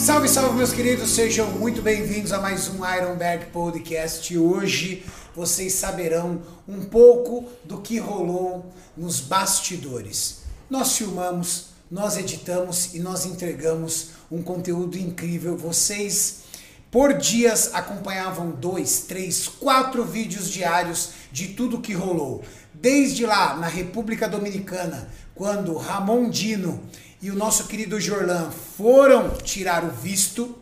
[0.00, 4.36] Salve, salve, meus queridos, sejam muito bem-vindos a mais um Ironberg Podcast.
[4.36, 5.04] Hoje
[5.36, 10.38] vocês saberão um pouco do que rolou nos bastidores.
[10.70, 15.54] Nós filmamos, nós editamos e nós entregamos um conteúdo incrível.
[15.54, 16.44] Vocês,
[16.90, 22.42] por dias, acompanhavam dois, três, quatro vídeos diários de tudo que rolou.
[22.72, 26.82] Desde lá, na República Dominicana, quando Ramon Dino
[27.22, 30.56] e o nosso querido Jorlan foram tirar o visto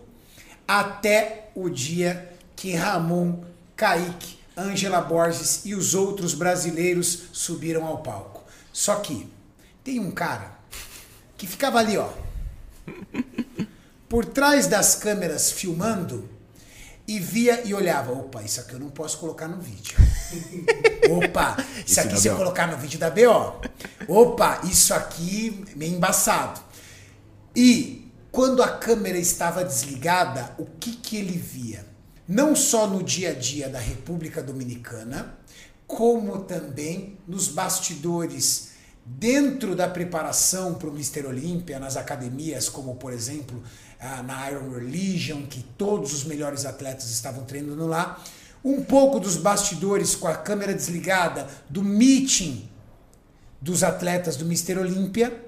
[0.66, 3.44] até o dia que Ramon,
[3.76, 8.42] Kaique, Ângela Borges e os outros brasileiros subiram ao palco.
[8.72, 9.28] Só que
[9.84, 10.58] tem um cara
[11.36, 12.10] que ficava ali, ó,
[14.08, 16.28] por trás das câmeras filmando
[17.08, 19.96] e via e olhava, opa, isso aqui eu não posso colocar no vídeo.
[21.10, 23.62] Opa, isso aqui se eu colocar no vídeo da BO.
[24.06, 26.60] Opa, isso aqui é embaçado.
[27.56, 31.86] E quando a câmera estava desligada, o que, que ele via?
[32.28, 35.34] Não só no dia a dia da República Dominicana,
[35.86, 38.72] como também nos bastidores
[39.02, 43.62] dentro da preparação para o Mister Olímpia, nas academias, como por exemplo
[44.24, 48.22] na Iron Religion, que todos os melhores atletas estavam treinando lá
[48.64, 52.68] um pouco dos bastidores com a câmera desligada do meeting
[53.60, 55.44] dos atletas do Mister Olímpia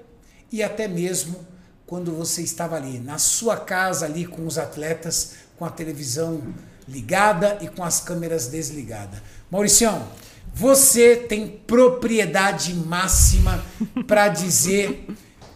[0.51, 1.45] e até mesmo
[1.85, 6.41] quando você estava ali na sua casa ali com os atletas com a televisão
[6.87, 9.21] ligada e com as câmeras desligadas.
[9.49, 10.07] Mauricião,
[10.53, 13.63] você tem propriedade máxima
[14.07, 15.07] para dizer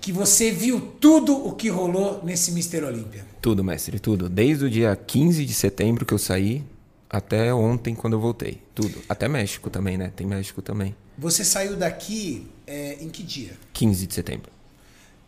[0.05, 3.25] que você viu tudo o que rolou nesse Mister Olímpia.
[3.41, 4.29] Tudo, mestre, tudo.
[4.29, 6.63] Desde o dia 15 de setembro que eu saí
[7.09, 8.61] até ontem, quando eu voltei.
[8.75, 9.01] Tudo.
[9.09, 10.13] Até México também, né?
[10.15, 10.95] Tem México também.
[11.17, 13.57] Você saiu daqui é, em que dia?
[13.73, 14.51] 15 de setembro.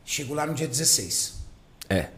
[0.05, 1.33] Chegou lá no dia 16.
[1.89, 2.09] É.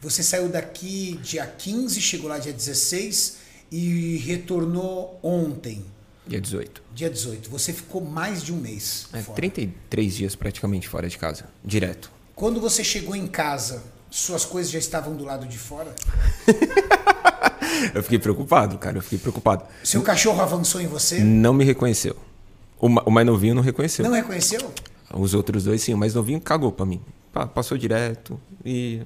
[0.00, 3.36] Você saiu daqui dia 15, chegou lá dia 16
[3.70, 5.84] e retornou ontem.
[6.28, 6.82] Dia 18.
[6.94, 7.48] Dia 18.
[7.48, 9.08] Você ficou mais de um mês.
[9.14, 9.36] É, fora.
[9.36, 11.46] 33 dias praticamente fora de casa.
[11.64, 12.10] Direto.
[12.34, 15.94] Quando você chegou em casa, suas coisas já estavam do lado de fora?
[17.94, 18.98] eu fiquei preocupado, cara.
[18.98, 19.64] Eu fiquei preocupado.
[19.82, 21.18] Seu cachorro avançou em você?
[21.20, 22.14] Não me reconheceu.
[22.78, 24.04] O, o mais novinho não reconheceu.
[24.04, 24.72] Não reconheceu?
[25.12, 25.94] Os outros dois, sim.
[25.94, 27.00] O mais novinho cagou pra mim.
[27.54, 28.38] Passou direto.
[28.64, 29.00] E.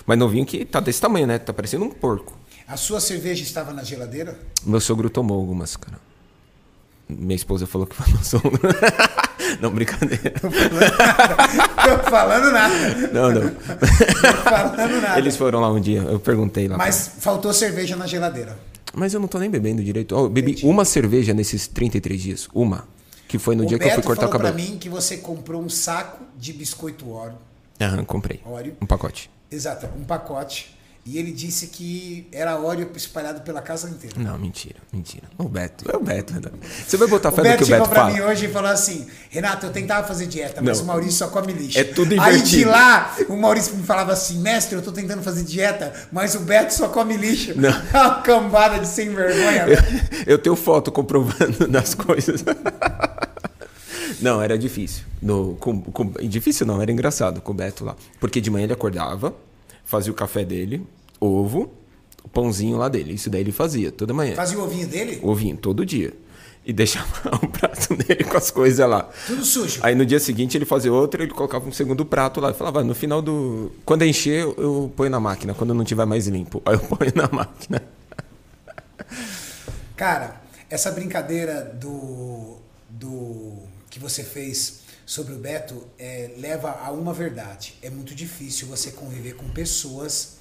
[0.00, 1.38] O mais novinho que tá desse tamanho, né?
[1.38, 2.38] Tá parecendo um porco.
[2.68, 4.38] A sua cerveja estava na geladeira?
[4.64, 5.98] Meu sogro tomou algumas, cara.
[7.08, 8.60] Minha esposa falou que foi meu sogro.
[9.60, 10.30] Não, brincadeira.
[10.40, 12.96] Tô falando, Tô falando nada.
[13.12, 13.50] Não, não.
[13.50, 15.18] Tô falando nada.
[15.18, 16.76] Eles foram lá um dia, eu perguntei lá.
[16.76, 17.20] Mas pra...
[17.22, 18.58] faltou cerveja na geladeira.
[18.94, 20.14] Mas eu não tô nem bebendo direito.
[20.14, 20.66] Eu bebi Entendi.
[20.66, 22.48] uma cerveja nesses 33 dias.
[22.54, 22.86] Uma.
[23.26, 24.54] Que foi no o dia Beto que eu fui cortar o cabelo.
[24.54, 27.34] pra mim que você comprou um saco de biscoito Oreo.
[27.80, 28.40] Aham, comprei.
[28.44, 28.76] Oreo.
[28.80, 29.30] Um pacote.
[29.50, 30.76] Exato, um pacote.
[31.10, 34.14] E ele disse que era óleo espalhado pela casa inteira.
[34.18, 35.24] Não, mentira, mentira.
[35.38, 36.34] O Beto, é o Beto.
[36.86, 38.12] Você vai botar fé o no Beto que o Beto chegou pra fala?
[38.12, 40.84] mim hoje e falou assim: Renato, eu tentava fazer dieta, mas Não.
[40.84, 41.78] o Maurício só come lixo.
[41.78, 42.58] É tudo Aí invertido.
[42.58, 46.40] de lá, o Maurício me falava assim: mestre, eu tô tentando fazer dieta, mas o
[46.40, 47.54] Beto só come lixo.
[47.58, 47.70] Não.
[47.90, 49.64] Uma cambada de sem vergonha.
[49.64, 49.82] velho.
[50.26, 52.44] Eu tenho foto comprovando das coisas.
[54.20, 55.04] Não, era difícil.
[55.22, 57.96] No, com, com- difícil não, era engraçado com o Beto lá.
[58.20, 59.34] Porque de manhã ele acordava,
[59.84, 60.84] fazia o café dele,
[61.20, 61.72] ovo,
[62.22, 63.14] o pãozinho lá dele.
[63.14, 64.34] Isso daí ele fazia toda manhã.
[64.34, 65.18] Fazia o ovinho dele?
[65.22, 66.12] O ovinho, todo dia.
[66.66, 67.08] E deixava
[67.42, 69.08] o prato dele com as coisas lá.
[69.26, 69.80] Tudo sujo.
[69.82, 72.50] Aí no dia seguinte ele fazia outro, ele colocava um segundo prato lá.
[72.50, 73.72] e falava, no final do.
[73.86, 75.54] Quando encher, eu- eu ponho na máquina.
[75.54, 77.82] Quando não tiver mais limpo, aí eu ponho na máquina.
[79.96, 80.40] Cara,
[80.70, 82.56] essa brincadeira do,
[82.88, 83.54] do
[83.90, 87.74] que você fez sobre o Beto é, leva a uma verdade.
[87.82, 90.36] É muito difícil você conviver com pessoas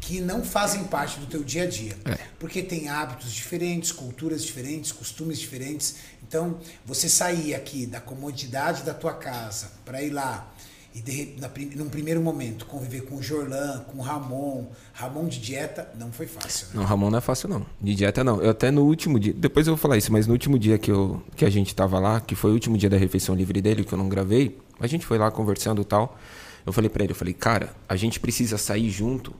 [0.00, 1.96] que não fazem parte do teu dia a dia.
[2.04, 2.18] É.
[2.38, 5.96] Porque tem hábitos diferentes, culturas diferentes, costumes diferentes.
[6.26, 10.50] Então, você sair aqui da comodidade da tua casa para ir lá
[10.92, 15.38] e de, na, num primeiro momento conviver com o Jorlan, com o Ramon, Ramon de
[15.38, 16.66] dieta, não foi fácil.
[16.68, 16.72] né?
[16.74, 17.64] Não, Ramon não é fácil não.
[17.80, 18.42] De dieta não.
[18.42, 20.90] Eu até no último dia, depois eu vou falar isso, mas no último dia que,
[20.90, 23.84] eu, que a gente tava lá, que foi o último dia da refeição livre dele,
[23.84, 26.18] que eu não gravei, a gente foi lá conversando e tal.
[26.66, 29.32] Eu falei pra ele, eu falei, cara, a gente precisa sair junto,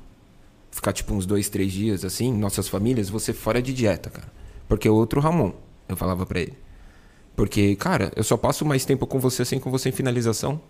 [0.71, 4.29] ficar tipo uns dois, três dias assim, nossas famílias, você fora de dieta, cara.
[4.69, 5.53] Porque é outro Ramon,
[5.89, 6.55] eu falava pra ele.
[7.37, 10.61] Porque, cara, eu só passo mais tempo com você sem com você em finalização.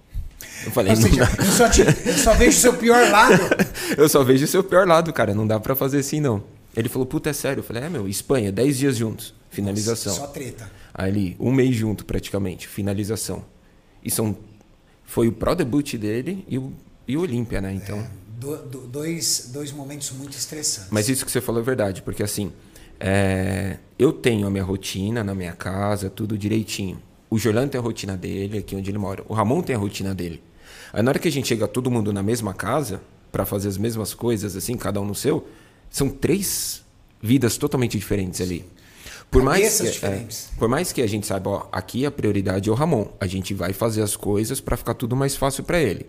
[0.64, 3.34] Eu falei, Ou seja, eu só, te- eu só vejo o seu pior lado.
[3.98, 5.34] Eu só vejo o seu pior lado, cara.
[5.34, 6.44] Não dá pra fazer assim, não.
[6.76, 7.58] Ele falou, puta, é sério.
[7.60, 9.34] Eu falei, é, meu, Espanha, 10 dias juntos.
[9.50, 10.14] Finalização.
[10.14, 10.70] Só treta.
[10.94, 12.68] Aí ele, um mês junto, praticamente.
[12.68, 13.44] Finalização.
[14.02, 14.36] E são.
[15.04, 16.72] Foi o pro debut dele e o,
[17.08, 17.74] e o Olímpia, né?
[17.74, 18.06] Então.
[18.40, 20.90] Do- do- dois, dois momentos muito estressantes.
[20.90, 22.52] Mas isso que você falou é verdade, porque assim,
[22.98, 27.00] é, eu tenho a minha rotina na minha casa, tudo direitinho.
[27.28, 29.22] O Jorlan tem a rotina dele, aqui onde ele mora.
[29.28, 30.42] O Ramon tem a rotina dele.
[30.92, 33.00] Aí na hora que a gente chega todo mundo na mesma casa,
[33.30, 35.46] para fazer as mesmas coisas, assim, cada um no seu,
[35.88, 36.82] são três
[37.22, 38.64] vidas totalmente diferentes ali.
[39.30, 40.26] Por mais, que, é,
[40.58, 43.06] por mais que a gente saiba, ó, aqui a prioridade é o Ramon.
[43.20, 46.06] A gente vai fazer as coisas para ficar tudo mais fácil para ele.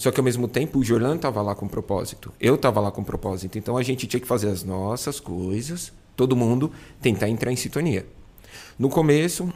[0.00, 2.32] Só que ao mesmo tempo o Jorlan estava lá com propósito.
[2.40, 3.58] Eu estava lá com propósito.
[3.58, 8.06] Então a gente tinha que fazer as nossas coisas, todo mundo tentar entrar em sintonia.
[8.78, 9.52] No começo,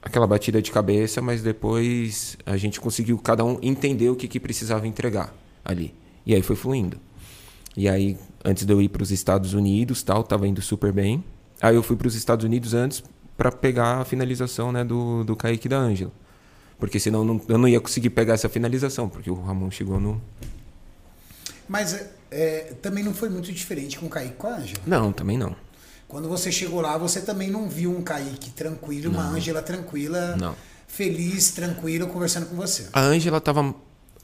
[0.00, 4.38] aquela batida de cabeça, mas depois a gente conseguiu cada um entender o que, que
[4.38, 5.34] precisava entregar
[5.64, 5.92] ali.
[6.24, 6.96] E aí foi fluindo.
[7.76, 11.24] E aí, antes de eu ir para os Estados Unidos, tal, tava indo super bem.
[11.60, 13.02] Aí eu fui para os Estados Unidos antes
[13.36, 16.12] para pegar a finalização, né, do do Kaique da Ângela.
[16.80, 20.20] Porque senão não- eu não ia conseguir pegar essa finalização, porque o Ramon chegou no
[21.68, 21.94] Mas
[22.30, 24.80] é, também não foi muito diferente com o Kaique com a Ângela.
[24.86, 25.54] Não, também não.
[26.08, 30.56] Quando você chegou lá, você também não viu um Kaique tranquilo, uma Ângela tranquila, Não.
[30.88, 32.88] feliz, tranquilo, conversando com você.
[32.92, 33.72] A Ângela tava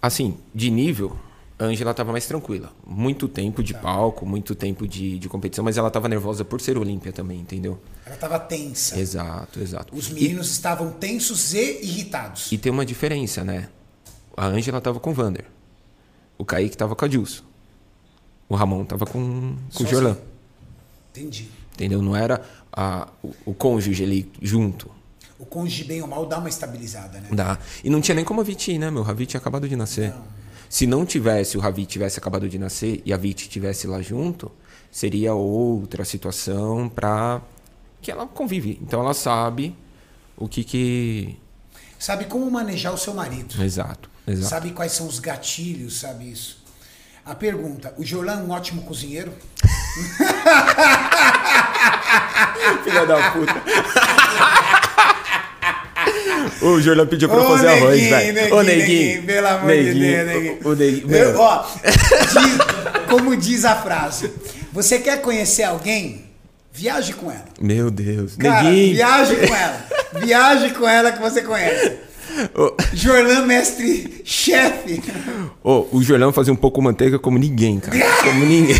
[0.02, 1.16] assim, de nível,
[1.58, 2.72] a Ângela tava mais tranquila.
[2.84, 6.76] Muito tempo de palco, muito tempo de, de competição, mas ela tava nervosa por ser
[6.76, 7.78] Olímpia também, entendeu?
[8.06, 8.98] Ela estava tensa.
[8.98, 9.94] Exato, exato.
[9.94, 12.50] Os E- meninos estavam tensos e irritados.
[12.52, 13.68] E tem uma diferença, né?
[14.36, 15.44] A Ângela tava com o Vander.
[16.38, 17.42] O Kaique tava com a Jules.
[18.48, 19.86] O Ramon tava com, com o.
[19.86, 20.16] Jorlan.
[21.10, 21.48] Entendi.
[21.74, 22.00] Entendeu?
[22.00, 22.42] Não era
[22.72, 24.88] a, o, o cônjuge ali junto.
[25.38, 27.28] O cônjuge, bem ou mal, dá uma estabilizada, né?
[27.32, 27.58] Dá.
[27.82, 29.02] E não tinha nem como a Viti ir, né, meu?
[29.02, 30.14] A Viti tinha acabado de nascer.
[30.68, 34.50] Se não tivesse, o Ravi tivesse acabado de nascer e a Viti tivesse lá junto,
[34.90, 37.40] seria outra situação pra.
[38.06, 38.78] Que ela convive.
[38.80, 39.76] Então ela sabe
[40.36, 41.36] o que que.
[41.98, 43.60] Sabe como manejar o seu marido.
[43.60, 44.48] Exato, exato.
[44.48, 46.64] Sabe quais são os gatilhos, sabe isso?
[47.24, 49.32] A pergunta, o Jorlan é um ótimo cozinheiro?
[52.84, 53.62] Filha da puta.
[56.62, 58.32] O Jorlan pediu pra eu fazer arroz, neguinho, velho.
[58.34, 60.58] neguinho, Ô, neguinho, pelo amor de Deus, neguinho.
[60.64, 61.12] O, o neguinho.
[61.16, 64.30] Eu- ó, diz- como diz a frase,
[64.72, 66.25] você quer conhecer alguém?
[66.76, 67.46] Viaje com ela.
[67.58, 68.36] meu Deus.
[68.36, 68.94] Cara, neguinho.
[68.96, 69.86] viaje com ela.
[70.20, 71.96] Viaje com ela que você conhece.
[72.54, 75.02] Ô, Jorlan, mestre chefe.
[75.64, 77.96] ô, o Jorlan fazia um pouco manteiga como ninguém, cara.
[78.22, 78.76] Como ninguém.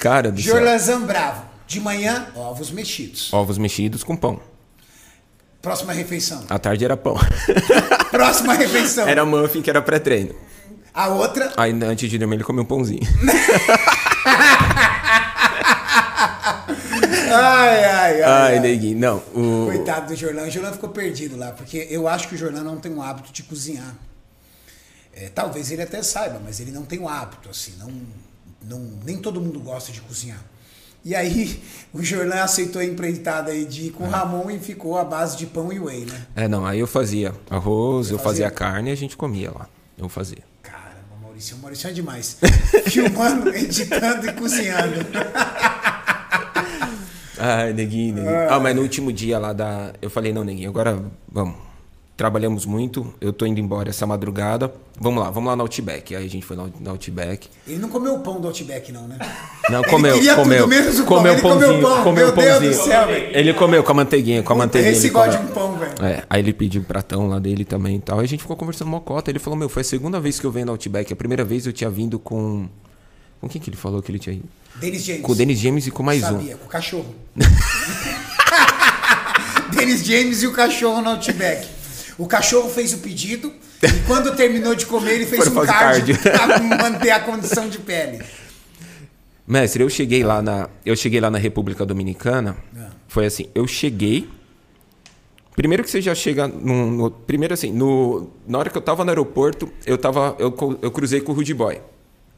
[0.00, 0.54] cara do céu.
[0.54, 1.42] Jorlan Zambravo.
[1.66, 3.30] De manhã, ovos mexidos.
[3.34, 4.40] Ovos mexidos com pão.
[5.60, 6.44] Próxima refeição.
[6.48, 7.16] À tarde era pão.
[8.10, 9.06] Próxima refeição.
[9.06, 10.34] Era muffin que era pré-treino.
[10.94, 13.02] A outra, Aí antes de dormir ele comeu um pãozinho.
[17.32, 18.22] ai, ai, ai.
[18.22, 18.98] Ai, neguinho.
[18.98, 19.66] Não, o...
[19.66, 20.44] Coitado do Jorlan.
[20.44, 23.32] O Jorlan ficou perdido lá, porque eu acho que o Jorlan não tem o hábito
[23.32, 23.94] de cozinhar.
[25.12, 27.74] É, talvez ele até saiba, mas ele não tem o hábito, assim.
[27.78, 27.90] Não,
[28.62, 30.42] não, nem todo mundo gosta de cozinhar.
[31.02, 31.62] E aí,
[31.94, 35.36] o Jorlan aceitou a empreitada aí de ir com o Ramon e ficou à base
[35.36, 36.26] de pão e whey, né?
[36.34, 38.46] É, não, aí eu fazia arroz, eu fazia?
[38.46, 39.68] fazia carne e a gente comia lá.
[39.96, 40.42] Eu fazia.
[40.62, 42.38] Caramba, Maurício, o Maurício é demais.
[42.90, 45.06] Filmando, editando e cozinhando.
[47.38, 48.50] Ai, neguinho, neguinho.
[48.50, 49.92] Ah, mas no último dia lá da.
[50.00, 50.98] Eu falei, não, neguinho, agora
[51.30, 51.66] vamos.
[52.16, 54.72] Trabalhamos muito, eu tô indo embora essa madrugada.
[54.98, 56.16] Vamos lá, vamos lá no Outback.
[56.16, 57.46] Aí a gente foi no, no Outback.
[57.68, 59.18] Ele não comeu o pão do Outback, não, né?
[59.68, 60.66] Não, comeu, comeu.
[60.66, 61.18] menos o pão.
[61.18, 62.02] comeu Ele comeu pãozinho, pão.
[62.04, 62.84] comeu Meu Deus do pãozinho.
[62.86, 63.36] céu, velho.
[63.36, 64.92] Ele comeu com a manteiguinha, com a manteiguinha.
[64.92, 65.92] Esse gosta de um pão, velho.
[66.02, 68.18] É, aí ele pediu um pratão lá dele também e tal.
[68.18, 69.30] Aí a gente ficou conversando mocota.
[69.30, 71.12] Ele falou, meu, foi a segunda vez que eu venho no Outback.
[71.12, 72.66] A primeira vez eu tinha vindo com.
[73.40, 74.48] Com quem que ele falou que ele tinha ido?
[74.76, 75.22] Denis James.
[75.22, 76.26] Com o Denis James e com mais um.
[76.26, 77.14] Sabia, com o cachorro.
[79.74, 81.68] Denis James e o cachorro no Outback.
[82.18, 83.52] O cachorro fez o pedido
[83.82, 86.32] e quando terminou de comer, ele fez Foi um cardio cardio.
[86.78, 88.22] pra manter a condição de pele.
[89.46, 92.56] Mestre, eu cheguei lá na, eu cheguei lá na República Dominicana.
[92.76, 92.86] É.
[93.06, 94.28] Foi assim, eu cheguei.
[95.54, 99.04] Primeiro que você já chega no, no- primeiro assim, no, na hora que eu tava
[99.04, 101.80] no aeroporto, eu tava eu, eu cruzei com o Rudy Boy.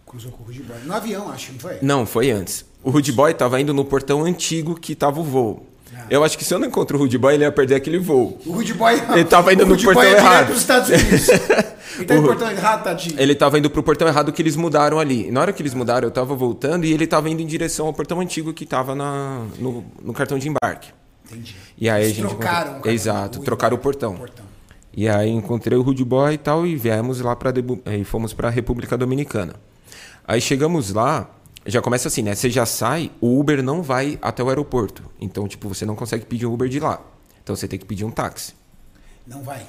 [0.09, 0.77] Cruzou com o Rudy Boy.
[0.85, 1.79] No avião, acho, não foi?
[1.83, 2.65] Não, foi antes.
[2.83, 5.67] O Rudy Boy tava indo no portão antigo que tava o voo.
[5.95, 6.05] Ah.
[6.11, 8.39] Eu acho que se eu não encontro o Rudy Boy, ele ia perder aquele voo.
[8.47, 8.95] O Rudy Boy.
[9.13, 10.47] Ele tava indo o no portão Boy é errado.
[10.47, 11.29] pros Estados Unidos.
[11.99, 13.17] Ele tá O portão errado, tadinho.
[13.21, 15.27] Ele tava indo pro portão errado que eles mudaram ali.
[15.29, 17.87] E na hora que eles mudaram, eu tava voltando e ele tava indo em direção
[17.87, 20.91] ao portão antigo que tava na, no, no cartão de embarque.
[21.27, 21.57] Entendi.
[21.77, 24.15] E aí Eles a gente trocaram encontrou- o cartão, Exato, o trocaram o portão.
[24.15, 24.45] o portão.
[24.95, 27.53] E aí encontrei o Rude Boy e tal e viemos lá para
[27.97, 29.55] e fomos para a República Dominicana.
[30.29, 31.31] Aí chegamos lá,
[31.65, 32.35] já começa assim, né?
[32.35, 35.03] Você já sai, o Uber não vai até o aeroporto.
[35.19, 37.01] Então, tipo, você não consegue pedir um Uber de lá.
[37.43, 38.53] Então você tem que pedir um táxi.
[39.27, 39.67] Não vai.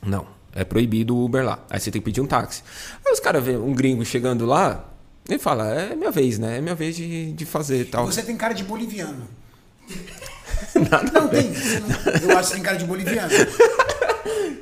[0.00, 0.26] Não.
[0.54, 1.58] É proibido o Uber lá.
[1.68, 2.62] Aí você tem que pedir um táxi.
[3.04, 4.88] Aí os caras vêem um gringo chegando lá,
[5.28, 6.58] ele fala, é minha vez, né?
[6.58, 8.06] É minha vez de, de fazer e tal.
[8.06, 9.26] Você tem cara de boliviano.
[11.12, 11.50] não tem.
[11.50, 13.30] não- eu acho que você tem cara de boliviano.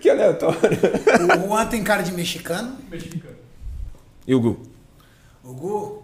[0.01, 0.59] Que aleatório.
[0.59, 2.77] O Juan tem cara de mexicano.
[4.27, 4.72] E o Gu?
[5.45, 5.69] O Gu.
[5.77, 6.03] O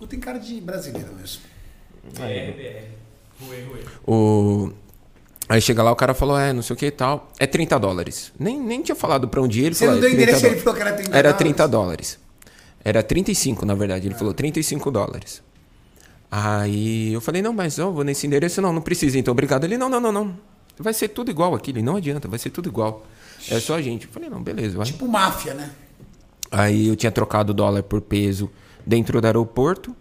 [0.00, 1.42] Gu tem cara de brasileiro mesmo.
[2.12, 3.44] BR, BR.
[3.46, 3.80] Ruê, ruê.
[4.06, 4.72] O...
[5.48, 7.30] Aí chega lá, o cara falou, é, não sei o que e tal.
[7.38, 8.32] É 30 dólares.
[8.38, 9.94] Nem, nem tinha falado pra onde ele Você falou.
[9.94, 10.64] não deu é 30 endereço, ele dólares.
[10.64, 11.38] falou que era 30 Era dólares?
[11.38, 12.18] 30 dólares.
[12.84, 14.06] Era 35, na verdade.
[14.08, 15.42] Ele falou 35 dólares.
[16.30, 18.60] Aí eu falei, não, mas eu vou nesse endereço.
[18.60, 19.64] Não, não precisa, então obrigado.
[19.64, 20.36] Ele, não, não, não, não.
[20.78, 21.70] Vai ser tudo igual aqui.
[21.70, 23.06] Ele, não adianta, vai ser tudo igual.
[23.50, 24.06] É só a gente.
[24.06, 24.86] Eu falei, não, beleza, vai.
[24.86, 25.70] Tipo máfia, né?
[26.56, 28.48] Aí eu tinha trocado o dólar por peso
[28.86, 29.94] dentro do aeroporto.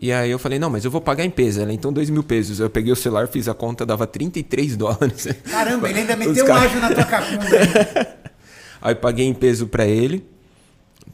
[0.00, 1.60] E aí eu falei, não, mas eu vou pagar em peso.
[1.60, 2.58] Ela, então dois mil pesos.
[2.58, 5.28] Eu peguei o celular, fiz a conta, dava 33 dólares.
[5.48, 7.46] Caramba, ele ainda meteu um cara- ágio na tua cacunda.
[8.82, 10.26] Aí paguei em peso pra ele,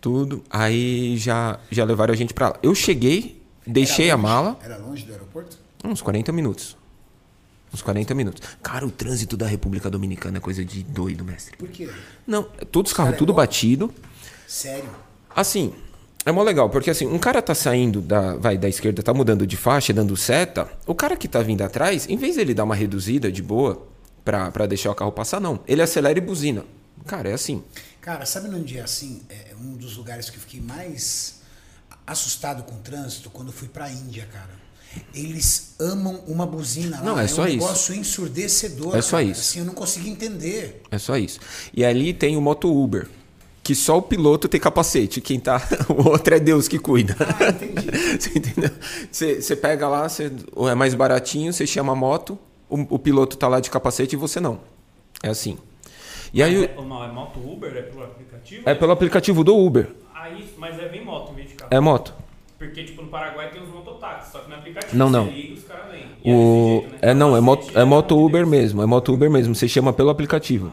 [0.01, 0.43] tudo.
[0.49, 2.57] Aí já, já levaram a gente pra lá.
[2.63, 5.59] Eu cheguei, deixei a mala, Era longe do aeroporto?
[5.85, 6.79] uns 40 minutos.
[7.75, 8.41] Uns 40 minutos.
[8.63, 11.55] Cara, o trânsito da República Dominicana é coisa de doido, mestre.
[11.59, 11.91] Por quê?
[12.27, 12.43] Não,
[12.73, 13.43] todos os carros é tudo louco.
[13.43, 13.93] batido.
[14.49, 14.89] Sério?
[15.37, 15.75] Assim,
[16.25, 19.47] é mó legal, porque assim, um cara tá saindo da, vai, da esquerda, tá mudando
[19.47, 20.67] de faixa, dando seta.
[20.87, 23.87] O cara que tá vindo atrás, em vez dele dar uma reduzida de boa
[24.25, 25.61] pra, pra deixar o carro passar, não.
[25.69, 26.65] Ele acelera e buzina.
[27.07, 27.63] Cara, é assim.
[28.01, 31.43] Cara, sabe num dia assim, é um dos lugares que eu fiquei mais
[32.07, 34.57] assustado com o trânsito quando eu fui pra Índia, cara.
[35.13, 37.05] Eles amam uma buzina lá.
[37.05, 37.57] Não, é só um isso.
[37.59, 38.97] negócio ensurdecedor.
[38.97, 39.25] É só cara.
[39.25, 39.41] isso.
[39.43, 40.83] Assim, eu não consegui entender.
[40.91, 41.39] É só isso.
[41.75, 43.07] E ali tem o Moto Uber,
[43.69, 45.21] que só o piloto tem capacete.
[45.21, 45.61] Quem tá.
[45.95, 47.15] O outro é Deus que cuida.
[47.21, 47.87] Ah, entendi.
[48.19, 48.71] Você entendeu?
[49.13, 50.33] Você, você pega lá, você,
[50.71, 54.19] é mais baratinho, você chama a moto, o, o piloto tá lá de capacete e
[54.19, 54.59] você não.
[55.23, 55.59] É assim.
[56.33, 56.65] E aí.
[56.65, 57.77] É, não, é moto Uber?
[57.77, 58.63] É pelo aplicativo?
[58.71, 59.91] É pelo aplicativo do Uber.
[60.15, 61.69] Aí, mas é vem moto em vez de carro.
[61.71, 62.15] É moto.
[62.57, 65.27] Porque, tipo, no Paraguai tem os mototáxis, só que no aplicativo Não, você não.
[65.27, 66.07] liga os caras vêm.
[66.25, 66.81] O...
[66.81, 66.99] desse jeito, né?
[67.03, 68.83] É não, é moto, é moto um Uber mesmo.
[68.83, 69.55] É moto Uber mesmo.
[69.55, 70.73] Você chama pelo aplicativo.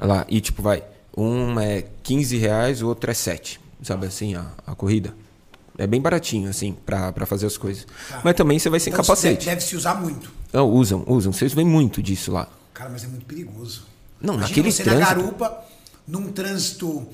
[0.00, 0.82] Olha Lá, e tipo, vai.
[1.20, 3.60] Um é 15 reais, o outro é 7.
[3.82, 5.14] Sabe assim, a, a corrida.
[5.76, 7.86] É bem baratinho, assim, pra, pra fazer as coisas.
[8.24, 9.44] Mas também você vai sem Então, capacete.
[9.46, 10.30] Deve, deve se usar muito.
[10.52, 11.32] Não, usam, usam.
[11.32, 12.48] Vocês veem muito disso lá.
[12.74, 13.82] Cara, mas é muito perigoso.
[14.20, 15.64] Não, Imagina naquele você trânsito- na garupa,
[16.06, 17.06] num trânsito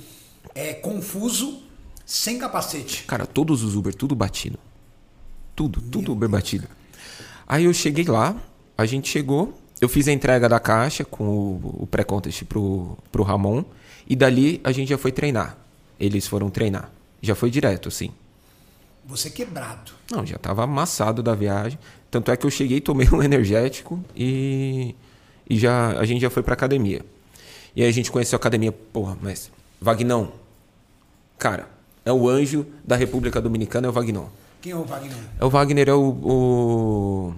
[0.54, 1.62] é, confuso,
[2.06, 3.04] sem capacete.
[3.04, 4.58] Cara, todos os Uber, tudo batido.
[5.54, 6.66] Tudo, tudo Uber batido.
[7.46, 8.34] Aí eu cheguei lá,
[8.78, 9.52] a gente chegou,
[9.84, 13.64] eu fiz a entrega da caixa com o, o pré-contest pro, pro Ramon,
[14.08, 15.56] e dali a gente já foi treinar.
[15.98, 16.90] Eles foram treinar.
[17.22, 18.10] Já foi direto, assim.
[19.06, 19.92] Você quebrado.
[20.10, 21.78] Não, já tava amassado da viagem.
[22.10, 24.94] Tanto é que eu cheguei, tomei um energético e,
[25.48, 27.02] e já, a gente já foi pra academia.
[27.76, 29.50] E aí a gente conheceu a academia, porra, mas
[29.80, 30.32] Vagnão.
[31.38, 31.68] Cara,
[32.04, 34.28] é o anjo da República Dominicana, é o Vagnão.
[34.62, 35.16] Quem é o Wagner?
[35.38, 37.34] É o Wagner, é o, o,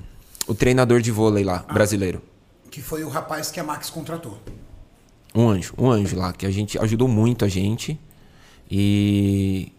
[0.46, 2.22] o treinador de vôlei lá, brasileiro.
[2.70, 4.38] Que foi o rapaz que a Max contratou.
[5.34, 7.98] Um anjo, um anjo lá, que a gente ajudou muito a gente.
[8.70, 9.72] E.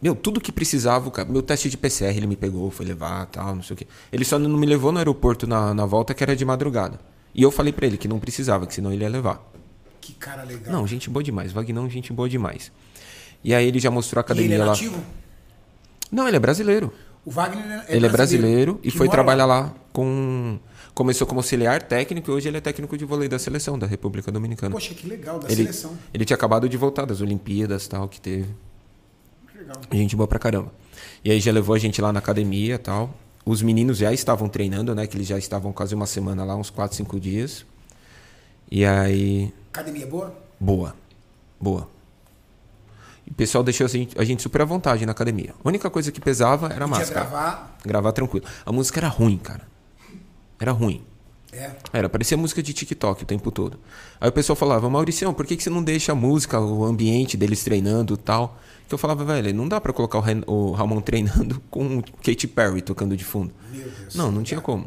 [0.00, 1.28] Meu, tudo que precisava, cara.
[1.28, 3.86] Meu teste de PCR ele me pegou, foi levar tal, não sei o quê.
[4.12, 7.00] Ele só não me levou no aeroporto na, na volta, que era de madrugada.
[7.34, 9.42] E eu falei pra ele que não precisava, que senão ele ia levar.
[10.00, 10.72] Que cara legal.
[10.72, 11.52] Não, gente boa demais.
[11.52, 12.70] Vagnão, gente boa demais.
[13.42, 14.66] E aí ele já mostrou a e ele academia é lá.
[14.66, 15.02] nativo?
[16.12, 16.92] Não, ele é brasileiro.
[17.24, 20.58] O Wagner é ele é brasileiro e foi trabalhar lá com.
[20.94, 24.30] Começou como auxiliar técnico e hoje ele é técnico de vôlei da seleção da República
[24.30, 24.72] Dominicana.
[24.72, 25.98] Poxa, que legal, da ele, seleção.
[26.12, 28.46] ele tinha acabado de voltar das Olimpíadas tal, que teve.
[29.50, 29.76] Que legal.
[29.90, 30.72] Gente boa pra caramba.
[31.24, 33.12] E aí já levou a gente lá na academia tal.
[33.44, 35.06] Os meninos já estavam treinando, né?
[35.06, 37.66] Que eles já estavam quase uma semana lá, uns 4, 5 dias.
[38.70, 39.52] E aí.
[39.72, 40.34] Academia boa?
[40.60, 40.94] Boa.
[41.60, 41.88] Boa.
[43.26, 45.54] E o pessoal deixou a gente, a gente super à vontade na academia.
[45.62, 47.26] A única coisa que pesava era a máscara.
[47.26, 47.78] gravar.
[47.84, 48.46] Gravar tranquilo.
[48.64, 49.73] A música era ruim, cara.
[50.58, 51.02] Era ruim.
[51.52, 51.70] É.
[51.92, 53.78] Era, parecia música de TikTok o tempo todo.
[54.20, 57.36] Aí o pessoal falava, Mauricião, por que, que você não deixa a música, o ambiente
[57.36, 58.58] deles treinando e tal?
[58.88, 62.48] Que eu falava, velho, não dá pra colocar o, Ren- o Ramon treinando com Katy
[62.48, 63.52] Perry tocando de fundo.
[63.72, 64.14] Meu Deus.
[64.14, 64.86] Não, não tinha como.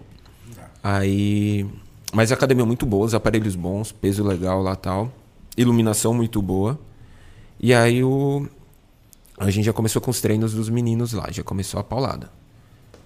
[0.56, 0.64] Não.
[0.84, 1.66] Aí.
[2.14, 5.12] Mas a academia muito boa, os aparelhos bons, peso legal lá tal.
[5.56, 6.80] Iluminação muito boa.
[7.60, 8.46] E aí o.
[9.40, 12.30] A gente já começou com os treinos dos meninos lá, já começou a paulada.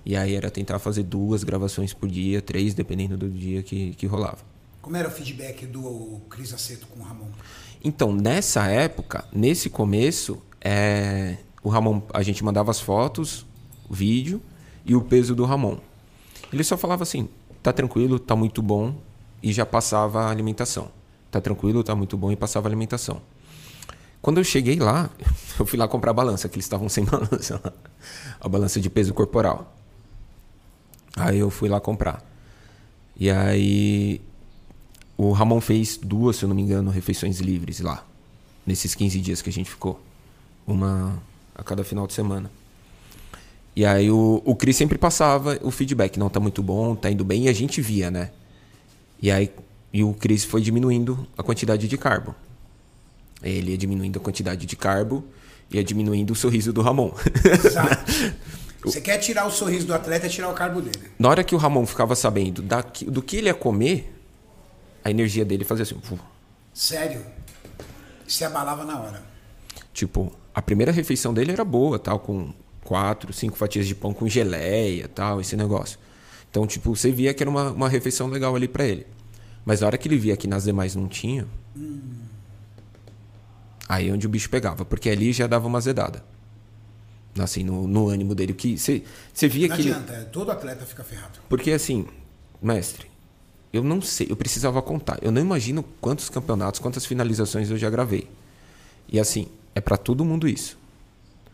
[0.05, 4.05] E aí era tentar fazer duas gravações por dia, três, dependendo do dia que, que
[4.05, 4.39] rolava.
[4.81, 7.29] Como era o feedback do Cris Aceto com o Ramon?
[7.83, 13.45] Então, nessa época, nesse começo, é, o Ramon, a gente mandava as fotos,
[13.87, 14.41] o vídeo
[14.85, 15.77] e o peso do Ramon.
[16.51, 17.29] Ele só falava assim:
[17.61, 18.95] tá tranquilo, tá muito bom,
[19.41, 20.91] e já passava a alimentação.
[21.29, 23.21] tá tranquilo, tá muito bom e passava alimentação.
[24.21, 25.09] Quando eu cheguei lá,
[25.59, 27.73] eu fui lá comprar a balança, que eles estavam sem balança lá.
[28.39, 29.75] A balança de peso corporal.
[31.15, 32.23] Aí eu fui lá comprar.
[33.17, 34.21] E aí
[35.17, 38.05] o Ramon fez duas, se eu não me engano, refeições livres lá.
[38.65, 39.99] Nesses 15 dias que a gente ficou.
[40.65, 41.21] Uma
[41.55, 42.49] a cada final de semana.
[43.75, 47.23] E aí o, o Cris sempre passava o feedback, não tá muito bom, tá indo
[47.23, 48.31] bem, e a gente via, né?
[49.21, 49.51] E aí
[49.93, 52.33] e o Cris foi diminuindo a quantidade de carbo.
[53.43, 55.23] Ele ia diminuindo a quantidade de carbo
[55.69, 57.11] e ia diminuindo o sorriso do Ramon.
[57.65, 58.11] Exato.
[58.83, 61.11] Você quer tirar o sorriso do atleta, é tirar o carbo dele.
[61.19, 64.11] Na hora que o Ramon ficava sabendo da, do que ele ia comer,
[65.03, 65.99] a energia dele fazia assim.
[66.01, 66.19] fu.
[66.73, 67.21] Sério.
[68.27, 69.23] Se abalava na hora.
[69.93, 74.27] Tipo, a primeira refeição dele era boa, tal, com quatro, cinco fatias de pão com
[74.27, 75.99] geleia, tal, esse negócio.
[76.49, 79.05] Então, tipo, você via que era uma, uma refeição legal ali pra ele.
[79.63, 81.47] Mas na hora que ele via que nas demais não tinha,
[83.87, 86.23] aí é onde o bicho pegava, porque ali já dava uma azedada.
[87.39, 88.53] Assim, no, no ânimo dele.
[88.53, 89.01] Que você
[89.47, 91.39] via Não que ele, adianta, é, todo atleta fica ferrado.
[91.47, 92.05] Porque assim,
[92.61, 93.07] mestre,
[93.71, 95.17] eu não sei, eu precisava contar.
[95.21, 98.27] Eu não imagino quantos campeonatos, quantas finalizações eu já gravei.
[99.07, 100.77] E assim, é pra todo mundo isso.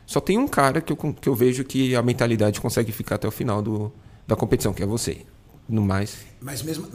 [0.06, 3.28] Só tem um cara que eu, que eu vejo que a mentalidade consegue ficar até
[3.28, 3.92] o final do,
[4.26, 5.22] da competição, que é você.
[5.70, 6.16] No mais.
[6.40, 6.88] Mas mesmo,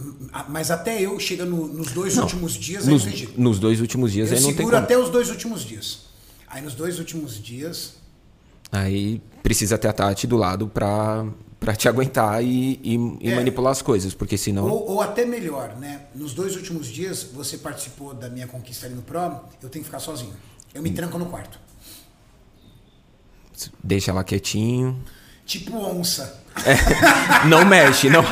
[0.49, 3.39] mas até eu chega no- nos dois Não, últimos dias aí nos, não jeito.
[3.41, 6.07] nos dois últimos dias Eu aí não tem seguro até os dois últimos dias.
[6.49, 7.97] Aí nos dois últimos dias,
[8.73, 11.27] Aí precisa ter a Tati do lado pra,
[11.61, 13.35] pra te aguentar e, e, e É.
[13.37, 14.65] manipular as coisas, porque senão.
[14.67, 16.03] ou, ou até melhor, né?
[16.15, 19.21] Nos dois últimos dias, você participou da minha conquista ali no Pro,
[19.63, 20.33] eu tenho que ficar sozinho.
[20.75, 21.61] Eu me tranco no quarto.
[23.85, 24.99] Deixa lá quietinho.
[25.45, 26.41] Tipo onça.
[27.47, 28.23] Não mexe, não.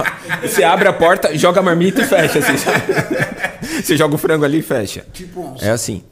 [0.42, 2.82] Você abre a porta, joga a marmita e fecha, assim, sabe?
[3.82, 5.06] Você joga o frango ali e fecha.
[5.12, 5.64] Tipo onça.
[5.66, 6.02] É assim.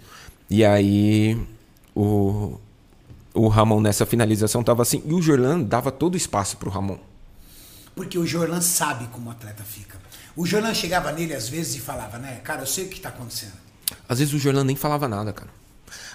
[0.50, 1.38] E aí
[1.94, 2.58] o,
[3.38, 5.02] o Ramon nessa finalização tava assim.
[5.06, 6.98] E o Jorlan dava todo o espaço pro Ramon.
[7.94, 9.98] Porque o Jorlan sabe como o atleta fica.
[10.36, 12.40] O Jorlan chegava nele às vezes e falava, né?
[12.44, 13.52] Cara, eu sei o que tá acontecendo.
[14.08, 15.50] Às vezes o Jorlan nem falava nada, cara.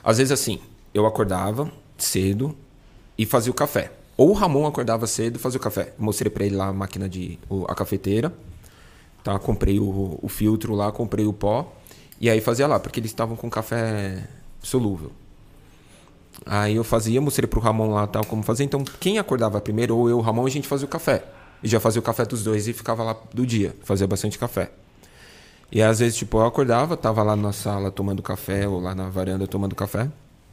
[0.04, 0.60] Às vezes assim,
[0.94, 2.56] eu acordava cedo
[3.18, 3.92] e fazia o café.
[4.16, 5.94] Ou o Ramon acordava cedo e fazia o café.
[5.98, 7.40] Mostrei pra ele lá a máquina de.
[7.50, 8.32] o- a cafeteira.
[9.24, 9.38] Tá?
[9.40, 11.74] Comprei o, o filtro lá, comprei o pó.
[12.20, 14.24] E aí fazia lá, porque eles estavam com café
[14.62, 15.12] solúvel.
[16.46, 18.64] Aí eu fazia, mostrei pro Ramon lá tal como fazer.
[18.64, 21.24] Então, quem acordava primeiro, ou eu, o Ramon, a gente fazia o café.
[21.64, 23.76] E já fazia o café dos dois e ficava lá do dia.
[23.84, 24.72] Fazia bastante café.
[25.72, 29.10] E às vezes, tipo, eu acordava, tava lá na sala tomando café, ou lá na
[29.10, 30.10] varanda tomando café.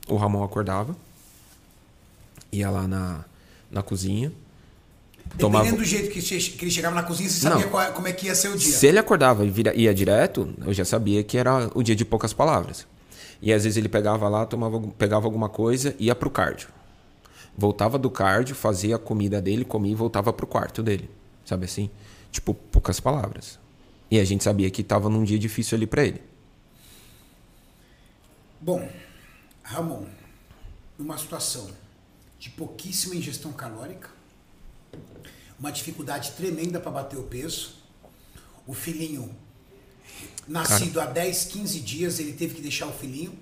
[0.08, 0.94] O Ramon acordava.
[2.52, 3.24] Ia lá na,
[3.70, 4.32] na cozinha.
[5.38, 5.64] Tomava...
[5.64, 8.12] Dependendo do jeito que, que ele chegava na cozinha, você sabia qual é- como é
[8.12, 8.72] que ia ser o dia.
[8.72, 12.04] Se ele acordava e vira- ia direto, eu já sabia que era o dia de
[12.04, 12.86] poucas palavras.
[13.42, 16.68] E às vezes ele pegava lá, tomava, pegava alguma coisa, ia pro cardio.
[17.56, 21.10] Voltava do cardio, fazia a comida dele, comia e voltava pro quarto dele.
[21.44, 21.90] Sabe assim?
[22.30, 23.58] Tipo, poucas palavras.
[24.10, 26.22] E a gente sabia que tava num dia difícil ali pra ele.
[28.60, 28.86] Bom,
[29.62, 30.04] Ramon,
[30.98, 31.70] numa situação
[32.38, 34.10] de pouquíssima ingestão calórica,
[35.58, 37.76] uma dificuldade tremenda para bater o peso,
[38.66, 39.34] o filhinho
[40.48, 43.32] nascido há 10, 15 dias, ele teve que deixar o filhinho,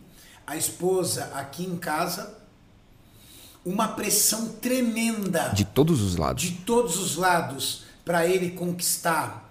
[0.47, 2.35] a esposa aqui em casa,
[3.65, 6.43] uma pressão tremenda De todos os lados.
[6.43, 9.47] de todos os lados para ele conquistar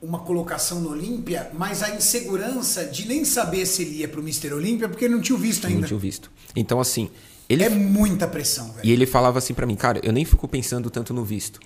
[0.00, 4.52] uma colocação no Olímpia, mas a insegurança de nem saber se ele ia pro Mr.
[4.52, 5.86] Olímpia porque ele não tinha o visto Não ainda.
[5.88, 6.30] tinha visto.
[6.54, 7.10] Então, assim,
[7.48, 7.64] ele.
[7.64, 8.86] É muita pressão, velho.
[8.86, 11.58] E ele falava assim pra mim, cara, eu nem fico pensando tanto no visto.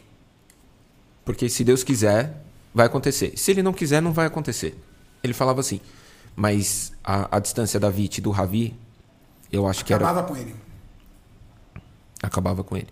[1.26, 2.42] Porque se Deus quiser,
[2.74, 3.34] vai acontecer.
[3.36, 4.74] Se ele não quiser, não vai acontecer.
[5.22, 5.80] Ele falava assim.
[6.34, 8.74] Mas a, a distância da Vit e do Ravi,
[9.50, 10.04] eu acho que era.
[10.04, 10.54] Acabava com ele.
[12.22, 12.88] acabava com ele.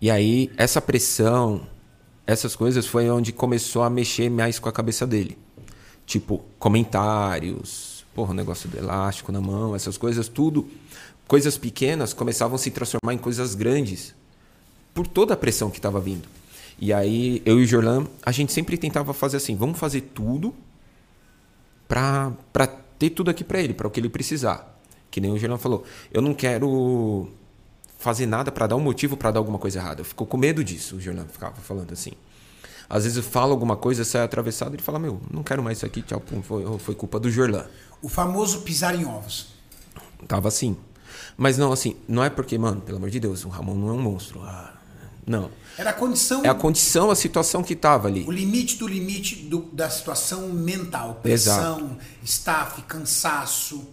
[0.00, 1.66] E aí, essa pressão,
[2.26, 5.38] essas coisas foi onde começou a mexer mais com a cabeça dele.
[6.06, 10.68] Tipo, comentários, porra, o negócio do elástico na mão, essas coisas, tudo.
[11.26, 14.14] Coisas pequenas começavam a se transformar em coisas grandes
[14.92, 16.28] por toda a pressão que estava vindo.
[16.78, 20.54] E aí, eu e o Jorlan, a gente sempre tentava fazer assim: vamos fazer tudo
[21.88, 24.78] pra, pra ter tudo aqui pra ele, pra o que ele precisar.
[25.10, 27.28] Que nem o Jorlan falou: eu não quero
[27.98, 30.00] fazer nada pra dar um motivo pra dar alguma coisa errada.
[30.00, 32.12] Eu fico com medo disso, o Jorlan ficava falando assim.
[32.88, 35.86] Às vezes eu falo alguma coisa, sai atravessado, ele fala: Meu, não quero mais isso
[35.86, 37.66] aqui, tchau, pum, foi, foi culpa do Jorlan.
[38.02, 39.54] O famoso pisar em ovos.
[40.28, 40.76] Tava assim.
[41.36, 43.92] Mas não, assim, não é porque, mano, pelo amor de Deus, o Ramon não é
[43.92, 44.40] um monstro.
[44.42, 44.74] Ah,
[45.26, 45.50] Não.
[45.76, 48.24] Era a condição, É a condição, a situação que tava ali.
[48.26, 51.16] o limite do limite do- da situação mental.
[51.22, 53.88] Pressão, staff, cansaço.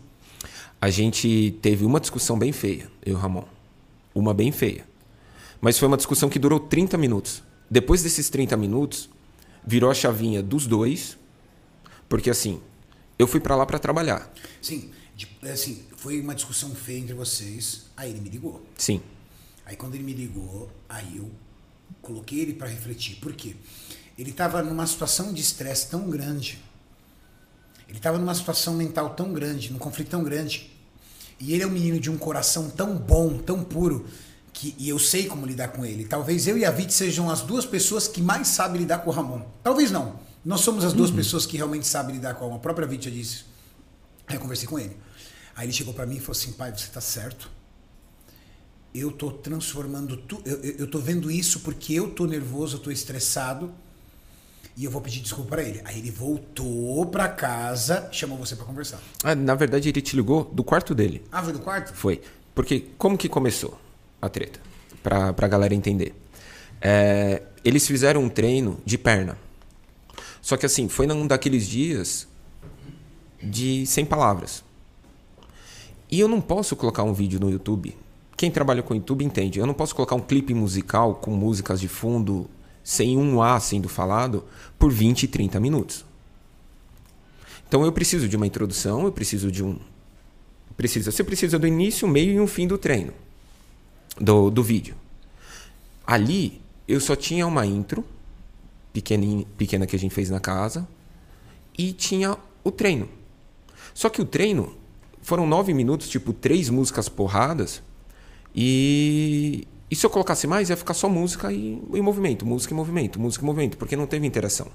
[0.80, 3.44] A gente teve uma discussão bem feia, eu e o Ramon.
[4.14, 4.86] Uma bem feia.
[5.60, 7.42] Mas foi uma discussão que durou 30 minutos.
[7.70, 9.10] Depois desses 30 minutos,
[9.66, 11.18] virou a chavinha dos dois.
[12.10, 12.60] Porque assim,
[13.18, 14.32] eu fui pra lá pra trabalhar.
[14.62, 14.90] Sim,
[15.52, 17.84] assim, foi uma discussão feia entre vocês.
[17.96, 18.66] Aí ele me ligou.
[18.78, 19.02] Sim.
[19.66, 21.30] Aí quando ele me ligou, aí eu
[22.02, 23.18] coloquei ele para refletir.
[23.18, 23.56] Por quê?
[24.18, 26.60] Ele estava numa situação de estresse tão grande.
[27.88, 30.72] Ele estava numa situação mental tão grande, num conflito tão grande.
[31.40, 34.06] E ele é um menino de um coração tão bom, tão puro,
[34.54, 36.06] que e eu sei como lidar com ele.
[36.06, 39.14] Talvez eu e a Vit sejam as duas pessoas que mais sabem lidar com o
[39.14, 39.42] Ramon.
[39.64, 40.20] Talvez não.
[40.44, 42.58] Nós somos as duas pessoas que realmente sabem lidar com o Ramon.
[42.58, 43.46] A própria Vit já disse.
[44.28, 44.96] Aí eu conversei com ele.
[45.56, 47.61] Aí ele chegou para mim e falou assim: pai, você tá certo
[48.94, 53.72] eu tô transformando tu, eu, tô vendo isso porque eu tô nervoso, eu tô estressado
[54.76, 55.82] e eu vou pedir desculpa para ele.
[55.86, 59.00] Aí ele voltou para casa, chamou você para conversar.
[59.24, 61.24] Ah, na verdade, ele te ligou do quarto dele.
[61.32, 61.94] Ah, foi do quarto?
[61.94, 62.22] Foi.
[62.54, 63.80] Porque como que começou
[64.22, 64.60] a treta?
[65.02, 66.14] Pra, pra galera entender.
[66.82, 69.38] É, eles fizeram um treino de perna.
[70.42, 72.28] Só que assim, foi num daqueles dias
[73.42, 74.64] de sem palavras.
[76.10, 77.96] E eu não posso colocar um vídeo no YouTube.
[78.42, 79.60] Quem trabalha com YouTube entende.
[79.60, 82.50] Eu não posso colocar um clipe musical com músicas de fundo
[82.84, 84.44] sem um A sendo falado
[84.80, 86.04] por 20, 30 minutos.
[87.68, 89.78] Então eu preciso de uma introdução, eu preciso de um.
[90.76, 91.12] Precisa.
[91.12, 93.14] Você precisa do início, meio e um fim do treino.
[94.20, 94.96] Do, do vídeo.
[96.04, 98.04] Ali eu só tinha uma intro
[98.92, 100.88] pequena, pequena que a gente fez na casa
[101.78, 103.08] e tinha o treino.
[103.94, 104.76] Só que o treino
[105.22, 107.84] foram nove minutos, tipo, três músicas porradas.
[108.56, 112.78] E, e se eu colocasse mais, ia ficar só música e, e movimento, música e
[112.78, 114.68] movimento, música e movimento, porque não teve interação.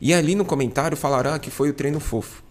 [0.00, 2.42] E ali no comentário falaram ah, que foi o treino fofo.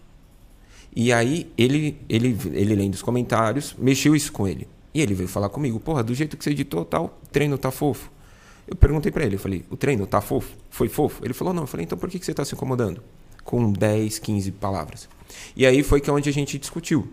[0.94, 4.68] E aí ele, ele, ele lendo os comentários, mexeu isso com ele.
[4.92, 8.10] E ele veio falar comigo, porra, do jeito que você editou tal, treino tá fofo.
[8.66, 10.56] Eu perguntei para ele, eu falei, o treino tá fofo?
[10.68, 11.24] Foi fofo?
[11.24, 11.64] Ele falou, não.
[11.64, 13.02] Eu falei, então por que que você tá se incomodando?
[13.44, 15.08] Com 10, 15 palavras.
[15.56, 17.08] E aí foi que é onde a gente discutiu.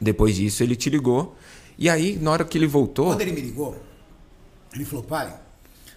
[0.00, 1.36] Depois disso ele te ligou.
[1.78, 3.06] E aí, na hora que ele voltou.
[3.06, 3.80] Quando ele me ligou,
[4.72, 5.38] ele falou, pai,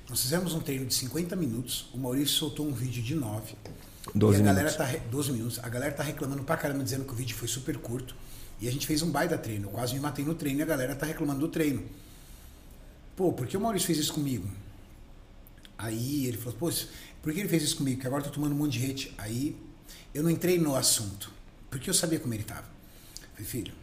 [0.09, 3.53] nós fizemos um treino de 50 minutos, o Maurício soltou um vídeo de 9.
[4.15, 4.75] 12 e a galera minutos.
[4.77, 5.59] tá re- 12 minutos.
[5.59, 8.15] A galera tá reclamando pra caramba, dizendo que o vídeo foi super curto.
[8.59, 9.67] E a gente fez um baita treino.
[9.67, 11.83] Eu quase me matei no treino e a galera tá reclamando do treino.
[13.15, 14.47] Pô, por que o Maurício fez isso comigo?
[15.77, 16.71] Aí ele falou, pô,
[17.21, 17.97] por que ele fez isso comigo?
[17.97, 19.13] Porque agora eu tô tomando um monte de hate.
[19.17, 19.55] Aí
[20.13, 21.31] eu não entrei no assunto,
[21.69, 22.65] porque eu sabia como ele tava.
[23.33, 23.73] Falei, filho,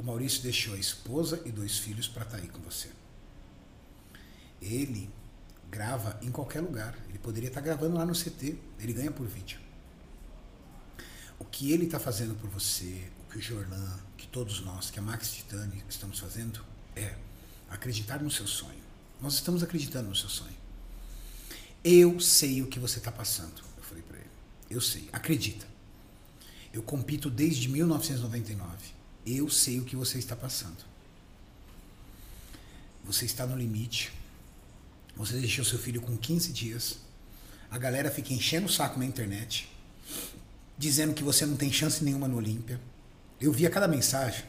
[0.00, 2.88] o Maurício deixou a esposa e dois filhos para estar aí com você.
[4.58, 5.10] Ele
[5.70, 6.98] grava em qualquer lugar.
[7.10, 8.56] Ele poderia estar gravando lá no CT.
[8.78, 9.60] Ele ganha por vídeo.
[11.38, 14.98] O que ele está fazendo por você, o que o Jorlan, que todos nós, que
[14.98, 16.64] a Max Titani estamos fazendo,
[16.96, 17.14] é
[17.68, 18.82] acreditar no seu sonho.
[19.20, 20.56] Nós estamos acreditando no seu sonho.
[21.84, 23.62] Eu sei o que você está passando.
[23.76, 24.30] Eu falei para ele.
[24.70, 25.10] Eu sei.
[25.12, 25.66] Acredita.
[26.72, 28.99] Eu compito desde 1999.
[29.26, 30.84] Eu sei o que você está passando.
[33.04, 34.12] Você está no limite.
[35.16, 36.98] Você deixou seu filho com 15 dias.
[37.70, 39.70] A galera fica enchendo o saco na internet,
[40.76, 42.80] dizendo que você não tem chance nenhuma no Olímpia.
[43.40, 44.44] Eu via cada mensagem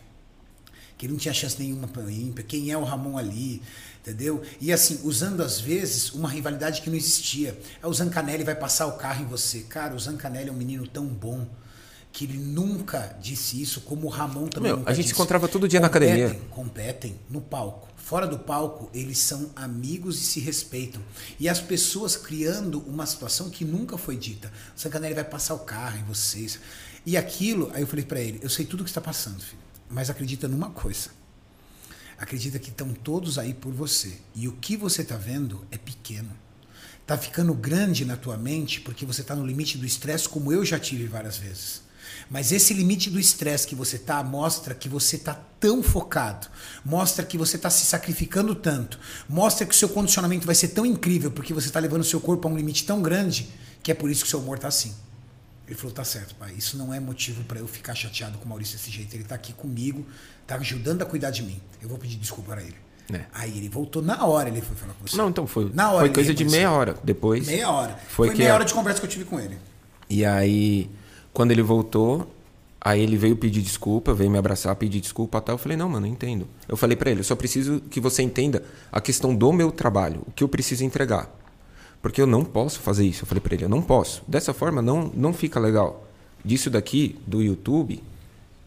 [0.98, 3.60] que ele não tinha chance nenhuma para Olímpia, quem é o Ramon ali,
[4.02, 4.44] entendeu?
[4.60, 7.60] E assim, usando às vezes uma rivalidade que não existia.
[7.82, 9.62] Ah, O Zancanelli vai passar o carro em você.
[9.62, 11.48] Cara, o Zancanelli é um menino tão bom
[12.12, 15.14] que ele nunca disse isso, como o Ramon também Meu, a gente se disse.
[15.14, 16.42] encontrava todo dia na Competem, academia.
[16.50, 17.88] Competem no palco.
[17.96, 21.02] Fora do palco, eles são amigos e se respeitam.
[21.40, 24.52] E as pessoas criando uma situação que nunca foi dita.
[24.76, 26.60] O Zancanelli vai passar o carro em vocês.
[27.06, 29.62] E aquilo, aí eu falei pra ele, eu sei tudo o que está passando, filho.
[29.90, 31.10] Mas acredita numa coisa.
[32.18, 34.18] Acredita que estão todos aí por você.
[34.36, 36.32] E o que você está vendo é pequeno.
[37.08, 40.64] Tá ficando grande na tua mente porque você está no limite do estresse, como eu
[40.64, 41.82] já tive várias vezes.
[42.32, 46.48] Mas esse limite do estresse que você tá mostra que você tá tão focado,
[46.84, 50.86] mostra que você tá se sacrificando tanto, mostra que o seu condicionamento vai ser tão
[50.86, 53.50] incrível porque você tá levando o seu corpo a um limite tão grande
[53.84, 54.96] que é por isso que o seu humor tá assim.
[55.68, 58.48] Ele falou: tá certo, pai, isso não é motivo para eu ficar chateado com o
[58.48, 59.14] Maurício desse jeito.
[59.14, 60.08] Ele tá aqui comigo,
[60.48, 61.62] tá ajudando a cuidar de mim.
[61.82, 62.78] Eu vou pedir desculpa para ele.
[63.12, 63.26] É.
[63.34, 65.18] Aí ele voltou na hora, ele foi falar com você.
[65.18, 67.46] Não, então foi, Na hora foi coisa de meia hora depois.
[67.46, 68.00] Meia hora.
[68.08, 69.58] Foi Foi, que meia hora de conversa que eu tive com ele.
[70.10, 70.90] E aí,
[71.34, 72.28] quando ele voltou,
[72.84, 75.52] Aí ele veio pedir desculpa, veio me abraçar, pedir desculpa até.
[75.52, 76.48] Eu falei, não, mano, eu entendo.
[76.68, 80.24] Eu falei pra ele, eu só preciso que você entenda a questão do meu trabalho,
[80.26, 81.30] o que eu preciso entregar.
[82.02, 83.22] Porque eu não posso fazer isso.
[83.22, 84.24] Eu falei pra ele, eu não posso.
[84.28, 86.08] Dessa forma não, não fica legal.
[86.44, 88.02] Disso daqui, do YouTube,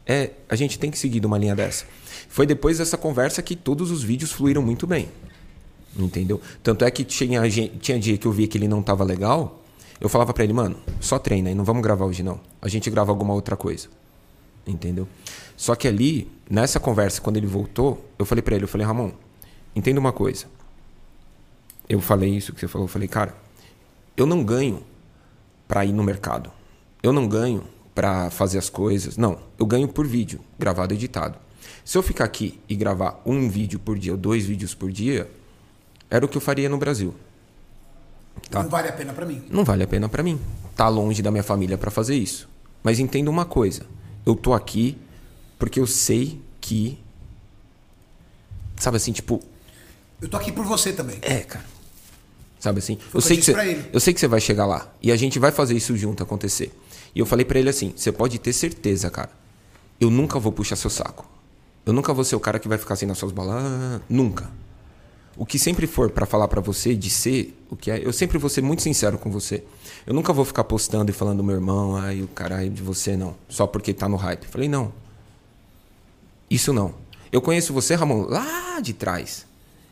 [0.07, 1.85] é a gente tem que seguir de uma linha dessa.
[2.29, 5.09] Foi depois dessa conversa que todos os vídeos fluíram muito bem.
[5.99, 6.41] Entendeu?
[6.63, 7.43] Tanto é que tinha,
[7.81, 9.64] tinha dia que eu via que ele não tava legal,
[10.01, 12.41] eu falava pra ele, mano, só treina aí, não vamos gravar hoje não.
[12.61, 13.89] A gente grava alguma outra coisa.
[14.67, 15.07] Entendeu?
[15.57, 19.13] Só que ali, nessa conversa, quando ele voltou, eu falei pra ele, eu falei, Ramon,
[19.75, 20.47] entenda uma coisa.
[21.89, 23.35] Eu falei isso que você falou, eu falei, cara,
[24.17, 24.83] eu não ganho
[25.69, 26.51] pra ir no mercado.
[27.03, 29.17] Eu não ganho pra fazer as coisas.
[29.17, 31.39] Não, eu ganho por vídeo, gravado e editado.
[31.85, 35.31] Se eu ficar aqui e gravar um vídeo por dia ou dois vídeos por dia,
[36.11, 37.15] era o que eu faria no Brasil.
[38.51, 38.63] Tá.
[38.63, 39.43] Não vale a pena pra mim.
[39.51, 40.41] Não vale a pena pra mim.
[40.77, 42.49] Tá longe da minha família pra fazer isso.
[42.83, 43.87] Mas entenda uma coisa.
[44.27, 44.97] Eu tô aqui
[45.59, 46.99] porque eu sei que
[48.77, 49.41] sabe assim, tipo,
[50.21, 51.19] Eu tô aqui por você também.
[51.23, 51.65] é, cara.
[52.59, 52.99] Sabe assim?
[53.13, 55.53] Eu sei que você, eu sei que você vai chegar lá e a gente vai
[55.53, 56.73] fazer isso junto acontecer.
[57.15, 59.31] E eu falei pra ele assim: "Você pode ter certeza, cara.
[60.01, 61.29] Eu nunca vou puxar seu saco.
[61.85, 64.51] Eu nunca vou ser o cara que vai ficar assim nas suas bolas, ah, nunca.
[65.37, 68.39] O que sempre for pra falar pra você de ser o que é, eu sempre
[68.39, 69.65] vou ser muito sincero com você.
[70.07, 73.35] Eu nunca vou ficar postando e falando meu irmão, ai, o caralho de você não,
[73.49, 74.47] só porque tá no hype.
[74.47, 74.93] Falei: "Não.
[76.51, 76.95] Isso não.
[77.33, 79.45] Eu conheço você, Ramon, lá de trás.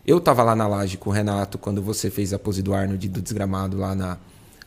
[0.07, 3.09] Eu tava lá na laje com o Renato quando você fez a pose do Arnold
[3.09, 4.18] do desgramado lá na,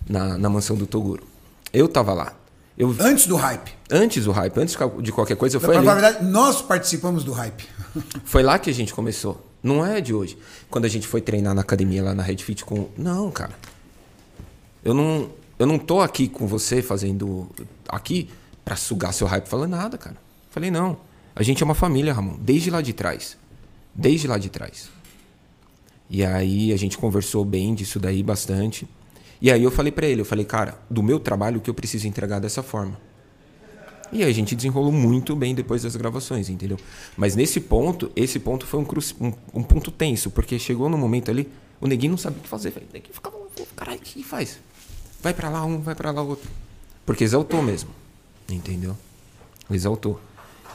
[0.08, 1.24] na, na mansão do Toguro.
[1.72, 2.34] Eu tava lá.
[2.78, 3.72] Eu, Antes do hype.
[3.90, 5.86] antes do hype, antes de qualquer coisa, Na foi ali.
[5.86, 7.66] verdade, nós participamos do hype.
[8.26, 9.42] Foi lá que a gente começou.
[9.66, 10.38] Não é de hoje.
[10.70, 12.88] Quando a gente foi treinar na academia lá na Red Fit com.
[12.96, 13.58] Não, cara.
[14.84, 17.50] Eu não, eu não tô aqui com você fazendo.
[17.90, 18.30] Aqui
[18.64, 20.18] pra sugar seu hype falando nada, cara.
[20.52, 20.98] Falei, não.
[21.36, 22.38] A gente é uma família, Ramon.
[22.40, 23.40] Desde lá de trás.
[23.96, 24.92] Desde lá de trás.
[26.12, 28.88] E aí a gente conversou bem disso daí bastante.
[29.42, 31.74] E aí eu falei pra ele, eu falei, cara, do meu trabalho o que eu
[31.74, 33.00] preciso entregar dessa forma.
[34.12, 36.78] E a gente desenrolou muito bem depois das gravações, entendeu?
[37.18, 40.98] Mas nesse ponto, esse ponto foi um, cruci- um, um ponto tenso, porque chegou no
[40.98, 41.50] momento ali,
[41.82, 42.88] o neguinho não sabia o que fazer, velho.
[42.90, 43.36] O neguinho ficava,
[43.76, 44.60] caralho, o que faz?
[45.22, 46.50] Vai pra lá um, vai pra lá outro.
[47.06, 47.90] Porque exaltou mesmo,
[48.48, 48.96] entendeu?
[49.70, 50.22] Exaltou.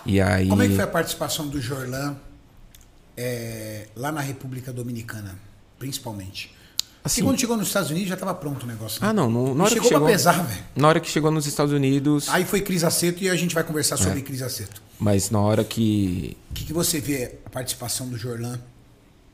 [0.05, 0.49] E aí...
[0.49, 2.17] Como é que foi a participação do Jorlan
[3.17, 5.39] é, lá na República Dominicana,
[5.79, 6.55] principalmente?
[7.03, 9.01] Assim- Porque quando chegou nos Estados Unidos já estava pronto o negócio.
[9.03, 9.09] né?
[9.09, 10.01] Ah, não, no, na Não hora chegou, que chegou...
[10.07, 10.65] pra pesar, velho.
[10.77, 13.65] Na hora que chegou nos Estados Unidos, Aí foi Cris Aceto e a gente vai
[13.65, 13.99] conversar É.
[13.99, 14.83] sobre Cris Aceto.
[14.99, 16.37] mas na hora que...
[16.51, 18.59] O que, que você vê a participação do Jorlan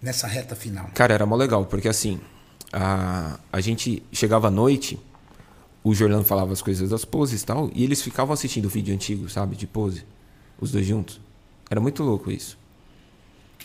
[0.00, 0.88] nessa reta final?
[0.94, 2.20] Cara, era mó legal, porque assim,
[2.72, 4.98] a, a gente chegava à noite,
[5.82, 8.94] o Jorlan falava as coisas das poses e tal, e eles ficavam assistindo o vídeo
[8.94, 10.04] antigo, sabe, de pose,
[10.60, 11.20] os dois juntos.
[11.68, 12.56] Era muito louco isso.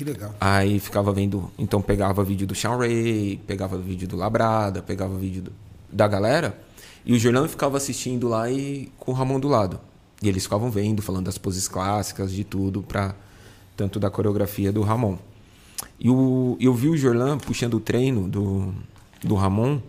[0.02, 0.34] Que legal.
[0.42, 5.44] Aí ficava vendo, então pegava vídeo do Sean Ray, pegava vídeo do Labrada, pegava vídeo
[5.44, 5.54] do-
[5.92, 6.60] da galera,
[7.06, 9.80] e o Jorlan ficava assistindo lá e com o Ramon do lado.
[10.20, 13.14] E eles ficavam vendo, falando das poses clássicas, de tudo, pra,
[13.78, 15.20] tanto da coreografia do Ramon.
[16.00, 18.74] E o, eu vi o Jorlan puxando o treino do,
[19.24, 19.80] do Ramon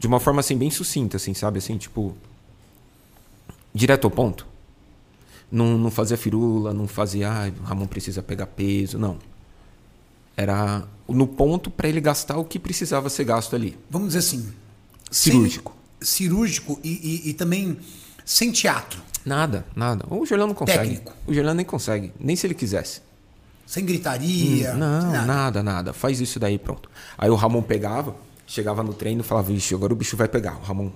[0.00, 1.58] de uma forma assim bem sucinta, assim, sabe?
[1.58, 2.12] Assim, tipo.
[3.72, 4.48] Direto ao ponto.
[5.48, 9.16] Não, não fazia firula, não fazia, ah, o Ramon precisa pegar peso, não.
[10.36, 13.78] Era no ponto para ele gastar o que precisava ser gasto ali.
[13.90, 14.52] Vamos dizer assim.
[15.10, 15.72] Cirúrgico.
[16.00, 17.78] sem- cirúrgico e, e- e também
[18.24, 19.00] sem teatro.
[19.24, 20.04] Nada, nada.
[20.10, 20.78] O Jorlan não consegue.
[20.78, 21.12] Técnico.
[21.26, 23.00] O Jorlan nem consegue, nem se ele quisesse.
[23.66, 24.74] Sem gritaria.
[24.74, 25.22] Hum, Não, nada.
[25.26, 25.62] nada.
[25.62, 26.90] nada, Faz isso daí, pronto.
[27.16, 28.14] Aí o Ramon pegava,
[28.46, 30.56] chegava no treino e falava, vixe, agora o bicho vai pegar.
[30.58, 30.90] O Ramon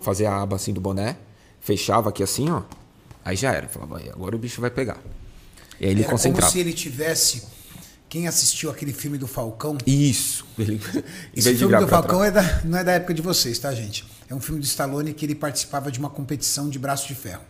[0.00, 1.16] fazia a aba assim do boné,
[1.60, 2.62] fechava aqui assim, ó.
[3.24, 3.68] Aí já era.
[3.68, 4.98] Falava, "Aí, agora o bicho vai pegar.
[5.78, 6.40] E aí ele Era concentrava.
[6.46, 7.44] como se ele tivesse.
[8.12, 9.78] Quem assistiu aquele filme do Falcão?
[9.86, 10.44] Isso.
[10.58, 10.78] Ele,
[11.34, 14.04] Esse filme do Falcão é da- não é da época de vocês, tá, gente?
[14.28, 17.40] É um filme do Stallone que ele participava de uma competição de braço de ferro.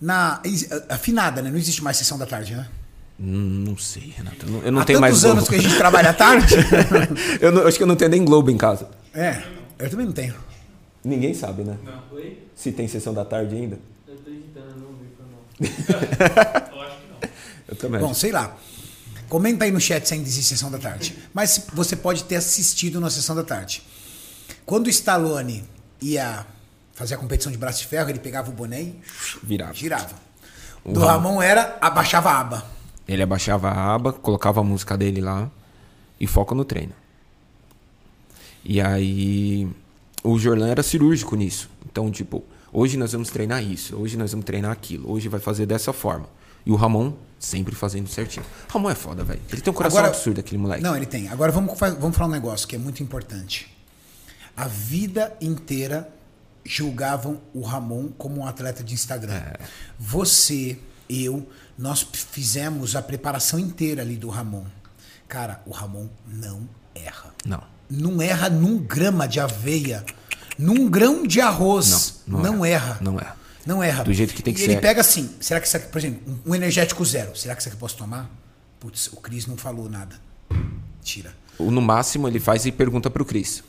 [0.00, 0.40] Na
[0.88, 1.50] afinada, né?
[1.50, 2.66] Não existe mais sessão da tarde, né?
[3.20, 4.46] Hum, Não sei, Renato.
[4.46, 6.54] Eu não, eu não Há tenho mais tantos anos que a gente trabalha à tarde.
[7.42, 8.88] eu não- acho que eu não tenho nem Globo em casa.
[9.12, 9.42] é,
[9.78, 10.34] eu também não tenho.
[11.04, 11.76] Ninguém sabe, né?
[11.84, 12.02] Não.
[12.16, 12.38] Oi?
[12.54, 13.78] Se tem sessão da tarde ainda.
[14.08, 16.72] Eu tô editando, eu não vi pra não.
[16.78, 17.30] Eu acho que não.
[17.68, 18.00] Eu também.
[18.00, 18.56] Bom, sei lá.
[19.34, 21.18] Comenta aí no chat se ainda existe sessão da tarde.
[21.34, 23.82] Mas você pode ter assistido na sessão da tarde.
[24.64, 25.64] Quando o Stallone
[26.00, 26.46] ia
[26.92, 29.00] fazer a competição de braço de ferro, ele pegava o boné e
[29.42, 29.74] Virava.
[29.74, 30.14] girava.
[30.84, 31.30] O Do Ramon.
[31.30, 32.66] Ramon era abaixava a aba.
[33.08, 35.50] Ele abaixava a aba, colocava a música dele lá
[36.20, 36.92] e foca no treino.
[38.64, 39.68] E aí
[40.22, 41.68] o Jorlan era cirúrgico nisso.
[41.84, 42.44] Então, tipo,
[42.76, 46.28] Hoje nós vamos treinar isso, hoje nós vamos treinar aquilo, hoje vai fazer dessa forma.
[46.66, 48.44] E o Ramon sempre fazendo certinho.
[48.68, 49.40] Ramon é foda, velho.
[49.50, 50.82] Ele tem um coração Agora- absurdo, aquele moleque.
[50.82, 51.28] Não, ele tem.
[51.28, 53.70] Agora vamos, vamos falar um negócio que é muito importante.
[54.56, 56.08] A vida inteira
[56.64, 59.34] julgavam o Ramon como um atleta de Instagram.
[59.34, 59.58] É.
[59.98, 61.46] Você, eu,
[61.76, 64.64] nós fizemos a preparação inteira ali do Ramon.
[65.28, 67.34] Cara, o Ramon não erra.
[67.44, 67.62] Não.
[67.90, 70.04] Não erra num grama de aveia,
[70.58, 72.22] num grão de arroz.
[72.26, 72.98] Não, Não, não erra.
[73.02, 73.36] Não erra.
[73.66, 74.04] Não erra.
[74.04, 74.80] Do jeito que tem que E Ele ser.
[74.80, 77.76] pega assim, será que isso aqui, por exemplo, um energético zero, será que isso aqui
[77.76, 78.28] eu posso tomar?
[78.78, 80.16] Putz, o Cris não falou nada.
[81.02, 81.32] Tira.
[81.58, 83.62] O- No máximo, ele faz e pergunta pro Cris.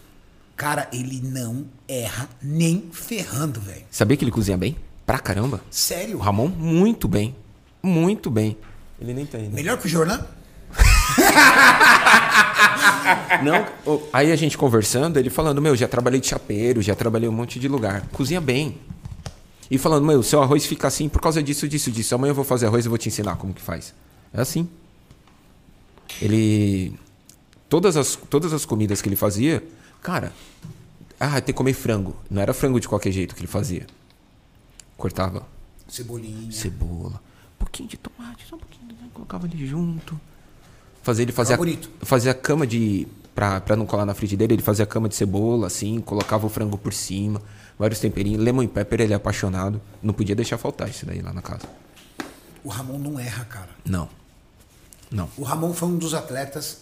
[0.58, 3.84] Cara, ele não erra nem ferrando, velho.
[3.91, 4.75] Sabia que ele cozinha bem?
[5.05, 5.62] Pra caramba.
[5.69, 6.17] Sério.
[6.17, 7.36] O Ramon, muito bem.
[7.84, 8.58] Muito bem.
[8.99, 9.53] Ele nem tá indo.
[9.53, 10.19] Melhor que o Jornal?
[13.43, 13.65] Não,
[14.12, 17.60] aí a gente conversando, ele falando, meu, já trabalhei de chapeiro, já trabalhei um monte
[17.60, 18.01] de lugar.
[18.12, 18.77] Cozinha bem.
[19.69, 22.13] E falando, meu, seu arroz fica assim por causa disso, disso, disso.
[22.13, 23.93] Amanhã eu vou fazer arroz e vou te ensinar como que faz.
[24.34, 24.69] É assim.
[26.21, 26.97] Ele.
[27.67, 29.63] Todas as, todas as comidas que ele fazia,
[30.01, 30.32] cara.
[31.19, 32.15] Ah, tem que comer frango.
[32.30, 33.88] Não era frango de qualquer jeito que ele fazia.
[34.97, 35.45] Cortava
[35.88, 36.51] Cebolinha.
[36.51, 37.21] cebola,
[37.56, 39.08] um pouquinho de tomate, só um pouquinho, né?
[39.13, 40.19] colocava ele junto.
[41.04, 41.89] Fazia ele fazia Favorito.
[42.01, 45.15] fazia a cama de pra, pra não colar na frigideira, ele fazia a cama de
[45.15, 47.41] cebola assim, colocava o frango por cima,
[47.77, 51.41] vários temperinhos, lemon pepper, ele é apaixonado, não podia deixar faltar isso daí lá na
[51.41, 51.67] casa.
[52.63, 53.69] O Ramon não erra, cara.
[53.85, 54.09] Não.
[55.11, 55.29] Não.
[55.38, 56.79] O Ramon foi um dos atletas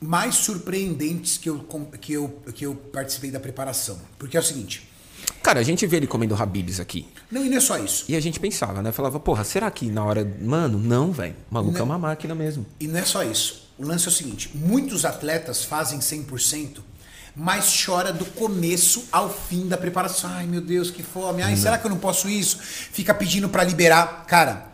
[0.00, 1.58] mais surpreendentes que eu,
[2.00, 3.98] que eu, que eu participei da preparação.
[4.18, 4.88] Porque é o seguinte.
[5.42, 7.06] Cara, a gente vê ele comendo Habibs aqui.
[7.30, 8.04] Não, e não é só isso.
[8.08, 8.90] E a gente pensava, né?
[8.92, 10.24] Falava, porra, será que na hora.
[10.40, 11.34] Mano, não, velho.
[11.50, 11.86] O maluco é Não.
[11.86, 12.66] uma máquina mesmo.
[12.80, 13.68] E não é só isso.
[13.78, 16.78] O lance é o seguinte: muitos atletas fazem 100%,
[17.34, 20.30] mas chora do começo ao fim da preparação.
[20.30, 21.42] Ai, meu Deus, que fome.
[21.42, 22.58] Ai, será que eu não posso isso?
[22.58, 24.24] Fica pedindo pra liberar.
[24.26, 24.72] Cara,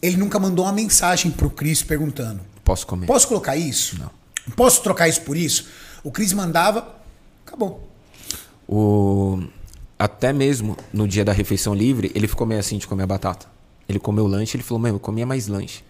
[0.00, 3.06] ele nunca mandou uma mensagem pro Cris perguntando: Posso comer.
[3.06, 3.98] Posso colocar isso?
[3.98, 4.10] Não.
[4.54, 5.68] Posso trocar isso por isso?
[6.04, 6.96] O Cris mandava,
[7.44, 7.88] acabou.
[8.68, 9.42] O...
[9.98, 13.46] Até mesmo no dia da refeição livre, ele ficou meio assim de comer a batata.
[13.88, 15.82] Ele comeu lanche, ele falou, meu, eu comia mais lanche.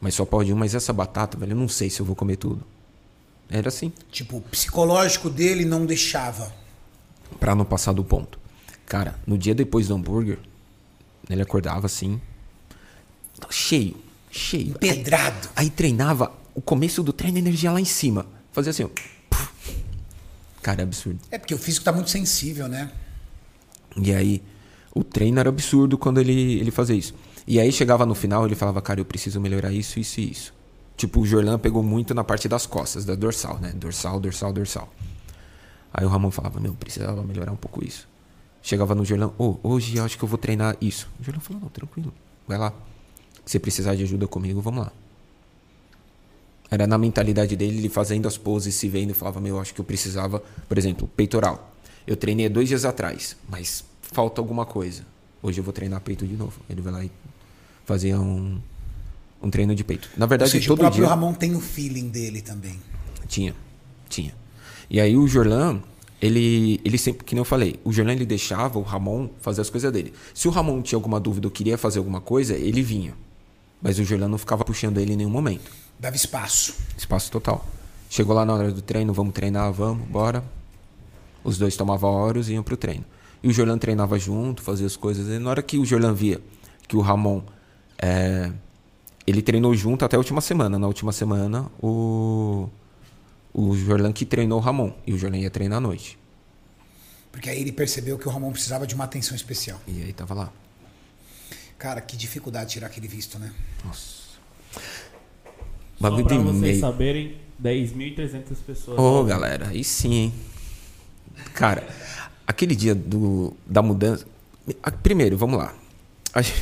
[0.00, 2.36] Mas só pode um, mas essa batata, velho, eu não sei se eu vou comer
[2.36, 2.64] tudo.
[3.48, 6.52] Era assim, Tipo, o psicológico dele não deixava.
[7.38, 8.38] pra não passar do ponto.
[8.86, 10.38] Cara, no dia depois do hambúrguer,
[11.28, 12.20] ele acordava assim,
[13.50, 13.96] cheio,
[14.30, 14.76] cheio.
[14.80, 15.48] Aí, Pedrado.
[15.56, 18.26] aí treinava, o começo do treino, energia lá em cima.
[18.52, 18.88] Fazia assim, ó.
[20.62, 21.20] Cara, é absurdo.
[21.30, 22.90] É porque o físico tá muito sensível, né?
[23.96, 24.42] E aí,
[24.94, 27.14] o treino era absurdo quando ele, ele fazia isso.
[27.46, 30.54] E aí chegava no final, ele falava, cara, eu preciso melhorar isso, isso e isso.
[30.96, 33.72] Tipo, o Jorlan pegou muito na parte das costas, da dorsal, né?
[33.72, 34.88] Dorsal, dorsal, dorsal.
[35.92, 38.08] Aí o Ramon falava, meu, precisava melhorar um pouco isso.
[38.62, 41.08] Chegava no Jorlan, ô, hoje eu acho que eu vou treinar isso.
[41.20, 42.12] O Jorlan falou, não, tranquilo,
[42.48, 42.72] vai lá.
[43.44, 44.92] Se precisar de ajuda comigo, vamos lá.
[46.70, 49.80] Era na mentalidade dele, ele fazendo as poses, se vendo, falava, meu, eu acho que
[49.80, 51.72] eu precisava, por exemplo, peitoral.
[52.06, 55.04] Eu treinei dois dias atrás, mas falta alguma coisa.
[55.42, 56.60] Hoje eu vou treinar peito de novo.
[56.68, 57.10] Ele vai lá e
[57.84, 58.60] fazia um,
[59.46, 60.08] um treino de peito.
[60.16, 62.78] Na verdade, seja, o todo próprio dia Ramon tem o feeling dele também.
[63.28, 63.54] tinha,
[64.08, 64.34] tinha.
[64.90, 65.80] E aí o Jorlan,
[66.20, 69.70] ele, ele sempre, que nem eu falei, o Jorlan ele deixava o Ramon fazer as
[69.70, 70.12] coisas dele.
[70.34, 73.14] Se o Ramon tinha alguma dúvida ou queria fazer alguma coisa, ele vinha.
[73.80, 75.70] Mas o Jorlan não ficava puxando ele em nenhum momento.
[75.98, 76.74] Dava espaço.
[76.96, 77.66] Espaço total.
[78.08, 80.42] Chegou lá na hora do treino, vamos treinar, vamos, bora.
[81.42, 83.04] Os dois tomavam horas e iam pro treino.
[83.42, 85.28] E o Jorlan treinava junto, fazia as coisas.
[85.28, 86.40] E na hora que o Jorlan via
[86.88, 87.42] que o Ramon.
[87.98, 88.50] é,
[89.26, 90.78] ele treinou junto até a última semana.
[90.78, 92.68] Na última semana, o.
[93.52, 94.92] O Jorlan que treinou o Ramon.
[95.06, 96.18] E o Jorlan ia treinar à noite.
[97.32, 99.80] Porque aí ele percebeu que o Ramon precisava de uma atenção especial.
[99.86, 100.52] E aí tava lá.
[101.78, 103.50] Cara, que dificuldade tirar aquele visto, né?
[103.84, 104.16] Nossa.
[104.74, 104.80] Só
[105.98, 106.80] Bagulho pra de vocês meio.
[106.80, 108.98] saberem, 10.300 pessoas.
[108.98, 110.34] Ô, galera, aí sim, hein?
[111.54, 111.86] Cara,
[112.46, 114.26] aquele dia do, da mudança.
[115.02, 115.74] Primeiro, vamos lá.
[116.34, 116.54] A, gen-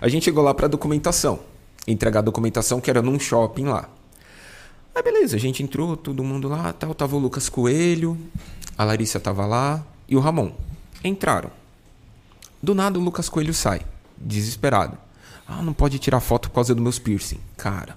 [0.00, 1.38] a gente chegou lá pra documentação.
[1.86, 3.88] Entregar a documentação que era num shopping lá.
[4.94, 8.18] Aí beleza, a gente entrou, todo mundo lá, tal, tava o Lucas Coelho,
[8.76, 10.52] a Larissa tava lá e o Ramon.
[11.02, 11.50] Entraram.
[12.62, 13.80] Do nada o Lucas Coelho sai,
[14.18, 14.98] desesperado.
[15.46, 17.40] Ah, não pode tirar foto por causa dos meus piercing.
[17.56, 17.96] Cara,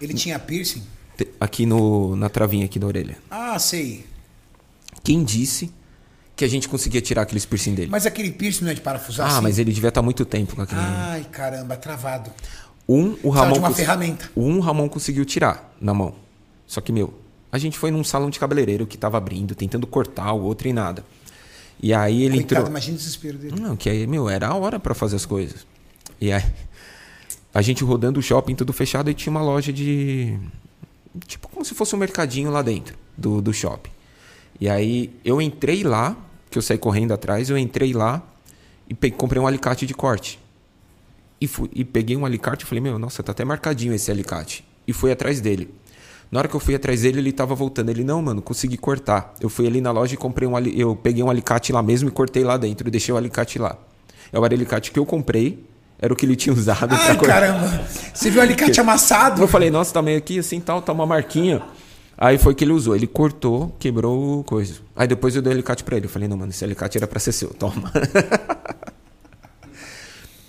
[0.00, 0.82] Ele tinha piercing?
[1.40, 3.16] aqui no, na travinha aqui da orelha.
[3.30, 4.06] Ah, sei.
[5.02, 5.72] Quem disse
[6.36, 7.90] que a gente conseguia tirar aqueles piercing dele?
[7.90, 9.26] Mas aquele piercing não é de parafusar?
[9.26, 9.42] ah, assim?
[9.42, 10.80] mas ele devia estar muito tempo com aquele.
[10.80, 12.30] Ai, caramba, travado.
[12.88, 13.56] Um, o Ramon.
[13.58, 14.30] uma cons- ferramenta.
[14.36, 16.14] Um, o Ramon conseguiu tirar na mão.
[16.66, 17.12] Só que, meu,
[17.50, 20.72] a gente foi num salão de cabeleireiro que tava abrindo, tentando cortar o outro e
[20.72, 21.04] nada.
[21.82, 22.70] E aí ele Coitado, entrou.
[22.70, 23.60] imagina o desespero dele.
[23.60, 25.66] Não, que aí, meu, era a hora pra fazer as coisas.
[26.20, 26.44] E aí,
[27.52, 30.38] a gente rodando o shopping, tudo fechado, e tinha uma loja de.
[31.26, 33.90] Tipo, como se fosse um mercadinho lá dentro do, do shopping.
[34.60, 36.16] E aí, eu entrei lá,
[36.50, 38.22] que eu saí correndo atrás, eu entrei lá
[38.88, 40.38] e comprei um alicate de corte.
[41.40, 44.64] E, fui, e peguei um alicate e falei, meu, nossa, tá até marcadinho esse alicate.
[44.86, 45.72] E fui atrás dele.
[46.30, 47.90] Na hora que eu fui atrás dele, ele tava voltando.
[47.90, 49.34] Ele, não, mano, consegui cortar.
[49.40, 50.78] Eu fui ali na loja e comprei um ali...
[50.78, 52.88] Eu peguei um alicate lá mesmo e cortei lá dentro.
[52.88, 53.76] E deixei o alicate lá.
[54.32, 55.62] É o alicate que eu comprei.
[55.98, 57.40] Era o que ele tinha usado Ai, cortar.
[57.40, 57.84] caramba.
[58.12, 59.40] Você viu o alicate amassado?
[59.40, 61.62] Eu falei, nossa, tá meio aqui assim tal, tá uma marquinha.
[62.18, 62.94] Aí foi que ele usou.
[62.96, 64.74] Ele cortou, quebrou o coisa.
[64.94, 66.06] Aí depois eu dei o alicate pra ele.
[66.06, 67.92] Eu falei, não, mano, esse alicate era pra ser seu, toma.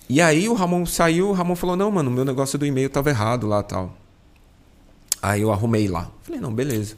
[0.10, 3.10] e aí o Ramon saiu, o Ramon falou, não, mano, meu negócio do e-mail tava
[3.10, 3.96] errado lá tal.
[5.22, 6.10] Aí eu arrumei lá.
[6.24, 6.96] Falei, não, beleza.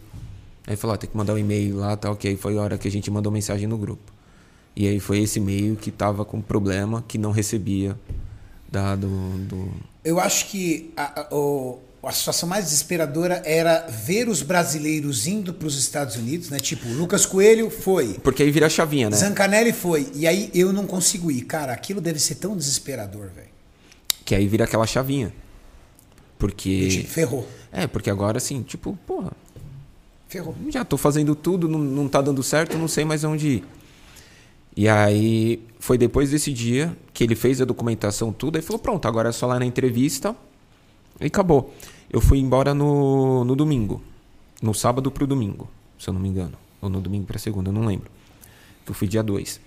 [0.67, 2.77] Aí falou, ó, tem que mandar um e-mail lá tal, que aí foi a hora
[2.77, 4.11] que a gente mandou mensagem no grupo.
[4.75, 7.97] E aí foi esse e-mail que tava com problema, que não recebia
[8.71, 9.07] da, do,
[9.47, 9.71] do,
[10.03, 15.53] Eu acho que a, a- o- a situação mais desesperadora era ver os brasileiros indo
[15.53, 16.59] para os Estados Unidos, né?
[16.59, 19.17] Tipo, Lucas Coelho foi, Porque aí vira a chavinha, né?
[19.17, 21.41] Zancanelli foi, e aí eu não consigo ir.
[21.41, 23.49] Cara, aquilo deve ser tão desesperador, velho.
[24.23, 25.33] Que aí vira aquela chavinha.
[26.37, 26.87] Porque.
[26.87, 27.47] Tipo, Ferrou.
[27.71, 29.31] É, porque agora assim, tipo, porra,
[30.27, 30.55] Ferrou.
[30.69, 33.63] já tô fazendo tudo, não, não tá dando certo, não sei mais onde ir.
[34.75, 39.07] E aí foi depois desse dia que ele fez a documentação tudo, aí falou, pronto,
[39.07, 40.33] agora é só lá na entrevista
[41.19, 41.73] e acabou.
[42.09, 44.01] Eu fui embora no, no domingo.
[44.61, 46.57] No sábado pro domingo, se eu não me engano.
[46.81, 48.09] Ou no domingo pra segunda, eu não lembro.
[48.87, 49.59] Eu fui dia 2.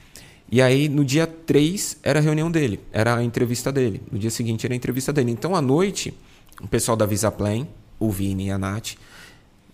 [0.51, 2.81] E aí, no dia 3, era a reunião dele.
[2.93, 4.03] Era a entrevista dele.
[4.11, 5.31] No dia seguinte, era a entrevista dele.
[5.31, 6.13] Então, à noite,
[6.61, 7.67] o pessoal da Visaplan,
[7.99, 8.97] o Vini e a Nath,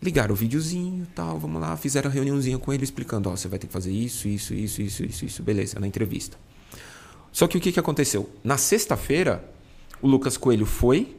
[0.00, 3.58] ligaram o videozinho tal, vamos lá, fizeram a reuniãozinha com ele explicando, ó, você vai
[3.58, 6.36] ter que fazer isso, isso, isso, isso, isso, isso, beleza, na entrevista.
[7.32, 8.30] Só que o que, que aconteceu?
[8.42, 9.44] Na sexta-feira,
[10.00, 11.16] o Lucas Coelho foi,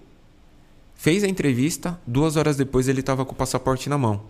[0.99, 4.21] fez a entrevista, duas horas depois ele estava com o passaporte na mão.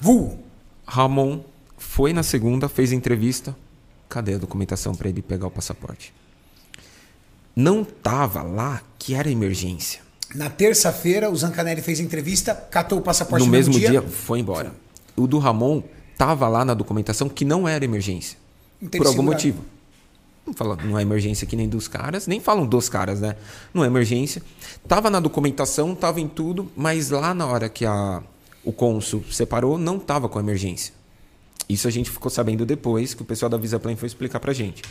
[0.00, 0.38] Vu!
[0.86, 1.40] Ramon
[1.76, 3.54] foi na segunda, fez a entrevista,
[4.08, 6.14] cadê a documentação para ele pegar o passaporte?
[7.54, 10.00] Não tava lá que era emergência.
[10.36, 14.02] Na terça-feira, o Zancanelli fez a entrevista, catou o passaporte no mesmo dia, dia.
[14.02, 14.72] foi embora.
[15.16, 15.82] O do Ramon
[16.16, 18.38] tava lá na documentação que não era emergência.
[18.78, 19.22] Por algum segurado.
[19.24, 19.64] motivo.
[20.48, 23.36] Não, fala, não é emergência aqui nem dos caras, nem falam dos caras, né?
[23.74, 24.42] Não é emergência.
[24.86, 28.22] Tava na documentação, tava em tudo, mas lá na hora que a,
[28.64, 30.94] o cônsul separou, não tava com emergência.
[31.68, 34.82] Isso a gente ficou sabendo depois, que o pessoal da Visaplan foi explicar pra gente.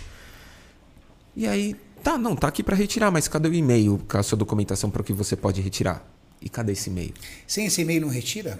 [1.35, 4.37] E aí, tá, não, tá aqui pra retirar, mas cadê o e-mail com a sua
[4.37, 6.07] documentação para o que você pode retirar?
[6.39, 7.15] E cadê esse e-mail?
[7.47, 8.59] Sem esse e-mail não retira?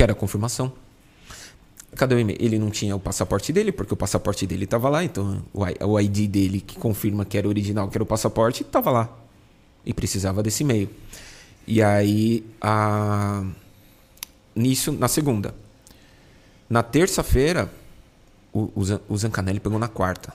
[0.00, 0.72] que era a confirmação.
[1.96, 2.38] Cadê o e-mail?
[2.40, 6.28] Ele não tinha o passaporte dele, porque o passaporte dele estava lá, então o ID
[6.30, 9.08] dele que confirma que era original, que era o passaporte, estava lá.
[9.84, 10.88] E precisava desse e-mail.
[11.66, 13.42] E aí, a...
[14.54, 15.54] nisso, na segunda.
[16.68, 17.68] Na terça-feira,
[18.52, 20.32] o, o, Zan- o Zancanelli pegou na quarta.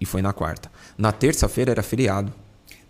[0.00, 0.70] E foi na quarta.
[0.96, 2.32] Na terça-feira era feriado.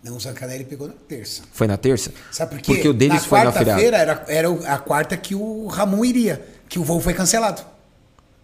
[0.03, 1.41] Não, o Zancanelli pegou na terça.
[1.51, 2.13] Foi na terça?
[2.31, 2.73] Sabe por quê?
[2.73, 3.81] Porque o deles na foi na feriado.
[3.81, 7.61] quarta-feira era, era a quarta que o Ramon iria, que o voo foi cancelado.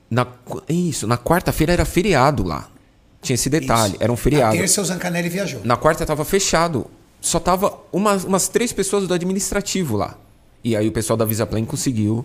[0.10, 0.26] Na,
[0.70, 2.70] isso, na quarta-feira era feriado lá.
[3.22, 4.03] Tinha esse detalhe, Isso.
[4.03, 4.53] era um feriado.
[4.53, 5.62] Na terça o Zancanelli viajou.
[5.64, 6.86] Na quarta tava fechado.
[7.20, 10.16] Só tava umas, umas três pessoas do administrativo lá.
[10.64, 12.24] E aí o pessoal da Visaplan conseguiu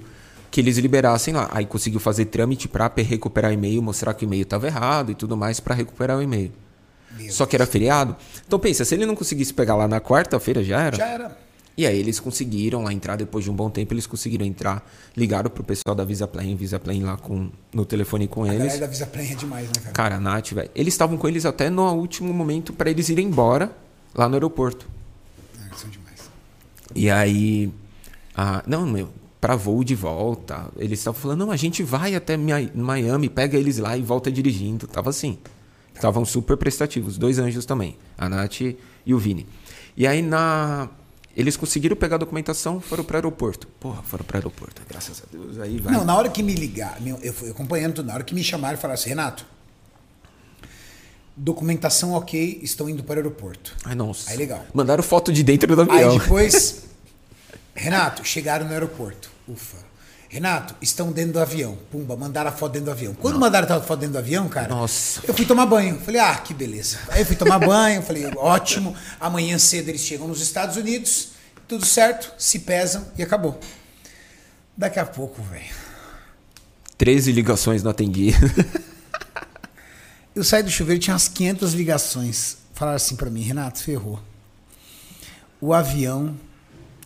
[0.51, 1.49] que eles liberassem lá.
[1.53, 5.11] Aí conseguiu fazer trâmite pra pe- recuperar o e-mail, mostrar que o e-mail tava errado
[5.11, 6.53] e tudo mais pra recuperar o e-mail.
[7.31, 8.14] Só que era feriado.
[8.47, 10.97] Então pensa, se ele não conseguisse pegar lá na quarta-feira, já era.
[10.97, 11.39] Já era.
[11.81, 14.87] E aí eles conseguiram lá entrar, depois de um bom tempo, eles conseguiram entrar.
[15.16, 18.59] Ligaram pro pessoal da Visaplan, Visaplan lá com, no telefone com A eles.
[18.59, 19.93] galera da Visaplan é demais, né, cara?
[19.93, 20.70] Cara, a Nath, velho.
[20.74, 23.74] Eles estavam com eles até no último momento pra eles irem embora
[24.14, 24.87] lá no aeroporto.
[25.59, 26.31] Ah, são demais.
[26.95, 27.72] E aí.
[28.37, 29.09] ah, não, meu,
[29.41, 30.66] pra voo de volta.
[30.76, 34.31] Eles estavam falando, não, a gente vai até Mi- Miami, pega eles lá e volta
[34.31, 34.87] dirigindo.
[34.87, 35.39] Tava assim.
[35.95, 37.16] Estavam super prestativos.
[37.16, 37.97] Dois anjos também.
[38.18, 39.47] A Nath e o Vini.
[39.97, 40.91] E aí na.
[41.37, 43.66] Eles conseguiram pegar a documentação, foram pro aeroporto.
[43.78, 45.59] Porra, foram pro aeroporto, graças a Deus.
[45.59, 45.93] Aí vai.
[45.93, 48.76] Não, na hora que me ligar, eu fui acompanhando tudo, na hora que me chamaram
[48.76, 49.47] e falaram assim, Renato,
[51.37, 53.76] documentação ok, estão indo para o aeroporto.
[53.85, 54.31] Ai, nossa.
[54.31, 54.64] Aí, legal.
[54.74, 56.11] Mandaram foto de dentro do avião.
[56.11, 56.83] Aí depois,
[57.74, 59.31] Renato, chegaram no aeroporto.
[59.49, 59.89] Ufa.
[60.31, 61.76] Renato, estão dentro do avião.
[61.91, 63.14] Pumba, mandaram a foto dentro do avião.
[63.14, 65.20] Quando mandaram a foto dentro do avião, cara, Nossa.
[65.26, 65.99] eu fui tomar banho.
[65.99, 67.01] Falei, ah, que beleza.
[67.09, 68.95] Aí eu fui tomar banho, falei, ótimo.
[69.18, 71.31] Amanhã cedo eles chegam nos Estados Unidos,
[71.66, 73.59] tudo certo, se pesam e acabou.
[74.76, 75.74] Daqui a pouco, velho.
[76.97, 78.33] 13 ligações não atendi.
[80.33, 82.57] Eu saí do chuveiro tinha umas 500 ligações.
[82.72, 84.20] Falaram assim pra mim, Renato, ferrou.
[85.61, 86.37] O avião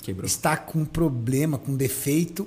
[0.02, 0.26] Quebrou.
[0.26, 2.46] está com problema, com defeito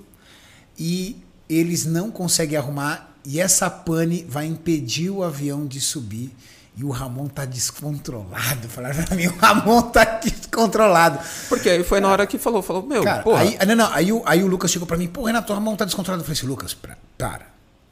[0.77, 6.33] e eles não conseguem arrumar e essa pane vai impedir o avião de subir.
[6.79, 8.69] E o Ramon tá descontrolado.
[8.69, 11.19] Falaram pra mim, o Ramon tá descontrolado.
[11.49, 14.11] Porque aí foi na hora que falou, falou, meu, Cara, porra, aí, não, não, aí,
[14.11, 16.21] o- aí o Lucas chegou pra mim, pô, Renato, o Ramon tá descontrolado.
[16.21, 17.45] Eu falei assim, Lucas, pra- para.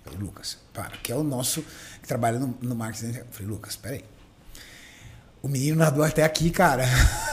[0.06, 0.92] Eu falei, Lucas, para.
[1.02, 1.64] Que é o nosso
[2.02, 3.18] que trabalha no, no marketing.
[3.18, 4.04] Eu falei, Lucas, peraí.
[5.46, 6.90] O menino nadou até aqui, cara.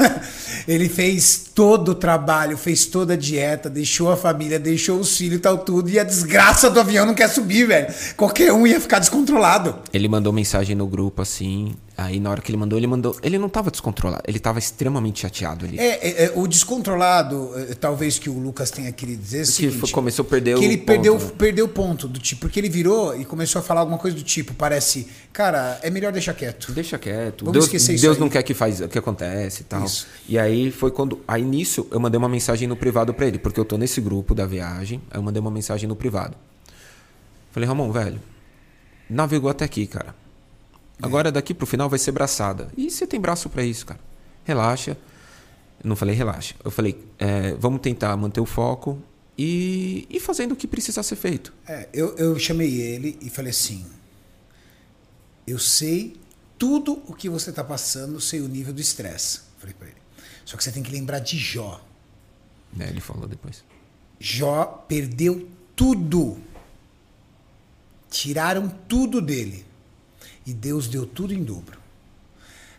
[0.68, 5.38] Ele fez todo o trabalho, fez toda a dieta, deixou a família, deixou os filhos
[5.38, 5.88] e tal, tudo.
[5.88, 7.86] E a desgraça do avião não quer subir, velho.
[8.14, 9.78] Qualquer um ia ficar descontrolado.
[9.94, 11.74] ele mandou mensagem no grupo assim.
[11.95, 13.14] Aí na hora que ele mandou, ele mandou.
[13.22, 15.78] Ele não tava descontrolado, ele tava extremamente chateado ali.
[15.78, 19.47] É, é, é, o descontrolado, é, talvez que o Lucas tenha querido dizer, é Que
[19.47, 21.30] seguinte, foi- começou a perder que o ele ponto, perdeu, né?
[21.36, 24.22] perdeu o ponto do tipo, porque ele virou e começou a falar alguma coisa do
[24.22, 26.72] tipo, parece, cara, é melhor deixar quieto.
[26.72, 27.45] Deixa quieto.
[27.45, 28.20] Vamos Deus, esquecer isso Deus aí.
[28.20, 29.84] não quer que faz que acontece e tal.
[29.84, 30.07] Isso.
[30.26, 31.20] E aí foi quando.
[31.28, 34.34] Aí nisso eu mandei uma mensagem no privado pra ele, porque eu tô nesse grupo
[34.34, 35.01] da viagem.
[35.11, 36.34] Aí eu mandei uma mensagem no privado.
[37.51, 38.18] Falei, Ramon, velho,
[39.11, 40.14] navegou até aqui, cara.
[41.03, 42.70] Agora daqui pro final vai ser braçada.
[42.76, 44.00] E você tem braço pra isso, cara.
[44.44, 44.96] Relaxa.
[45.82, 46.55] Eu não falei relaxa.
[46.64, 48.98] Eu falei, é, vamos tentar manter o foco
[49.36, 51.53] e, e fazendo o que precisa ser feito.
[51.66, 53.84] É, eu, eu chamei ele e falei assim,
[55.46, 56.16] eu sei
[56.57, 59.40] tudo o que você tá passando, sei o nível do estresse.
[59.59, 59.96] Falei pra ele.
[60.44, 61.84] Só que você tem que lembrar de Jó.
[62.72, 63.64] Né, ele falou depois.
[64.20, 66.38] Jó perdeu tudo.
[68.09, 69.66] Tiraram tudo dele.
[70.45, 71.78] E Deus deu tudo em dobro.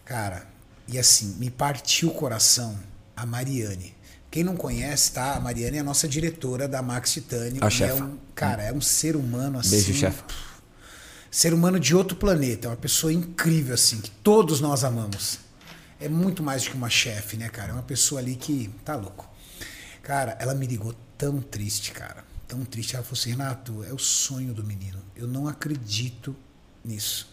[0.06, 0.48] Cara,
[0.88, 2.78] e assim, me partiu o coração
[3.16, 3.96] a Mariane.
[4.30, 5.36] Quem não conhece, tá?
[5.36, 7.64] A Mariane é a nossa diretora da Max Titânio.
[7.64, 8.00] A chefa.
[8.00, 9.70] É um, cara, é um ser humano assim.
[9.70, 10.24] Beijo, chefa.
[11.30, 12.68] Ser humano de outro planeta.
[12.68, 15.40] É uma pessoa incrível, assim, que todos nós amamos.
[16.00, 17.70] É muito mais do que uma chefe, né, cara?
[17.70, 19.30] É uma pessoa ali que tá louco.
[20.02, 22.26] Cara, ela me ligou tão triste, cara.
[22.48, 22.96] Tão triste.
[22.96, 25.00] Ela falou assim: Renato, é o sonho do menino.
[25.16, 26.36] Eu não acredito
[26.84, 27.33] nisso.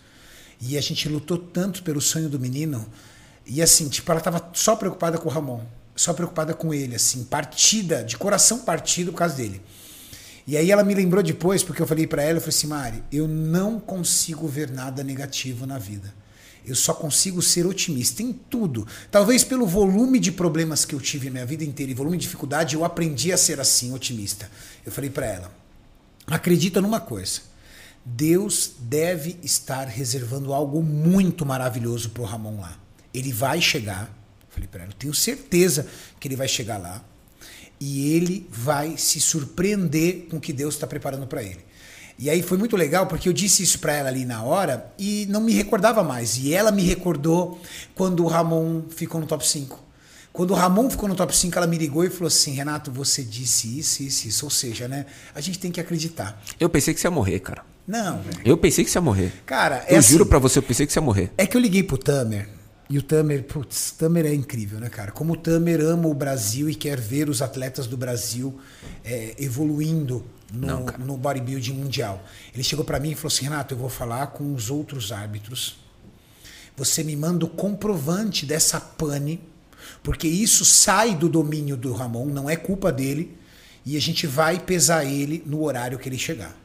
[0.61, 2.87] E a gente lutou tanto pelo sonho do menino.
[3.47, 5.65] E assim, tipo, ela tava só preocupada com o Ramon.
[5.97, 9.61] Só preocupada com ele, assim, partida, de coração partido por causa dele.
[10.47, 13.05] E aí ela me lembrou depois, porque eu falei pra ela, eu falei assim, Mari,
[13.13, 16.13] eu não consigo ver nada negativo na vida.
[16.65, 18.87] Eu só consigo ser otimista em tudo.
[19.11, 22.23] Talvez pelo volume de problemas que eu tive a minha vida inteira e volume de
[22.23, 24.51] dificuldade, eu aprendi a ser assim, otimista.
[24.85, 25.53] Eu falei pra ela,
[26.27, 27.50] acredita numa coisa.
[28.05, 32.79] Deus deve estar reservando algo muito maravilhoso pro Ramon lá.
[33.13, 34.17] Ele vai chegar.
[34.49, 35.87] Falei pra ela, tenho certeza
[36.19, 37.05] que ele vai chegar lá
[37.81, 41.65] e ele vai se surpreender com o que Deus está preparando para ele.
[42.19, 45.25] E aí foi muito legal porque eu disse isso para ela ali na hora e
[45.31, 46.37] não me recordava mais.
[46.37, 47.59] E ela me recordou
[47.95, 49.91] quando o Ramon ficou no top 5.
[50.31, 53.23] Quando o Ramon ficou no top 5, ela me ligou e falou assim: Renato, você
[53.23, 54.45] disse isso, isso, isso.
[54.45, 55.07] Ou seja, né?
[55.35, 56.41] A gente tem que acreditar.
[56.61, 57.65] Eu pensei que você ia morrer, cara.
[57.91, 58.41] Não, velho.
[58.45, 59.33] Eu pensei que você ia morrer.
[59.45, 61.33] Cara, é Eu assim, juro pra você, eu pensei que você ia morrer.
[61.37, 62.49] É que eu liguei pro Tamer.
[62.89, 65.11] E o Tamer, putz, Tamer é incrível, né, cara?
[65.11, 68.57] Como o Tamer ama o Brasil e quer ver os atletas do Brasil
[69.05, 72.25] é, evoluindo no, Não, no bodybuilding mundial.
[72.55, 75.77] Ele chegou pra mim e falou assim: Renato, eu vou falar com os outros árbitros.
[76.77, 79.43] Você me manda o comprovante dessa pane,
[80.01, 83.37] porque isso sai do domínio do Ramon, não é culpa dele,
[83.85, 86.57] e a gente vai pesar ele no horário que ele chegar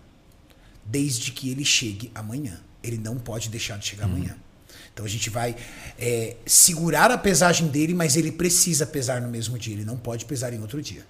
[0.85, 2.59] desde que ele chegue amanhã.
[2.83, 4.35] Ele não pode deixar de chegar amanhã.
[4.93, 5.55] Então a gente vai
[5.99, 9.73] é, segurar a pesagem dele, mas ele precisa pesar no mesmo dia.
[9.73, 11.05] Ele não pode pesar em outro dia.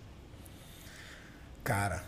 [1.64, 2.04] Cara,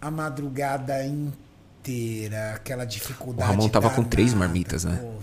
[0.00, 3.50] a madrugada inteira, aquela dificuldade.
[3.50, 4.46] O Ramon tava com três danada.
[4.46, 4.96] marmitas, né?
[5.00, 5.16] Pô.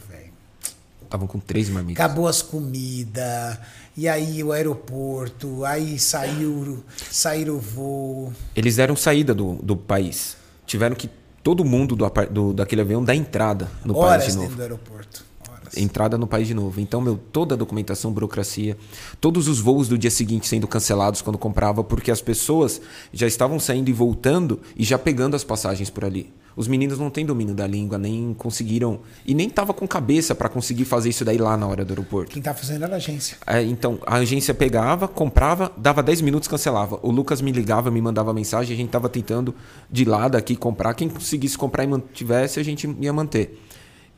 [1.13, 2.03] Estavam com três marmitas.
[2.03, 3.59] Acabou as comidas,
[3.95, 8.33] e aí o aeroporto, aí saiu, saíram o voo.
[8.55, 10.35] Eles deram saída do, do país.
[10.65, 11.09] Tiveram que
[11.43, 14.55] todo mundo do, do- daquele avião dar entrada no país horas de dentro novo.
[14.55, 15.25] do aeroporto.
[15.49, 15.77] Horas.
[15.77, 16.79] Entrada no país de novo.
[16.79, 18.77] Então, meu, toda a documentação, burocracia,
[19.19, 22.79] todos os voos do dia seguinte sendo cancelados quando comprava, porque as pessoas
[23.11, 26.31] já estavam saindo e voltando e já pegando as passagens por ali.
[26.55, 28.99] Os meninos não têm domínio da língua, nem conseguiram.
[29.25, 32.31] E nem tava com cabeça para conseguir fazer isso daí lá na hora do aeroporto.
[32.31, 33.37] Quem tá fazendo era a agência.
[33.45, 36.99] É, então, a agência pegava, comprava, dava 10 minutos, cancelava.
[37.01, 39.55] O Lucas me ligava, me mandava mensagem, a gente tava tentando
[39.91, 40.93] de lado aqui comprar.
[40.93, 43.59] Quem conseguisse comprar e mantivesse, a gente ia manter.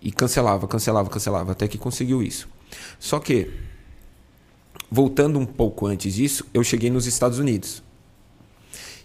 [0.02, 2.50] E cancelava, cancelava, cancelava, até que conseguiu isso.
[3.00, 3.50] Só que,
[4.92, 7.85] voltando um pouco antes disso, eu cheguei nos Estados Unidos.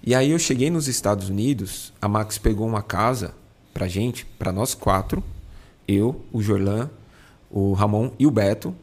[0.03, 3.35] E aí eu cheguei nos Estados Unidos, a Max pegou uma casa
[3.75, 5.23] pra gente, pra nós quatro,
[5.87, 6.89] eu, o Jorlan,
[7.51, 8.75] o Ramon e o Beto,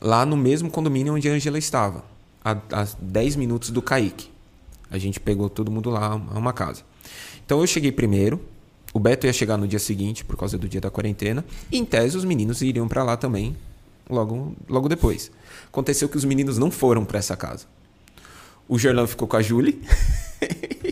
[0.00, 2.04] lá no mesmo condomínio onde a Angela estava,
[2.44, 4.30] a, a 10 minutos do Kaique.
[4.90, 6.82] A gente pegou todo mundo lá, uma casa.
[7.46, 8.38] Então eu cheguei primeiro,
[8.92, 11.84] o Beto ia chegar no dia seguinte, por causa do dia da quarentena, e em
[11.84, 13.56] tese os meninos iriam pra lá também,
[14.08, 15.30] logo, logo depois.
[15.66, 17.64] Aconteceu que os meninos não foram pra essa casa.
[18.68, 19.82] O Gerlan ficou com a Julie.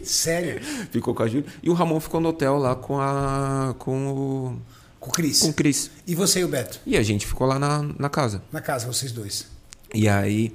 [0.02, 0.60] Sério?
[0.90, 1.46] ficou com a Julie.
[1.62, 3.74] E o Ramon ficou no hotel lá com a.
[3.78, 4.60] com o.
[4.98, 5.40] Com o Cris.
[5.40, 5.90] com o Cris.
[6.06, 6.80] E você e o Beto?
[6.84, 8.42] E a gente ficou lá na, na casa.
[8.52, 9.46] Na casa, vocês dois.
[9.94, 10.52] E aí.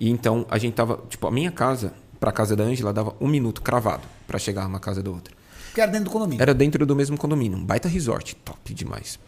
[0.00, 1.00] E então a gente tava.
[1.08, 4.80] Tipo, a minha casa, pra casa da Ângela, dava um minuto cravado pra chegar uma
[4.80, 5.32] casa da outra.
[5.74, 6.42] Que era dentro do condomínio.
[6.42, 9.18] Era dentro do mesmo condomínio, um baita resort, top demais.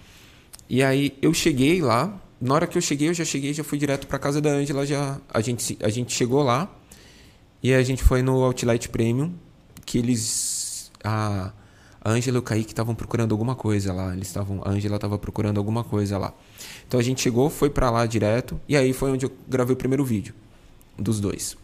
[0.69, 3.79] E aí eu cheguei lá, na hora que eu cheguei, eu já cheguei, já fui
[3.79, 6.71] direto pra casa da Ângela, já a gente a gente chegou lá
[7.63, 9.33] e a gente foi no Outlet Premium,
[9.85, 11.53] que eles a
[12.05, 15.59] Ângela e o Kaique estavam procurando alguma coisa lá, eles estavam a Ângela estava procurando
[15.59, 16.33] alguma coisa lá.
[16.87, 19.77] Então a gente chegou, foi pra lá direto e aí foi onde eu gravei o
[19.77, 20.35] primeiro vídeo
[20.99, 21.57] dos dois.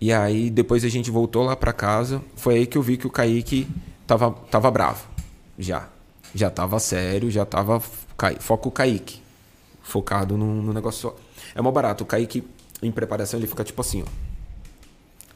[0.00, 2.22] E aí depois a gente voltou lá pra casa.
[2.34, 3.68] Foi aí que eu vi que o Kaique
[4.06, 5.06] tava, tava bravo.
[5.58, 5.88] Já.
[6.34, 7.80] Já tava sério, já tava
[8.40, 9.20] foco Kaique.
[9.82, 11.16] Focado no, no negócio só.
[11.54, 12.04] É mó barato.
[12.04, 12.44] O Kaique,
[12.82, 14.29] em preparação, ele fica tipo assim, ó.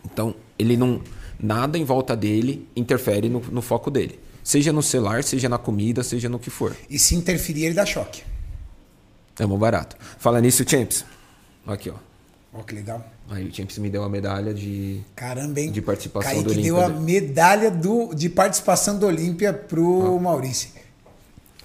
[0.04, 1.00] Então, ele não.
[1.40, 4.18] Nada em volta dele interfere no, no foco dele.
[4.42, 6.76] Seja no celular, seja na comida, seja no que for.
[6.88, 8.22] E se interferir, ele dá choque.
[9.38, 9.96] É mó barato.
[10.18, 11.04] Fala nisso, Champs.
[11.66, 11.94] Aqui, ó.
[12.52, 13.04] Ó, que legal.
[13.28, 15.00] Aí o Champs me deu a medalha de.
[15.16, 15.72] Caramba, hein?
[15.72, 20.70] De participação Kaique do Olímpia deu a medalha do, de participação do Olímpia pro Maurício.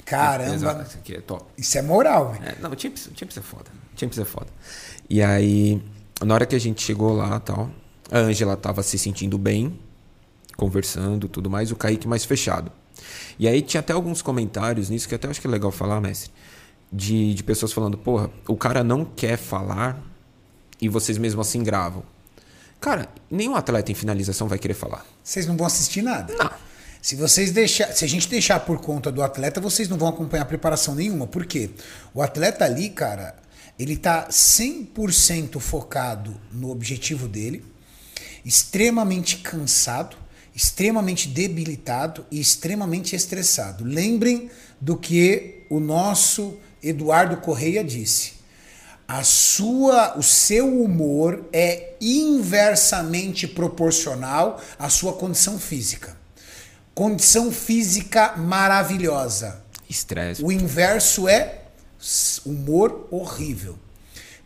[0.05, 0.55] Caramba.
[0.55, 1.45] Exato, Isso aqui é top.
[1.57, 2.45] Isso é moral, velho.
[2.45, 3.69] É, não, o Champs, o Champs é foda.
[3.95, 4.47] O Champs é foda.
[5.07, 5.79] E aí,
[6.25, 7.69] na hora que a gente chegou lá tal,
[8.11, 9.77] a Ângela tava se sentindo bem,
[10.57, 12.71] conversando tudo mais, o Kaique mais fechado.
[13.37, 16.31] E aí tinha até alguns comentários nisso que até acho que é legal falar, mestre.
[16.91, 20.01] De, de pessoas falando, porra, o cara não quer falar
[20.81, 22.03] e vocês mesmo assim gravam.
[22.81, 25.05] Cara, nenhum atleta em finalização vai querer falar.
[25.23, 26.33] Vocês não vão assistir nada.
[26.35, 26.51] Não.
[27.01, 30.45] Se vocês deixar, se a gente deixar por conta do atleta, vocês não vão acompanhar
[30.45, 31.27] preparação nenhuma.
[31.27, 31.69] Por quê?
[32.13, 33.35] O atleta ali, cara,
[33.77, 37.63] ele tá 100% focado no objetivo dele,
[38.45, 40.17] extremamente cansado,
[40.55, 43.83] extremamente debilitado e extremamente estressado.
[43.83, 48.39] Lembrem do que o nosso Eduardo Correia disse.
[49.07, 56.15] A sua, o seu humor é inversamente proporcional à sua condição física.
[56.93, 59.63] Condição física maravilhosa.
[59.89, 60.43] Estresse.
[60.43, 61.61] O inverso é
[62.45, 63.79] humor horrível.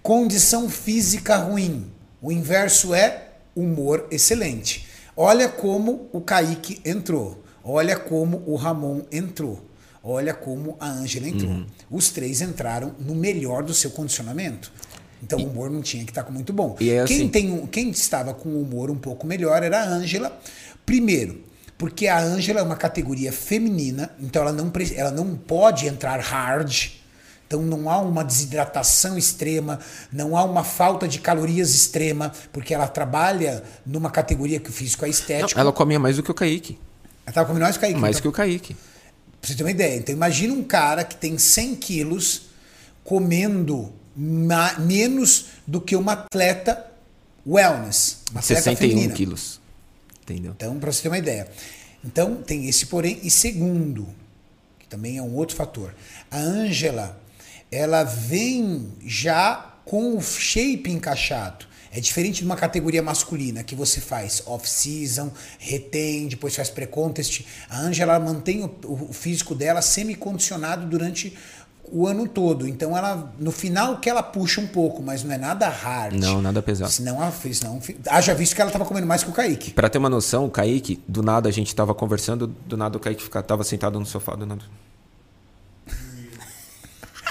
[0.02, 1.92] Condição física ruim.
[2.22, 4.88] O inverso é humor excelente.
[5.16, 7.44] Olha como o Kaique entrou.
[7.64, 9.64] Olha como o Ramon entrou.
[10.04, 11.52] Olha como a Ângela entrou.
[11.52, 11.66] Uhum.
[11.90, 14.72] Os três entraram no melhor do seu condicionamento.
[15.22, 16.76] Então o humor não tinha que estar com muito bom.
[16.82, 19.80] E é quem, assim- tem, um- quem estava com o humor um pouco melhor era
[19.82, 20.38] a Ângela.
[20.86, 21.42] Primeiro,
[21.78, 26.88] porque a Ângela é uma categoria feminina, então ela não, ela não pode entrar hard.
[27.48, 29.80] Então não há uma desidratação extrema,
[30.12, 35.06] não há uma falta de calorias extrema, porque ela trabalha numa categoria que o físico
[35.06, 35.60] é Não, estético.
[35.60, 36.80] ela comia mais do que o Kaique.
[37.26, 38.00] Ela tava comendo mais que a Kaique.
[38.00, 38.74] Mais então- que o Kaique.
[39.40, 39.98] Pra você ter uma ideia.
[39.98, 42.44] Então imagina um cara que tem 100 quilos
[43.04, 43.94] comendo
[44.80, 46.86] menos do que uma atleta
[47.46, 48.20] wellness.
[48.32, 49.14] Uma atleta 61 feminina.
[49.14, 49.60] quilos.
[50.22, 50.54] Entendeu?
[50.56, 51.48] Então, para você ter uma ideia.
[52.06, 53.20] Então, tem esse porém.
[53.24, 54.08] E segundo,
[54.80, 55.94] que também é um outro fator,
[56.32, 57.20] a Ângela,
[57.74, 61.66] ela vem já com o shape encaixado.
[61.96, 67.46] É diferente de uma categoria masculina que você faz off-season, retém, depois faz pré-contest.
[67.70, 68.72] A Ângela mantém o,
[69.10, 71.38] o físico dela semi-condicionado durante
[71.92, 72.68] o ano todo.
[72.68, 76.16] Então, ela no final que ela puxa um pouco, mas não é nada hard.
[76.16, 76.92] Não, nada pesado.
[76.92, 79.72] Senão, ela fez, não, haja visto que ela estava comendo mais que o Kaique.
[79.72, 83.00] Pra ter uma noção, o Kaique, do nada a gente tava conversando, do nada o
[83.00, 84.64] Kaique ficava, tava sentado no sofá, do nada.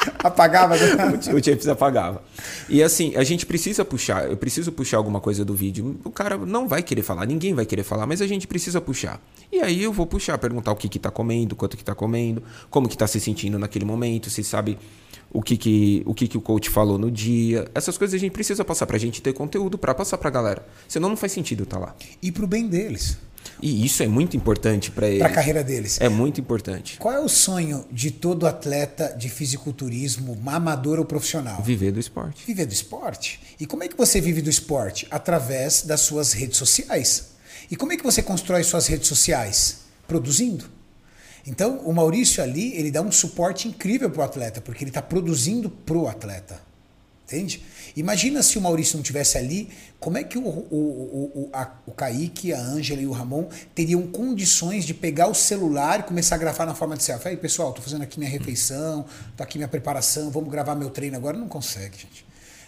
[0.22, 0.76] Apagava.
[0.76, 1.18] né?
[1.34, 2.22] O Champs apagava.
[2.68, 6.00] E assim, a gente precisa puxar, eu preciso puxar alguma coisa do vídeo.
[6.04, 9.20] O cara não vai querer falar, ninguém vai querer falar, mas a gente precisa puxar.
[9.50, 12.42] E aí eu vou puxar, perguntar o que que tá comendo, quanto que tá comendo,
[12.70, 14.78] como que tá se sentindo naquele momento, se sabe
[15.30, 17.68] o que que o, que que o coach falou no dia.
[17.74, 20.66] Essas coisas a gente precisa passar pra gente ter conteúdo pra passar pra galera.
[20.86, 21.94] Senão não faz sentido tá lá.
[22.22, 23.18] e pro bem deles,
[23.60, 25.20] E isso é muito importante pra eles.
[25.20, 26.00] pra carreira deles.
[26.00, 26.98] É muito importante.
[26.98, 31.62] Qual é o sonho de todo atleta de fisiculturismo, amador ou profissional?
[31.62, 32.44] Viver do esporte.
[32.46, 33.40] Viver do esporte.
[33.60, 35.06] E como é que você vive do esporte?
[35.10, 37.32] Através das suas redes sociais.
[37.70, 39.82] E como é que você constrói suas redes sociais?
[40.08, 40.64] Produzindo.
[41.46, 45.70] Então, o Maurício ali, ele dá um suporte incrível pro atleta, porque ele está produzindo
[45.70, 46.60] pro atleta.
[47.26, 47.62] Entende?
[47.96, 49.68] Imagina se o Maurício não tivesse ali,
[50.00, 54.06] como é que o, o, o, a, o Kaique, a Ângela e o Ramon teriam
[54.06, 57.28] condições de pegar o celular e começar a gravar na forma de selfie?
[57.28, 59.04] Aí, pessoal, tô fazendo aqui minha refeição,
[59.36, 61.36] tô aqui minha preparação, vamos gravar meu treino agora.
[61.36, 62.24] Não consegue, gente.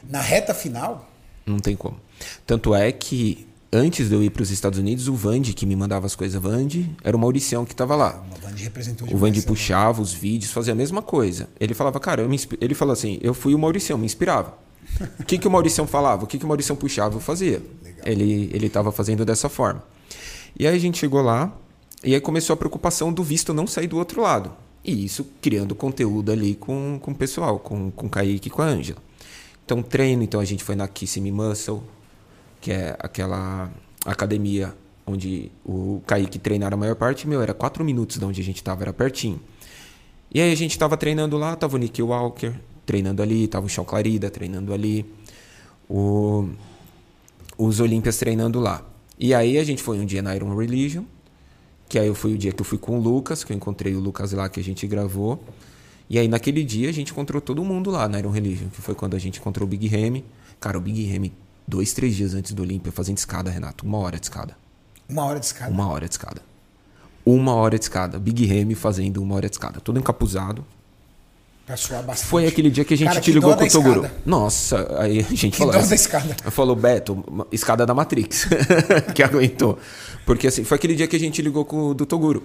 [0.09, 1.11] Na reta final.
[1.47, 2.01] Não tem como.
[2.47, 5.75] Tanto é que antes de eu ir para os Estados Unidos, o Vande, que me
[5.75, 8.25] mandava as coisas, Vande, era o Mauricião que estava lá.
[8.37, 9.47] O Vande representou O Vande né?
[9.47, 11.49] puxava os vídeos, fazia a mesma coisa.
[11.59, 12.27] Ele falava, cara,
[12.61, 14.64] ele falou assim, eu fui o Mauricião, me inspirava.
[15.19, 16.25] O que, que o Mauricião falava?
[16.25, 17.17] O que, que o Mauricião puxava?
[17.17, 17.63] Eu fazia.
[17.83, 18.03] Legal.
[18.07, 19.83] Ele ele estava fazendo dessa forma.
[20.59, 21.53] E aí a gente chegou lá,
[22.03, 24.53] e aí começou a preocupação do visto não sair do outro lado.
[24.85, 28.63] E isso criando conteúdo ali com, com o pessoal, com, com o Kaique e com
[28.63, 28.99] a Ângela.
[29.65, 31.83] Então, treino, então a gente foi na Kiss Me Muscle,
[32.61, 33.71] que é aquela
[34.05, 34.75] academia
[35.07, 38.57] onde o Kaique treinava a maior parte, meu, era quatro minutos de onde a gente
[38.57, 39.41] estava, era pertinho.
[40.33, 42.53] E aí a gente estava treinando lá, tava o Nick Walker
[42.85, 45.05] treinando ali, tava o Chão Clarida treinando ali,
[45.89, 46.49] o,
[47.57, 48.85] os Olímpias treinando lá.
[49.19, 51.05] E aí a gente foi um dia na Iron Religion,
[51.89, 54.01] que aí fui o dia que eu fui com o Lucas, que eu encontrei o
[54.01, 55.43] Lucas lá que a gente gravou.
[56.09, 58.95] E aí naquele dia a gente encontrou todo mundo lá na Iron Religion, que foi
[58.95, 60.25] quando a gente encontrou o Big Remy.
[60.61, 61.33] Cara, o Big Remy,
[61.67, 63.87] dois, três dias antes do Olímpia, fazendo escada, Renato.
[63.87, 64.57] Uma hora de escada.
[65.09, 65.71] Uma hora de escada.
[65.71, 66.43] Uma hora de escada.
[67.25, 68.19] Uma hora de escada.
[68.19, 69.81] Big Remy fazendo uma hora de escada.
[69.81, 70.65] Todo encapuzado.
[71.67, 72.29] Pra suar bastante.
[72.29, 74.11] Foi aquele dia que a gente Cara, te ligou com o Toguro.
[74.27, 75.75] Nossa, aí a gente Que falou.
[75.75, 76.37] assim- da escada.
[76.45, 78.47] Eu falou, Beto, escada da Matrix.
[79.15, 79.79] que aguentou.
[80.27, 82.43] Porque assim, foi aquele dia que a gente ligou com o do Toguro.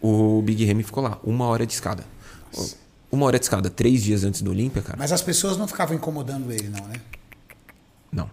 [0.00, 2.04] O Big Remy ficou lá, uma hora de escada.
[3.12, 4.96] Uma hora de escada, três dias antes do Olímpia, cara.
[4.98, 6.94] Mas as pessoas não ficavam incomodando ele, não, né?
[8.12, 8.30] Não.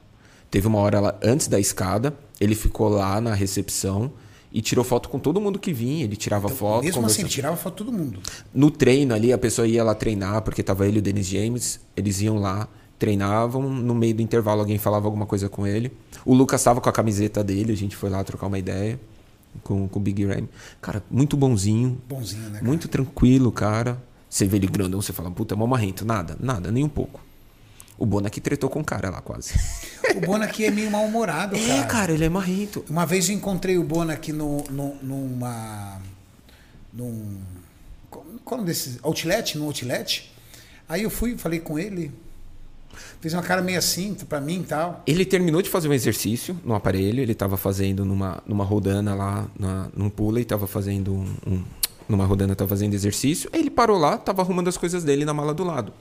[0.49, 4.11] Teve uma hora lá, antes da escada, ele ficou lá na recepção
[4.55, 6.05] e tirou foto com todo mundo que vinha.
[6.05, 6.85] Ele tirava foto.
[6.85, 8.21] Mesmo assim, tirava foto de todo mundo.
[8.53, 11.81] No treino ali, a pessoa ia lá treinar, porque tava ele e o Dennis James.
[11.93, 12.65] Eles iam lá,
[12.97, 13.61] treinavam.
[13.69, 15.91] No meio do intervalo, alguém falava alguma coisa com ele.
[16.23, 18.97] O Lucas tava com a camiseta dele, a gente foi lá trocar uma ideia
[19.61, 20.47] com, com o Big Ram.
[20.81, 22.59] Cara, muito bonzinho, Bonzinho, né?
[22.59, 22.63] cara?
[22.65, 24.01] muito tranquilo, cara.
[24.29, 26.05] Você vê ele grandão, você fala, puta, mó marrento.
[26.05, 27.19] Nada, nada, nem um pouco.
[27.97, 29.53] O Bona que tretou com o cara lá, quase.
[30.15, 32.83] O Bona aqui é meio mal-humorado, é, cara, ele é marrento.
[32.89, 36.01] Uma vez eu encontrei o Bona aqui no, no, numa.
[36.93, 37.37] num.
[38.09, 38.99] Qual o nome desses?
[39.01, 39.57] Outlet?
[39.57, 40.31] No Outlet.
[40.87, 42.11] Aí eu fui, falei com ele.
[43.19, 45.03] Fez uma cara meio assim pra mim e tal.
[45.07, 49.47] Ele terminou de fazer um exercício no aparelho, ele estava fazendo numa, numa rodana lá,
[49.59, 51.63] na, num pula e tava fazendo um, um-
[52.07, 53.49] numa rodana tava fazendo exercício.
[53.51, 55.91] Aí ele parou lá, tava arrumando as coisas dele na mala do lado.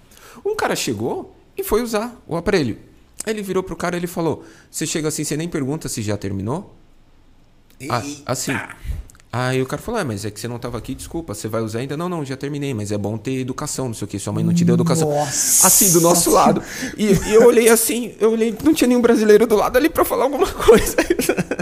[0.45, 2.79] Um cara chegou e foi usar o aparelho.
[3.27, 6.03] Aí ele virou pro cara e ele falou: "Você chega assim, você nem pergunta se
[6.03, 6.75] já terminou?"
[7.89, 8.53] Ah, assim.
[9.37, 11.61] Aí o cara falou: É, mas é que você não tava aqui, desculpa, você vai
[11.61, 11.97] usar ainda?
[11.97, 14.45] Não, não, já terminei, mas é bom ter educação, não sei o que, sua mãe
[14.45, 15.11] não te deu educação.
[15.11, 16.63] Nossa assim, do nosso lado.
[16.97, 20.05] E, e eu olhei assim, eu olhei, não tinha nenhum brasileiro do lado ali pra
[20.05, 20.97] falar alguma coisa.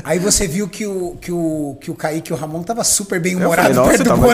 [0.05, 3.19] Aí você viu que o, que o, que o Kaique e o Ramon tava super
[3.19, 4.27] bem humorado falei, perto do tava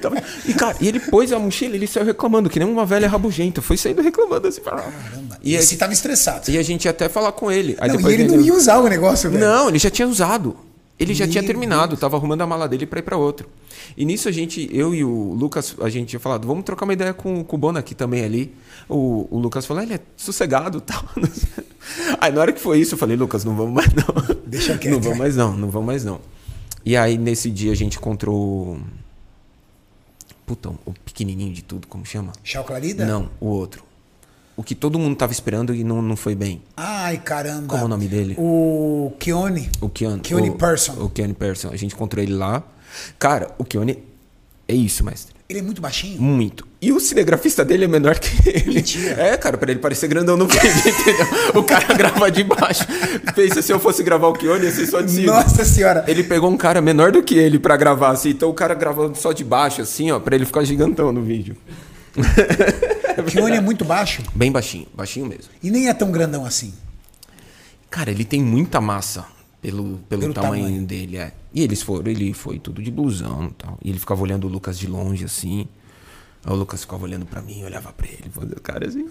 [0.00, 3.08] Tava- E, cara, e ele pôs a mochila, ele saiu reclamando, que nem uma velha
[3.08, 3.60] rabugenta.
[3.62, 4.60] Foi saindo reclamando assim.
[4.60, 5.38] Caramba.
[5.42, 6.50] E, Esse a, tava estressado.
[6.50, 7.76] e a gente ia até falar com ele.
[7.80, 9.44] Aí não, e depois ele não ia usar o negócio, velho.
[9.44, 10.56] Não, ele já tinha usado.
[11.00, 13.48] Ele já Meu tinha terminado, tava arrumando a mala dele pra ir pra outro.
[13.96, 16.92] E nisso a gente, eu e o Lucas, a gente tinha falado, vamos trocar uma
[16.92, 18.54] ideia com, com o Bona aqui também ali.
[18.88, 21.02] O, o Lucas falou, ele é sossegado e tal.
[22.20, 24.36] Aí na hora que foi isso, eu falei, Lucas, não vamos mais não.
[24.46, 26.20] Deixa quieto, Não vamos mais não, não vamos mais não.
[26.84, 28.78] E aí nesse dia a gente encontrou.
[30.52, 32.30] Putão, o pequenininho de tudo, como chama?
[32.44, 33.06] Chau Clarida?
[33.06, 33.82] Não, o outro.
[34.54, 36.60] O que todo mundo tava esperando e não, não foi bem.
[36.76, 37.68] Ai, caramba.
[37.68, 38.36] Como é o nome dele?
[38.38, 39.70] O Keone.
[39.80, 40.20] O Keone.
[40.20, 40.92] Keone o, Person.
[41.04, 41.70] O Keone Person.
[41.70, 42.62] A gente encontrou ele lá.
[43.18, 44.04] Cara, o Keone
[44.68, 45.31] é isso, mestre.
[45.52, 46.18] Ele é muito baixinho.
[46.18, 46.66] Muito.
[46.80, 48.76] E o cinegrafista dele é menor que ele.
[48.76, 49.20] Mentira.
[49.20, 51.26] É, cara, pra ele parecer grandão no vídeo, entendeu?
[51.54, 52.86] O cara grava de baixo.
[53.34, 55.34] Pensa se eu fosse gravar o Keone, ia ser só de cima.
[55.34, 56.06] Nossa senhora.
[56.08, 58.30] Ele pegou um cara menor do que ele pra gravar, assim.
[58.30, 61.54] Então o cara gravando só de baixo, assim, ó, pra ele ficar gigantão no vídeo.
[63.18, 65.44] O Keone é muito baixo Bem baixinho, baixinho mesmo.
[65.62, 66.72] e nem é tão grandão assim.
[67.90, 69.26] Cara, ele tem muita massa
[69.62, 70.82] pelo, pelo, Pelo tamanho, tamanho.
[70.84, 71.32] dele, é.
[71.54, 73.78] E eles foram, ele foi tudo de blusão e tal.
[73.82, 75.66] E ele ficava olhando o Lucas de longe, assim.
[76.44, 79.06] Aí o Lucas ficava olhando pra mim, olhava pra ele, fazendo cara assim.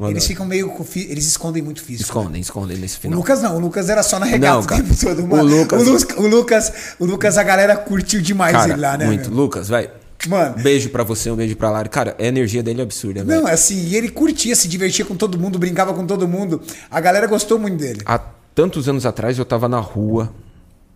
[0.00, 0.68] Eles ficam meio.
[0.96, 2.02] Eles escondem muito físico.
[2.10, 3.18] escondem, escondem nesse O final.
[3.20, 5.22] Lucas não, o Lucas era só na regata Não, o tempo todo.
[5.22, 5.44] O Mano.
[5.56, 9.06] Lucas- o, Lucas, o Lucas, o Lucas, a galera curtiu demais cara, ele lá, né?
[9.06, 9.30] muito.
[9.30, 9.38] meu?
[9.42, 9.88] Lucas, vai.
[10.26, 10.56] Mano.
[10.60, 11.88] Beijo pra você, um beijo pra Lari.
[11.88, 13.42] Cara, a energia dele é absurda, velho.
[13.42, 16.60] Não, assim, e ele curtia, se divertia com todo mundo, brincava com todo mundo.
[16.90, 18.00] A galera gostou muito dele.
[18.04, 20.32] A- tantos anos atrás eu tava na rua,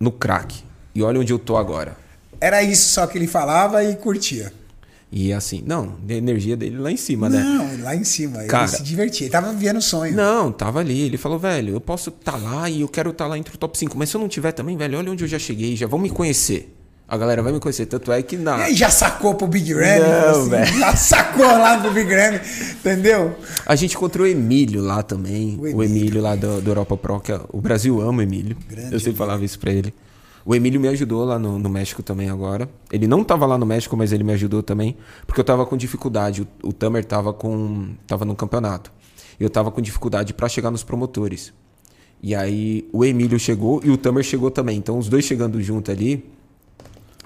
[0.01, 0.65] no crack.
[0.95, 1.95] E olha onde eu tô agora.
[2.41, 4.51] Era isso só que ele falava e curtia.
[5.13, 7.43] E assim, não, a energia dele lá em cima, né?
[7.43, 8.45] Não, lá em cima.
[8.45, 9.27] Cara- ele se divertia.
[9.27, 10.17] Ele tava vivendo o sonho.
[10.17, 11.01] Não, tava ali.
[11.03, 13.77] Ele falou, velho, eu posso estar lá e eu quero estar lá entre o top
[13.77, 13.99] 5.
[13.99, 16.09] Mas se eu não tiver também, velho, olha onde eu já cheguei, já vão me
[16.09, 16.75] conhecer.
[17.11, 17.87] A galera vai me conhecer.
[17.87, 18.55] Tanto é que E na.
[18.57, 20.79] aí já sacou pro Big Ram, Não, assim, velho.
[20.79, 22.37] já sacou lá pro Big Ram,
[22.73, 23.37] entendeu?
[23.67, 25.57] A gente encontrou o Emílio lá também.
[25.59, 25.85] O O Emílio.
[25.85, 28.57] Emílio, lá do, do Europa Pro, que é- o Brasil ama o Emílio.
[28.69, 29.93] Grande eu sempre falava isso pra ele.
[30.45, 32.69] O Emílio me ajudou lá no, no México também agora.
[32.91, 34.97] Ele não tava lá no México, mas ele me ajudou também.
[35.27, 36.43] Porque eu tava com dificuldade.
[36.63, 37.89] O, o Tamer tava com.
[38.07, 38.91] tava no campeonato.
[39.39, 41.53] E eu tava com dificuldade pra chegar nos promotores.
[42.23, 44.79] E aí o Emílio chegou e o Tamer chegou também.
[44.79, 46.25] Então os dois chegando junto ali,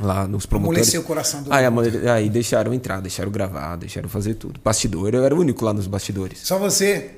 [0.01, 0.78] lá nos promotores.
[0.80, 1.64] Amoleceu o coração do Aí,
[2.11, 4.61] aí deixaram entrar, deixaram gravar, deixaram fazer tudo.
[4.62, 6.40] Bastidor, eu era o único lá nos bastidores.
[6.40, 7.12] Só você.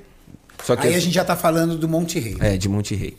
[0.64, 2.36] Só Aí a gente já tá falando do Monte Rei.
[2.40, 3.16] é, de Monte Rei.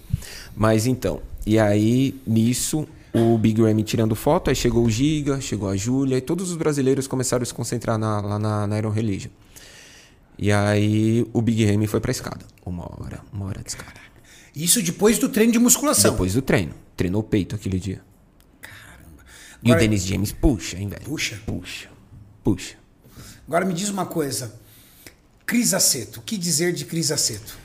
[0.56, 5.70] Mas então, e aí nisso o Big Ramy tirando foto, aí chegou o Giga, chegou
[5.70, 8.90] a Júlia, e todos os brasileiros começaram a se concentrar na- lá na, na Iron
[8.90, 9.30] Religion.
[10.38, 12.46] E aí o Big Ramy foi pra escada.
[12.66, 14.00] Uma hora, uma hora de escada.
[14.56, 16.12] Isso depois do treino de musculação.
[16.12, 16.74] Depois do treino.
[16.96, 18.02] Treinou o peito aquele dia.
[19.64, 21.04] E Agora- o Dennis James puxa, hein, velho?
[21.04, 21.40] Puxa.
[21.46, 21.90] Puxa.
[22.44, 22.76] Puxa.
[23.48, 24.54] Agora me diz uma coisa.
[25.46, 26.20] Cris Aceto.
[26.20, 27.58] O que dizer de Cris Aceto?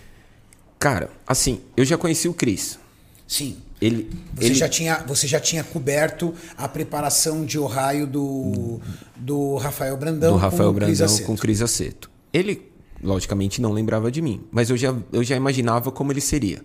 [0.79, 2.79] Cara, assim, eu já conheci o Chris.
[3.27, 3.59] Sim.
[3.81, 8.81] Ele, Você, ele já tinha, você já tinha coberto a preparação de Ohio do,
[9.17, 12.09] do Rafael Brandão do Rafael com Cris Brandão com Cris Aceto.
[12.33, 12.71] Ele,
[13.03, 16.63] logicamente, não lembrava de mim, mas eu já, eu já imaginava como ele seria.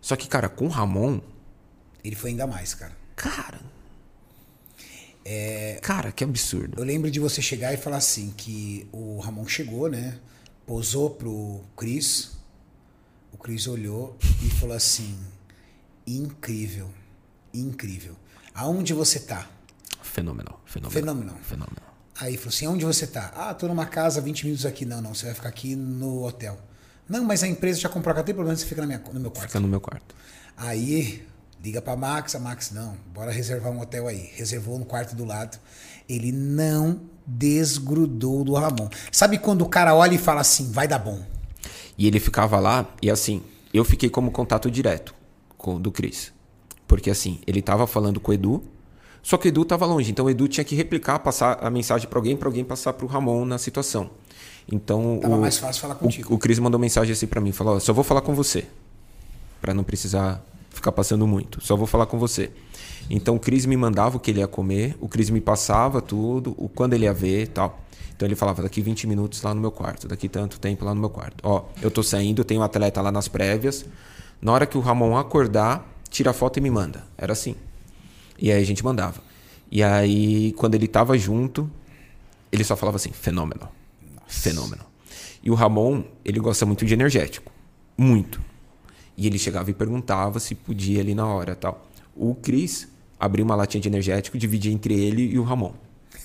[0.00, 1.20] Só que, cara, com o Ramon,
[2.04, 2.92] Ele foi ainda mais, cara.
[3.16, 3.60] cara.
[5.80, 6.78] Cara, que absurdo.
[6.78, 10.18] Eu lembro de você chegar e falar assim, que o Ramon chegou, né?
[10.66, 12.32] Posou pro Cris.
[13.32, 15.18] O Cris olhou e falou assim:
[16.06, 16.90] incrível,
[17.52, 18.16] incrível.
[18.54, 19.48] Aonde você tá?
[20.02, 20.90] Fenomenal, fenomenal.
[20.92, 21.36] Fenomenal.
[21.42, 21.94] Fenomenal.
[22.20, 23.32] Aí falou assim: aonde você tá?
[23.34, 24.84] Ah, tô numa casa 20 minutos aqui.
[24.84, 26.58] Não, não, você vai ficar aqui no hotel.
[27.08, 29.30] Não, mas a empresa já comprou, não tem problema, você fica na minha, no meu
[29.30, 29.48] quarto.
[29.48, 30.14] Fica no meu quarto.
[30.56, 31.26] Aí
[31.64, 34.30] liga pra Max, a Max, não, bora reservar um hotel aí.
[34.34, 35.58] Reservou no quarto do lado.
[36.06, 38.90] Ele não desgrudou do Ramon.
[39.10, 41.24] Sabe quando o cara olha e fala assim, vai dar bom?
[41.96, 43.42] E ele ficava lá, e assim,
[43.72, 45.14] eu fiquei como contato direto
[45.56, 46.32] com o do Cris.
[46.86, 48.62] Porque assim, ele tava falando com o Edu,
[49.22, 52.06] só que o Edu tava longe, então o Edu tinha que replicar, passar a mensagem
[52.06, 54.10] pra alguém, pra alguém passar pro Ramon na situação.
[54.70, 56.30] Então Tava o, mais fácil falar contigo.
[56.30, 58.66] o, o Cris mandou mensagem assim pra mim, falou: "Só vou falar com você,
[59.62, 60.44] Pra não precisar
[60.74, 61.64] ficar passando muito.
[61.64, 62.50] Só vou falar com você."
[63.08, 66.54] Então o Cris me mandava o que ele ia comer, o Cris me passava tudo,
[66.56, 67.80] o quando ele ia ver, e tal.
[68.16, 71.00] Então ele falava daqui 20 minutos lá no meu quarto, daqui tanto tempo lá no
[71.00, 71.36] meu quarto.
[71.42, 73.84] Ó, eu tô saindo, eu tenho um atleta lá nas prévias.
[74.40, 77.04] Na hora que o Ramon acordar, tira a foto e me manda.
[77.18, 77.56] Era assim.
[78.38, 79.20] E aí a gente mandava.
[79.70, 81.68] E aí, quando ele tava junto,
[82.52, 83.68] ele só falava assim: fenômeno.
[84.26, 84.82] Fenômeno.
[85.42, 87.52] E o Ramon, ele gosta muito de energético.
[87.98, 88.40] Muito.
[89.16, 91.86] E ele chegava e perguntava se podia ali na hora tal.
[92.16, 92.88] O Cris
[93.18, 95.72] abriu uma latinha de energético, dividia entre ele e o Ramon.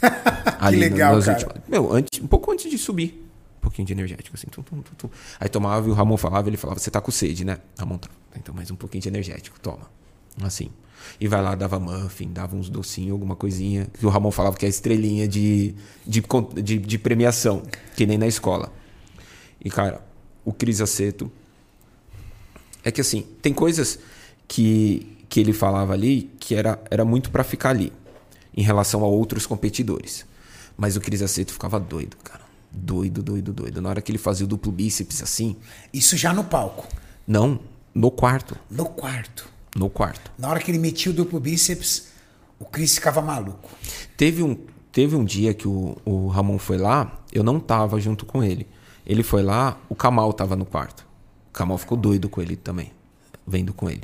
[0.70, 1.34] Que legal, cara.
[1.38, 3.26] últimas- Meu, antes, um pouco antes de subir.
[3.58, 4.48] Um pouquinho de energético, assim.
[4.48, 5.10] Tum, tum, tum.
[5.40, 7.58] Aí tomava e o Ramon falava, ele falava, você tá com sede, né?
[7.78, 8.10] Ramon, tá.
[8.36, 9.90] Então mais um pouquinho de energético, toma.
[10.42, 10.70] Assim.
[11.20, 13.88] E vai lá, dava muffin, dava uns docinhos, alguma coisinha.
[13.98, 15.74] Que o Ramon falava que é estrelinha de,
[16.06, 16.22] de,
[16.62, 17.64] de, de premiação,
[17.96, 18.72] que nem na escola.
[19.64, 20.02] E, cara,
[20.44, 21.32] o Cris Aceto.
[22.84, 24.00] É que assim, tem coisas
[24.48, 27.92] que, que ele falava ali que era, era muito pra ficar ali,
[28.56, 30.26] em relação a outros competidores.
[30.78, 32.42] Mas o Cris Aceto ficava doido, cara.
[32.72, 33.82] Doido, doido, doido.
[33.82, 35.56] Na hora que ele fazia o duplo bíceps assim,
[35.94, 36.88] Isso já no palco.
[37.28, 37.60] não,
[37.94, 38.56] no quarto.
[38.70, 39.50] No quarto.
[39.76, 40.32] No quarto.
[40.38, 42.08] Na hora que ele metia o duplo bíceps,
[42.60, 43.70] o Chris ficava maluco.
[44.16, 44.56] Teve um,
[44.92, 48.68] teve um dia que o, o Ramon foi lá, eu não tava junto com ele.
[49.06, 51.06] Ele foi lá, o Kamal tava no quarto.
[51.50, 52.92] O Kamal ficou doido com ele também,
[53.46, 54.04] vendo com ele.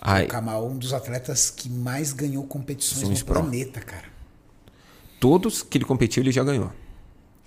[0.00, 3.40] Aí, O Kamal é um dos atletas que mais ganhou competições no pro.
[3.42, 4.06] planeta, cara.
[5.20, 6.70] todos que ele competiu, ele já ganhou.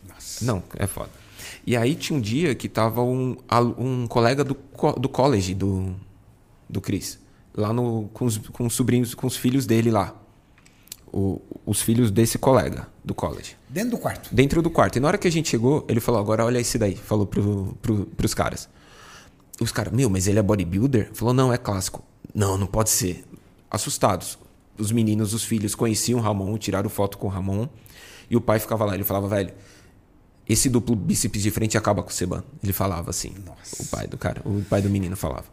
[0.08, 0.44] Nossa.
[0.46, 1.10] Não, é foda.
[1.66, 3.38] E aí tinha um dia que tava um,
[3.78, 4.58] um colega do,
[5.00, 5.96] do college do,
[6.70, 7.20] do Chris.
[7.54, 10.16] Lá no, com, os, com os sobrinhos, com os filhos dele lá.
[11.14, 13.56] O- os filhos desse colega do college.
[13.70, 14.34] Dentro do quarto.
[14.34, 14.96] Dentro do quarto.
[14.98, 16.96] E na hora que a gente chegou, ele falou: agora olha esse daí.
[16.96, 18.68] Falou pro, pro, pros caras.
[19.62, 21.12] Os caras, meu, mas ele é bodybuilder?
[21.14, 22.04] Falou: não, é clássico.
[22.34, 23.24] Não, não pode ser.
[23.70, 24.40] Assustados.
[24.78, 27.70] Os meninos, os filhos, conheciam o Ramon, tiraram foto com o Ramon.
[28.30, 28.96] E o pai ficava lá.
[28.96, 29.54] Ele falava: velho,
[30.50, 32.44] esse duplo bíceps de frente acaba com o Seban.
[32.64, 33.36] Ele falava assim.
[33.46, 33.84] Nossa.
[33.84, 35.46] O pai do cara, o pai do menino falava.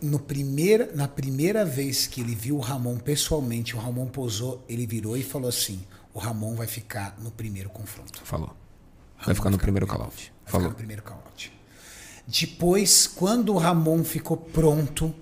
[0.00, 4.86] no primeira, na primeira vez que ele viu o Ramon pessoalmente, o Ramon posou, ele
[4.86, 5.80] virou e falou assim:
[6.14, 8.20] o Ramon vai ficar no primeiro confronto.
[8.24, 8.56] Falou.
[9.24, 10.16] Vai ficar no primeiro call-out.
[10.16, 10.68] Vai ficar Falou.
[10.70, 11.52] no primeiro call-out.
[12.26, 15.14] Depois, quando o Ramon ficou pronto,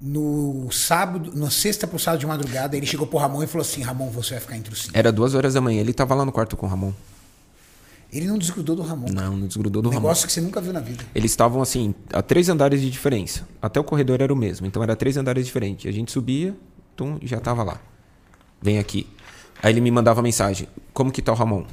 [0.00, 3.82] no sábado, na sexta pro sábado de madrugada, ele chegou pro Ramon e falou assim:
[3.82, 4.96] Ramon, você vai ficar entre os cinco.
[4.96, 5.80] Era duas horas da manhã.
[5.80, 6.92] Ele tava lá no quarto com o Ramon.
[8.10, 9.08] Ele não desgrudou do Ramon.
[9.10, 10.02] Não, não desgrudou do um Ramon.
[10.02, 11.04] negócio que você nunca viu na vida.
[11.14, 13.46] Eles estavam assim, a três andares de diferença.
[13.60, 14.66] Até o corredor era o mesmo.
[14.66, 15.86] Então era três andares diferentes.
[15.86, 16.56] A gente subia,
[16.96, 17.78] tum, e já tava lá.
[18.62, 19.06] Vem aqui.
[19.62, 21.64] Aí ele me mandava mensagem: Como que tá o Ramon?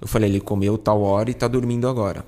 [0.00, 2.24] Eu falei: Ele comeu tal hora e tá dormindo agora.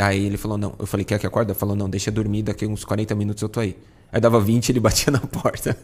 [0.00, 0.74] Aí ele falou: Não.
[0.78, 1.52] Eu falei: Quer que acorda?
[1.52, 2.42] Ele falou: Não, deixa dormir.
[2.42, 3.76] Daqui uns 40 minutos eu tô aí.
[4.12, 5.76] Aí dava 20 ele batia na porta.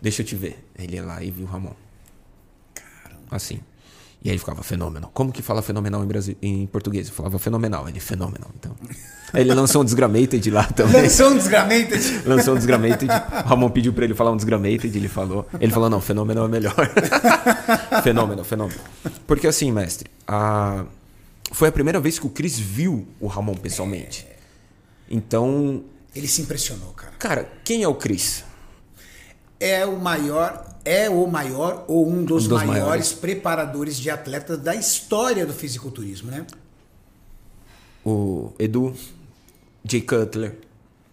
[0.00, 0.64] deixa eu te ver.
[0.78, 1.72] Ele ia lá e viu o Ramon.
[3.30, 3.60] Assim.
[4.22, 5.08] E aí ele ficava fenômeno.
[5.14, 6.36] Como que fala fenomenal em, Brasi...
[6.42, 7.08] em português?
[7.08, 7.88] Eu falava fenomenal.
[7.88, 8.50] Ele fenomenal.
[8.58, 8.72] Então.
[9.32, 11.02] Aí ele lançou um desgramated lá também.
[11.02, 11.94] Lançou um desgramento.
[12.26, 13.08] Lançou um desgramated.
[13.08, 14.96] O Ramon pediu pra ele falar um desgramated.
[14.96, 15.46] Ele falou.
[15.60, 16.74] Ele falou: não, fenômeno é melhor.
[18.02, 18.80] fenômeno, fenômeno.
[19.26, 20.84] Porque assim, mestre, a...
[21.52, 24.26] foi a primeira vez que o Chris viu o Ramon pessoalmente.
[25.08, 25.84] Então,
[26.14, 27.12] Ele se impressionou, cara.
[27.18, 28.44] cara, quem é o Chris?
[29.58, 33.12] É o maior, é o maior ou um dos, Um dos maiores, maiores.
[33.12, 36.46] preparadores de atletas da história do fisiculturismo, né?
[38.04, 38.94] O Edu,
[39.84, 40.58] Jay Cutler,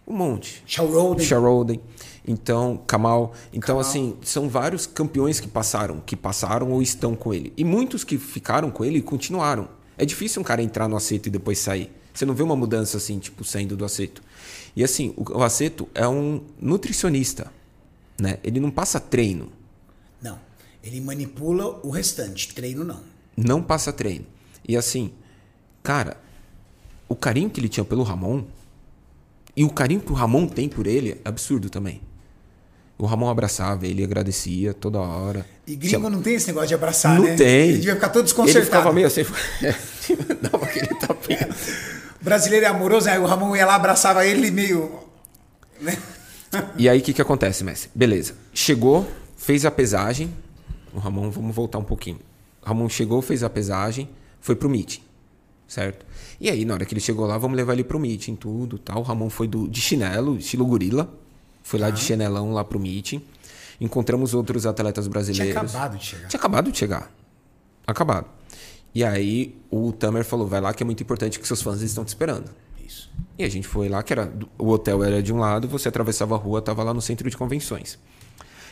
[0.06, 0.62] um monte.
[0.66, 1.26] Shaw Roden.
[1.26, 1.80] Sharoden,
[2.28, 3.34] então Kamal.
[3.54, 3.82] Então, Kamal.
[3.82, 7.54] assim, são vários campeões que passaram, que passaram ou estão com ele.
[7.56, 9.68] E muitos que ficaram com ele continuaram.
[9.98, 11.92] É difícil um cara entrar no aceto e depois sair.
[12.14, 14.22] Você não vê uma mudança assim, tipo, saindo do aceto.
[14.76, 17.52] E assim, o, o aceto é um nutricionista,
[18.20, 18.38] né?
[18.44, 19.52] Ele não passa treino,
[20.22, 20.40] Não.
[20.84, 22.54] Ele manipula o restante.
[22.54, 23.02] Treino não.
[23.38, 24.26] não passa treino.
[24.68, 25.12] E assim,
[25.82, 26.18] cara,
[27.08, 28.44] o carinho que ele tinha pelo Ramon
[29.56, 32.02] e o carinho que o Ramon tem por ele é absurdo também.
[32.98, 35.46] O Ramon abraçava ele, agradecia toda hora.
[35.66, 37.36] E gringo não tem esse negócio de abraçar, Não né?
[37.36, 37.70] tem.
[37.70, 38.66] Ele devia ficar todo Ele desconcertado.
[38.66, 39.24] ficava meio assim,
[40.42, 41.50] dava aquele tapinha.
[42.22, 44.92] Brasileiro é amoroso, aí o Ramon ia lá, abraçava ele meio...
[45.82, 45.98] né?
[46.78, 47.90] E aí o que, que acontece, Messi?
[47.96, 48.36] Beleza.
[48.54, 50.32] Chegou, fez a pesagem.
[50.94, 52.20] O Ramon, vamos voltar um pouquinho.
[52.62, 54.08] O Ramon chegou, fez a pesagem,
[54.40, 55.02] foi pro meeting.
[55.68, 56.06] Certo?
[56.40, 59.00] E aí, na hora que ele chegou lá, vamos levar ele pro meeting, tudo tal.
[59.00, 61.12] O Ramon foi do, de chinelo, estilo gorila.
[61.64, 63.24] Foi lá de chinelão lá pro meeting.
[63.80, 65.58] Encontramos outros atletas Tinha brasileiros.
[65.58, 66.28] acabado de chegar.
[66.28, 67.12] Tinha acabado de chegar.
[67.88, 68.28] Acabado.
[68.94, 72.04] E aí o Tamer falou: vai lá que é muito importante que seus fãs estão
[72.06, 72.52] te esperando.
[72.86, 73.10] Isso.
[73.38, 76.36] E a gente foi lá, que era o hotel era de um lado, você atravessava
[76.36, 77.98] a rua, tava lá no centro de convenções.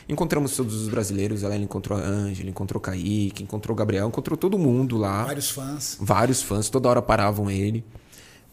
[0.08, 4.36] Encontramos todos os brasileiros, ela encontrou a Ângela, encontrou o Kaique, encontrou o Gabriel, encontrou
[4.36, 5.24] todo mundo lá.
[5.24, 5.96] Vários fãs.
[6.00, 7.84] Vários fãs, toda hora paravam ele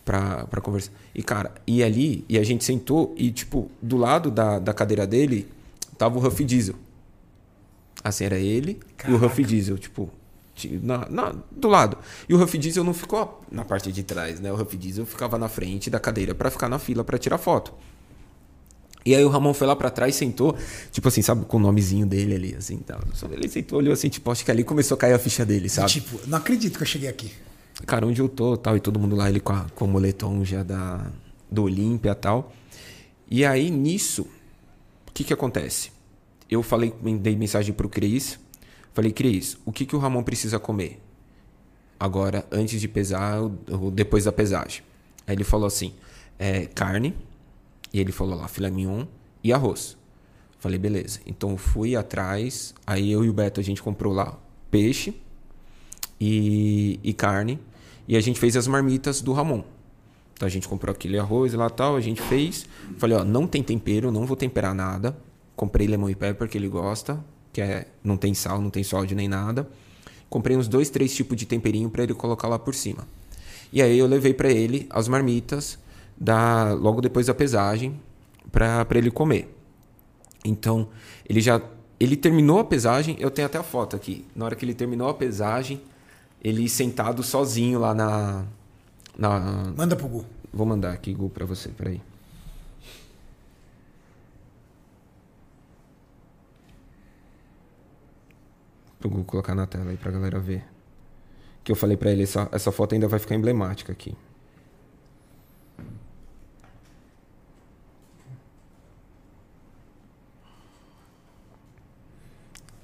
[0.10, 0.92] pra, pra conversar.
[1.14, 5.06] E, cara, e ali, e a gente sentou, e, tipo, do lado da, da cadeira
[5.06, 5.48] dele,
[6.00, 6.74] tava o Huff Diesel.
[8.04, 10.10] Assim, era ele e o Huff Diesel, tipo,
[10.56, 11.96] ti- na, na- do lado.
[12.28, 14.52] E o Huff Diesel não ficou na parte de trás, né?
[14.52, 17.72] O Huff Diesel ficava na frente da cadeira pra ficar na fila pra tirar foto.
[19.06, 20.58] E aí o Ramon foi lá pra trás, sentou,
[20.92, 22.80] tipo assim, sabe, com o nomezinho dele ali, assim.
[23.14, 25.70] Só Ele sentou, olhou assim, tipo, acho que ali começou a cair a ficha dele,
[25.70, 25.88] sabe?
[25.92, 27.32] Tipo, não acredito que eu cheguei aqui.
[27.86, 30.44] Cara, onde eu tô, tal, e todo mundo lá, ele com, a, com o moletom
[30.44, 31.12] já da,
[31.50, 32.52] do Olímpia tal.
[33.30, 34.24] E aí, nisso,
[35.08, 35.92] o que que acontece?
[36.50, 38.40] Eu falei, dei mensagem pro Cris,
[38.94, 41.00] falei, Cris, o que que o Ramon precisa comer?
[42.00, 44.82] Agora, antes de pesar, ou- depois da pesagem.
[45.28, 45.94] Aí ele falou assim,
[46.40, 47.16] é, carne,
[47.94, 49.06] e ele falou lá, filé mignon
[49.44, 49.98] e arroz.
[50.58, 51.20] Falei, beleza.
[51.26, 54.38] Então fui atrás, aí eu e o Beto, a gente comprou lá
[54.72, 55.14] peixe,
[56.20, 57.60] e, e carne.
[58.10, 59.64] E a gente fez as marmitas do Ramon.
[60.34, 62.66] Então a gente comprou aquele arroz lá tal, a gente fez.
[62.98, 65.16] Falei, ó, não tem tempero, não vou temperar nada.
[65.56, 69.16] Comprei lemon e pepper que ele gosta, que é não tem sal, não tem sódio
[69.16, 69.70] nem nada.
[70.28, 73.08] Comprei uns dois, três tipos de temperinho para ele colocar lá por cima.
[73.72, 75.78] E aí eu levei para ele as marmitas
[76.18, 78.02] da logo depois da pesagem
[78.52, 79.56] para ele comer.
[80.44, 80.90] Então,
[81.30, 81.62] ele já
[82.00, 84.26] ele terminou a pesagem, eu tenho até a foto aqui.
[84.36, 85.80] Na hora que ele terminou a pesagem,
[86.44, 88.46] ele sentado sozinho lá na
[89.18, 89.40] na
[89.76, 90.26] Manda pro Gu.
[90.54, 92.02] Vou mandar aqui, Gu, pra você, peraí.
[99.00, 100.64] Pro Gu colocar na tela aí pra galera ver.
[101.64, 104.16] Que eu falei pra ele, essa, essa foto ainda vai ficar emblemática aqui.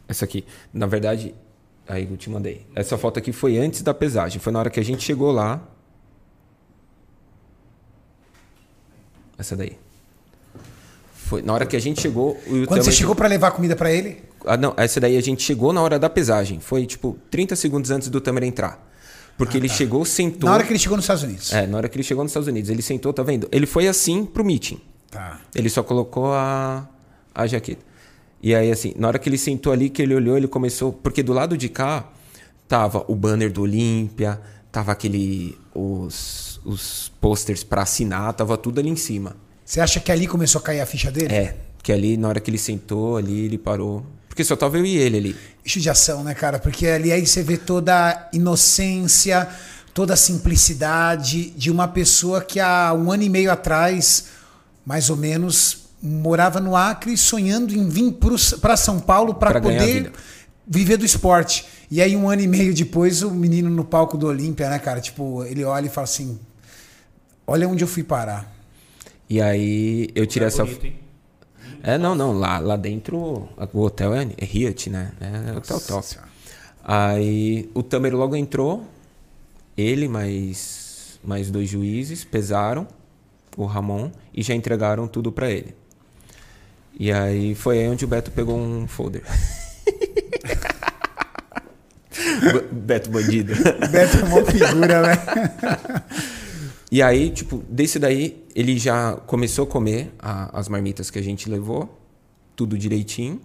[0.08, 0.46] Essa aqui.
[0.74, 1.34] Na verdade,
[1.88, 2.66] aí eu te mandei.
[2.76, 4.40] Essa foto aqui foi antes da pesagem.
[4.40, 5.62] Foi na hora que a gente chegou lá.
[9.38, 9.78] Essa daí.
[11.14, 12.36] Foi na hora que a gente chegou.
[12.68, 14.24] Quando você chegou pra levar comida pra ele?
[14.46, 16.60] Ah, não, essa daí a gente chegou na hora da pesagem.
[16.60, 18.84] Foi tipo 30 segundos antes do Tamer entrar.
[19.38, 20.48] Porque ele chegou, sentou.
[20.48, 21.52] Ah, Na hora que ele chegou nos Estados Unidos.
[21.52, 22.70] É, na hora que ele chegou nos Estados Unidos.
[22.70, 23.50] Ele sentou, tá vendo?
[23.52, 24.80] Ele foi assim pro meeting.
[25.12, 25.42] Tá.
[25.54, 26.88] Ele só colocou a,
[27.34, 27.84] a jaqueta.
[28.46, 30.94] E aí, assim, na hora que ele sentou ali, que ele olhou, ele começou.
[30.94, 32.12] Porque do lado de cá
[32.68, 34.40] tava o banner do Olímpia,
[34.72, 35.58] tava aquele.
[35.74, 39.36] os, os posters pra assinar, tava tudo ali em cima.
[39.66, 41.34] Você acha que ali começou a cair a ficha dele?
[41.34, 44.06] É, que ali, na hora que ele sentou, ali ele parou.
[44.30, 45.36] Porque só tava eu e ele ali.
[45.66, 46.60] Isso de ação, né, cara?
[46.60, 49.50] Porque ali aí você vê toda a inocência,
[49.92, 54.26] toda a simplicidade de uma pessoa que há um ano e meio atrás,
[54.86, 58.18] mais ou menos, morava no Acre sonhando em vir
[58.62, 60.12] para São Paulo para poder
[60.68, 61.66] viver do esporte.
[61.90, 65.00] E aí, um ano e meio depois, o menino no palco do Olímpia, né, cara?
[65.02, 66.40] Tipo, ele olha e fala assim:
[67.48, 68.54] Olha onde eu fui parar.
[69.30, 70.64] E aí eu tirei É essa.
[70.64, 71.00] bonito, hein?
[71.84, 72.32] É, não, não.
[72.32, 75.12] Lá, lá dentro, o hotel é, é Hyatt, né?
[75.20, 76.06] É hotel top.
[76.06, 76.30] Senhora.
[76.84, 78.86] Aí o Tamer logo entrou,
[79.76, 82.88] ele mais, mais dois juízes pesaram
[83.58, 85.74] o Ramon e já entregaram tudo pra ele.
[86.98, 89.24] E aí foi aí onde o Beto pegou um folder.
[92.72, 93.54] Beto bandido.
[93.92, 95.18] Beto é uma figura, né?
[96.92, 101.22] E aí, tipo, desse daí, ele já começou a comer a- as marmitas que a
[101.22, 102.00] gente levou,
[102.56, 103.42] tudo direitinho.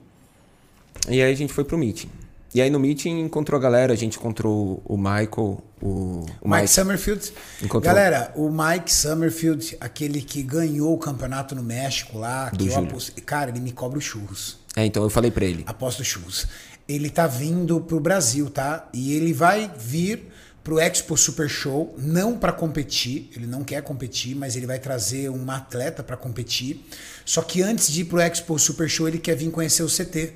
[1.08, 2.08] E aí a gente foi pro meeting.
[2.52, 6.62] E aí no meeting encontrou a galera, a gente encontrou o Michael, o, o Mike
[6.62, 6.68] Mike.
[6.68, 7.32] Summerfield.
[7.62, 7.94] Encontrou.
[7.94, 12.88] Galera, o Mike Summerfield, aquele que ganhou o campeonato no México lá, que Do Júlio.
[12.88, 13.22] apostei.
[13.22, 14.58] Cara, ele me cobra os churros.
[14.74, 15.62] É, então eu falei pra ele.
[15.66, 16.46] Aposto os churros.
[16.88, 18.88] Ele tá vindo pro Brasil, tá?
[18.92, 20.26] E ele vai vir
[20.64, 25.30] pro Expo Super Show, não para competir, ele não quer competir, mas ele vai trazer
[25.30, 26.84] uma atleta para competir.
[27.24, 30.34] Só que antes de ir pro Expo Super Show, ele quer vir conhecer o CT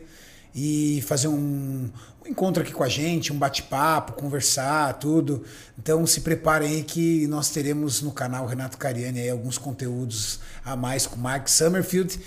[0.55, 1.91] e fazer um,
[2.25, 5.45] um encontro aqui com a gente, um bate-papo, conversar, tudo.
[5.79, 10.77] Então se preparem aí que nós teremos no canal Renato Cariani aí alguns conteúdos a
[10.77, 12.19] mais com o Mike Summerfield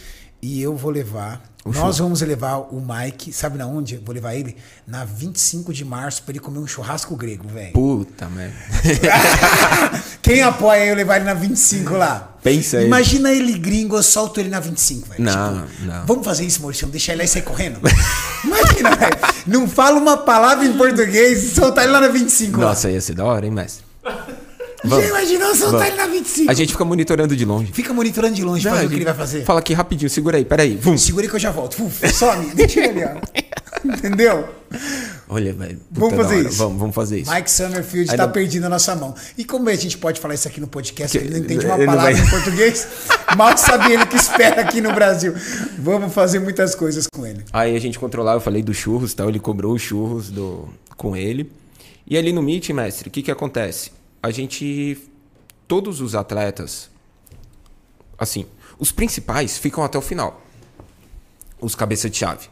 [0.41, 1.41] e eu vou levar.
[1.65, 3.95] nós vamos levar o Mike, sabe na onde?
[3.95, 4.55] Eu vou levar ele
[4.87, 7.73] na 25 de março para ele comer um churrasco grego, velho.
[7.73, 8.55] Puta merda.
[10.21, 12.35] Quem apoia eu levar ele na 25 lá?
[12.43, 12.85] Pensa aí.
[12.85, 15.23] Imagina ele gringo, eu solto ele na 25, velho.
[15.23, 16.05] Não, Tipo, não.
[16.05, 17.79] Vamos fazer isso, Maurício, deixar ele lá e sair correndo?
[18.45, 19.17] Imagina, velho.
[19.45, 22.67] Não fala uma palavra em português e soltar ele lá na 25 lá.
[22.67, 23.85] Nossa, ia ser da hora, hein, mestre?
[24.85, 25.87] Já imaginou soltar Vamos.
[25.87, 26.51] ele na 25?
[26.51, 27.71] A gente fica monitorando de longe.
[27.73, 29.43] Fica monitorando de longe, Não, fazendo a o que ele vai fazer.
[29.43, 30.75] Fala aqui rapidinho, segura aí, peraí.
[30.77, 30.97] Vum.
[30.97, 31.83] Segura aí que eu já volto.
[31.83, 33.47] Uf, some, deixa ele ali, ó.
[33.85, 34.47] Entendeu?
[35.29, 35.79] Olha, velho.
[35.91, 36.57] Vamos fazer isso.
[36.57, 37.31] Vamos, vamos fazer isso.
[37.33, 39.13] Mike Summerfield Aí tá não- perdido na nossa mão.
[39.37, 41.77] E como a gente pode falar isso aqui no podcast, Que- ele não entende uma
[41.77, 42.87] palavra vai- em português,
[43.35, 45.33] mal sabe ele que espera aqui no Brasil.
[45.79, 47.43] Vamos fazer muitas coisas com ele.
[47.51, 51.15] Aí a gente controlava, eu falei dos churros, tal, ele cobrou os churros do, com
[51.15, 51.49] ele.
[52.09, 53.91] E ali no meeting, mestre, o que que acontece?
[54.27, 54.97] A gente,
[55.69, 56.89] todos os atletas,
[58.17, 58.45] assim,
[58.77, 60.41] os principais ficam até o final.
[61.61, 62.49] Os cabeça de chave.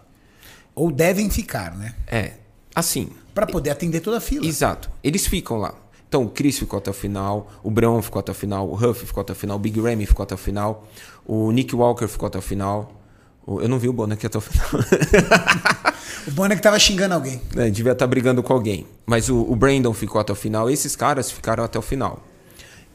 [0.74, 1.94] Ou devem ficar, né?
[2.08, 2.36] É,
[2.74, 4.46] assim, Pra poder atender toda a fila.
[4.46, 4.90] exato.
[5.04, 5.76] Eles ficam lá.
[6.08, 9.06] Então, o Chris ficou até o final, o Brown ficou até o final, o Huff
[9.06, 10.88] ficou até o final, o Big Ramy ficou até o final,
[11.26, 12.90] o Nick Walker ficou até o final.
[13.46, 14.66] Eu não vi o Bonner aqui até o final.
[16.28, 17.42] O bom é que tava xingando alguém.
[17.56, 18.86] É, devia estar brigando com alguém.
[19.06, 20.70] Mas o, o Brandon ficou até o final.
[20.70, 22.24] Esses caras ficaram até o final.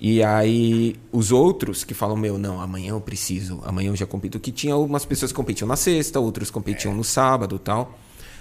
[0.01, 4.41] E aí, os outros que falam, meu, não, amanhã eu preciso, amanhã eu já compito.
[4.41, 7.99] Que tinha algumas pessoas que competiam na sexta, outros competiam no sábado e tal.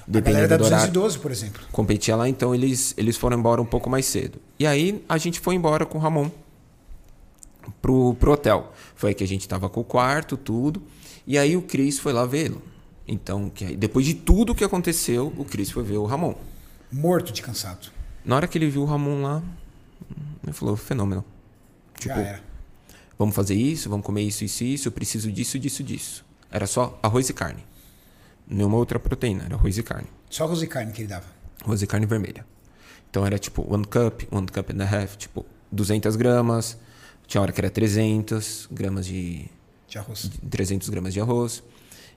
[0.08, 0.92] A galera da Dependendo do horário.
[0.92, 1.62] 212, por exemplo.
[1.72, 4.40] Competia lá, então eles, eles foram embora um pouco mais cedo.
[4.58, 6.32] E aí, a gente foi embora com o Ramon
[7.82, 8.72] pro, pro hotel.
[8.96, 10.82] Foi aí que a gente tava com o quarto, tudo.
[11.28, 12.62] E aí o Cris foi lá vê-lo.
[13.12, 16.36] Então, aí, depois de tudo que aconteceu, o Cris foi ver o Ramon.
[16.92, 17.90] Morto de cansado.
[18.24, 19.42] Na hora que ele viu o Ramon lá,
[20.44, 21.26] ele falou, fenômeno.
[22.00, 22.44] Já Tipo, era.
[23.18, 26.26] Vamos fazer isso, vamos comer isso, isso, isso, eu preciso disso, disso, disso.
[26.52, 27.64] Era só arroz e carne.
[28.48, 30.08] Nenhuma outra proteína, era arroz e carne.
[30.30, 31.26] Só arroz e carne que ele dava.
[31.64, 32.46] Arroz e carne vermelha.
[33.10, 36.78] Então era tipo one cup, one cup and a half, tipo 200 gramas.
[37.28, 39.50] Tinha hora que era 300 gramas de
[39.88, 40.30] De arroz.
[40.50, 41.64] 300 gramas de arroz.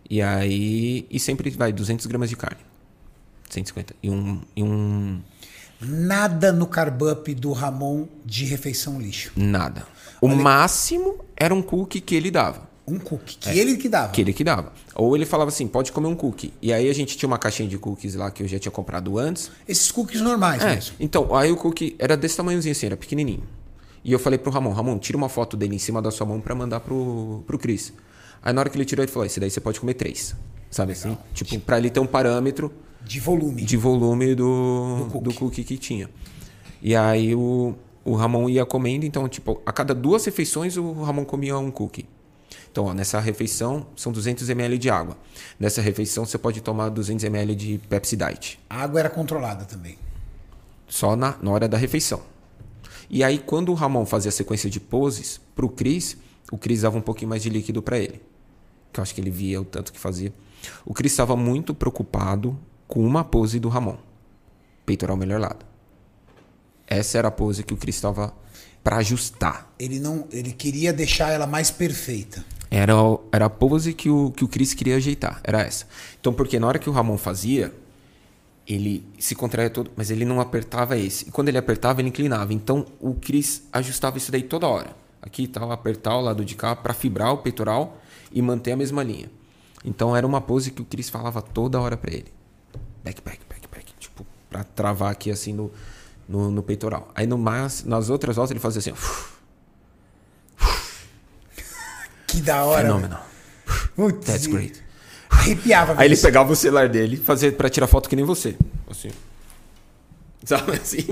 [0.08, 1.06] E aí.
[1.10, 2.60] E sempre vai 200 gramas de carne.
[3.50, 3.94] 150.
[4.02, 4.40] E um.
[4.56, 5.20] E um
[5.80, 9.32] Nada no carb up do Ramon de refeição lixo.
[9.36, 9.84] nada.
[10.20, 12.70] O máximo era um cookie que ele dava.
[12.86, 13.36] Um cookie.
[13.38, 14.08] Que ele que dava.
[14.08, 14.10] É.
[14.12, 14.72] Que ele que dava.
[14.94, 16.52] Ou ele falava assim: pode comer um cookie.
[16.62, 19.18] E aí a gente tinha uma caixinha de cookies lá que eu já tinha comprado
[19.18, 19.50] antes.
[19.66, 20.94] Esses cookies normais É, mesmo.
[21.00, 23.42] então, aí o cookie era desse tamanhozinho assim, era pequenininho.
[24.04, 26.40] E eu falei pro Ramon, Ramon, tira uma foto dele em cima da sua mão
[26.40, 27.92] pra mandar pro, pro Cris.
[28.42, 30.34] Aí na hora que ele tirou, ele falou: esse daí você pode comer três.
[30.70, 31.16] Sabe assim?
[31.34, 32.72] Tipo, pra ele ter um parâmetro
[33.04, 33.62] De volume.
[33.62, 35.24] de volume do, Do cookie.
[35.24, 36.08] do cookie que tinha.
[36.80, 37.74] E aí o,
[38.04, 42.06] o Ramon ia comendo, então, tipo, a cada duas refeições o Ramon comia um cookie.
[42.70, 45.18] Então, ó, nessa refeição são 200 ml de água.
[45.60, 48.58] Nessa refeição você pode tomar 200 ml de Pepsi Diet.
[48.70, 49.98] A água era controlada também.
[50.88, 52.20] Só na, na hora da refeição.
[53.10, 56.16] E aí, quando o Ramon fazia a sequência de poses, pro Cris,
[56.50, 58.22] o Cris dava um pouquinho mais de líquido para ele.
[58.92, 60.32] Que eu acho que ele via o tanto que fazia.
[60.84, 63.96] O Cris estava muito preocupado com uma pose do Ramon.
[64.84, 65.64] Peitoral melhor lado.
[66.86, 68.34] Essa era a pose que o Cris estava
[68.82, 69.72] para ajustar.
[69.78, 72.44] Ele não, ele queria deixar ela mais perfeita.
[72.70, 72.92] Era,
[73.30, 75.40] era a pose que o, que o Chris queria ajeitar.
[75.44, 75.86] Era essa.
[76.20, 77.72] Então, porque na hora que o Ramon fazia,
[78.66, 81.28] ele se contraía todo, mas ele não apertava esse.
[81.28, 82.52] E quando ele apertava, ele inclinava.
[82.52, 84.96] Então, o Chris ajustava isso daí toda hora.
[85.20, 88.01] Aqui tal, apertar o lado de cá para fibrar o peitoral
[88.32, 89.30] e manter a mesma linha.
[89.84, 92.32] Então, era uma pose que o Chris falava toda hora para ele.
[93.04, 93.92] Back, back, back, back.
[93.98, 95.70] Tipo, pra travar aqui assim no,
[96.28, 97.10] no, no peitoral.
[97.14, 99.32] Aí, no mais, nas outras voltas, ele fazia assim, ó.
[102.26, 102.82] Que da hora.
[102.82, 103.18] Fenômeno.
[103.94, 104.82] Putz, That's great.
[105.28, 105.94] Arrepiava.
[105.98, 106.22] Aí ele isso.
[106.22, 108.56] pegava o celular dele fazia para tirar foto que nem você.
[108.88, 109.10] Assim.
[110.44, 111.04] Sabe assim?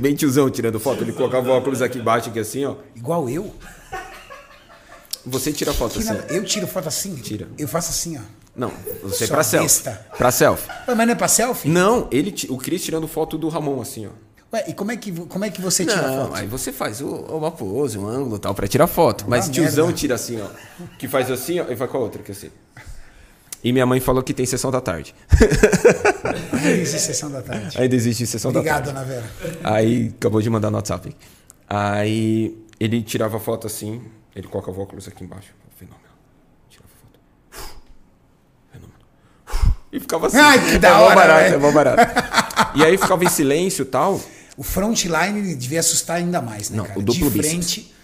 [0.00, 1.02] Bem tiozão tirando foto.
[1.02, 2.76] Ele colocava o óculos aqui embaixo, aqui assim, ó.
[2.94, 3.54] Igual eu.
[5.24, 6.08] Você tira foto Que assim.
[6.08, 7.14] nada- Eu tiro foto assim?
[7.16, 7.48] Tira.
[7.58, 8.20] Eu faço assim, ó.
[8.54, 8.70] Não,
[9.02, 9.90] você é Sua pra selfie.
[10.18, 10.68] Pra selfie.
[10.88, 11.68] Ué, mas não é pra selfie?
[11.68, 14.10] Não, ele, o Cris tirando foto do Ramon, assim, ó.
[14.54, 16.36] Ué, e como é que, como é que você tira Não, foto?
[16.36, 19.24] aí você faz o, uma pose, um ângulo e tal, pra tirar foto.
[19.26, 19.98] Mas Uma tiozão merda.
[19.98, 20.48] tira assim, ó.
[20.98, 22.50] Que faz assim, ó, e vai com a outra, que assim.
[23.64, 25.14] E minha mãe falou que tem sessão da tarde.
[26.52, 27.78] Ainda existe sessão da tarde.
[27.80, 29.10] Ainda existe sessão Obrigado, da tarde.
[29.10, 29.60] dona Vera.
[29.64, 31.16] Aí acabou de mandar no WhatsApp.
[31.68, 34.02] Aí ele tirava foto assim,
[34.34, 35.52] ele colocava o óculos aqui embaixo.
[35.76, 36.04] Fenômeno.
[36.68, 37.20] Tirava foto.
[38.72, 39.74] Fenômeno.
[39.92, 40.38] E ficava assim.
[40.38, 41.54] Ai, que da é hora, barato, velho.
[41.54, 42.02] é mó barato.
[42.74, 44.20] E aí ficava em silêncio e tal.
[44.56, 46.98] O frontline devia assustar ainda mais, né, Não, cara?
[46.98, 47.50] o duplo de bíceps.
[47.50, 47.94] frente,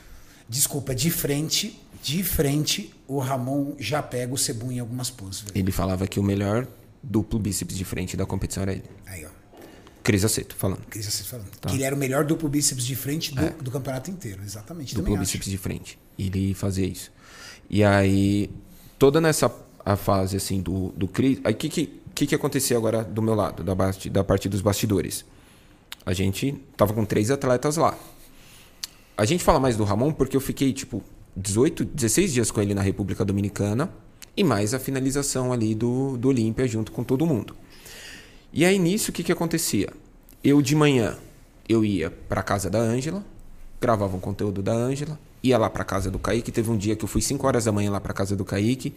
[0.48, 5.42] desculpa, de frente, de frente, o Ramon já pega o Cebum em algumas poses.
[5.42, 5.52] velho.
[5.56, 6.66] Ele falava que o melhor
[7.02, 8.84] duplo bíceps de frente da competição era ele.
[9.06, 9.28] Aí, ó.
[10.08, 10.86] Cris Aceto falando.
[10.88, 11.50] Cris vocês falando.
[11.60, 11.68] Tá.
[11.68, 14.40] Que ele era o melhor duplo bíceps de frente do, do campeonato inteiro.
[14.42, 14.94] Exatamente.
[14.94, 15.50] duplo bíceps acho.
[15.50, 15.98] de frente.
[16.18, 17.12] Ele fazia isso.
[17.68, 18.48] E aí,
[18.98, 19.54] toda nessa
[19.84, 21.38] a fase assim do, do Cris.
[21.44, 24.48] Aí o que, que, que, que acontecia agora do meu lado, da, basti, da parte
[24.48, 25.26] dos bastidores?
[26.06, 27.94] A gente tava com três atletas lá.
[29.14, 31.02] A gente fala mais do Ramon porque eu fiquei, tipo,
[31.36, 33.92] 18, 16 dias com ele na República Dominicana
[34.34, 37.54] e mais a finalização ali do, do Olímpia junto com todo mundo.
[38.52, 39.88] E aí nisso, o que, que acontecia?
[40.42, 41.18] Eu de manhã,
[41.68, 43.24] eu ia para casa da Ângela,
[43.80, 46.50] gravava um conteúdo da Ângela, ia lá para casa do Kaique.
[46.50, 48.94] Teve um dia que eu fui 5 horas da manhã lá para casa do Kaique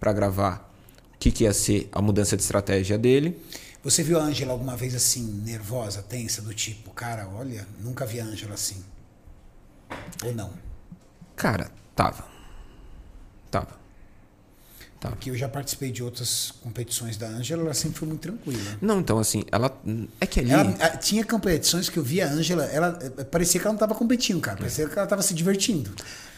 [0.00, 0.72] para gravar
[1.14, 3.38] o que, que ia ser a mudança de estratégia dele.
[3.82, 8.18] Você viu a Ângela alguma vez assim, nervosa, tensa, do tipo, cara, olha, nunca vi
[8.18, 8.82] a Ângela assim.
[10.24, 10.50] Ou não?
[11.36, 12.24] Cara, tava.
[13.50, 13.83] Tava.
[15.04, 15.16] Tava.
[15.16, 18.78] Porque eu já participei de outras competições da Ângela, ela sempre foi muito tranquila.
[18.80, 19.70] Não, então assim, ela.
[20.18, 20.50] É que ali.
[20.50, 23.76] Ela, a- tinha competições que eu via a Ângela, ela eh, parecia que ela não
[23.76, 24.56] estava competindo, cara.
[24.56, 25.90] Parecia que ela estava se divertindo.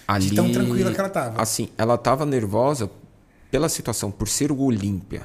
[0.09, 1.41] ali De tão tranquila que ela tava.
[1.41, 2.91] Assim, ela tava nervosa
[3.53, 5.23] pela situação, por ser o Olímpia.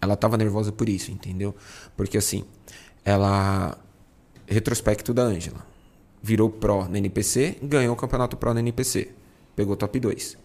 [0.00, 1.56] Ela tava nervosa por isso, entendeu?
[1.96, 2.44] Porque assim,
[3.04, 3.76] ela.
[4.46, 5.66] Retrospecto da Ângela.
[6.22, 9.10] Virou pró na NPC, ganhou o campeonato pró na NPC.
[9.56, 10.36] Pegou top 2.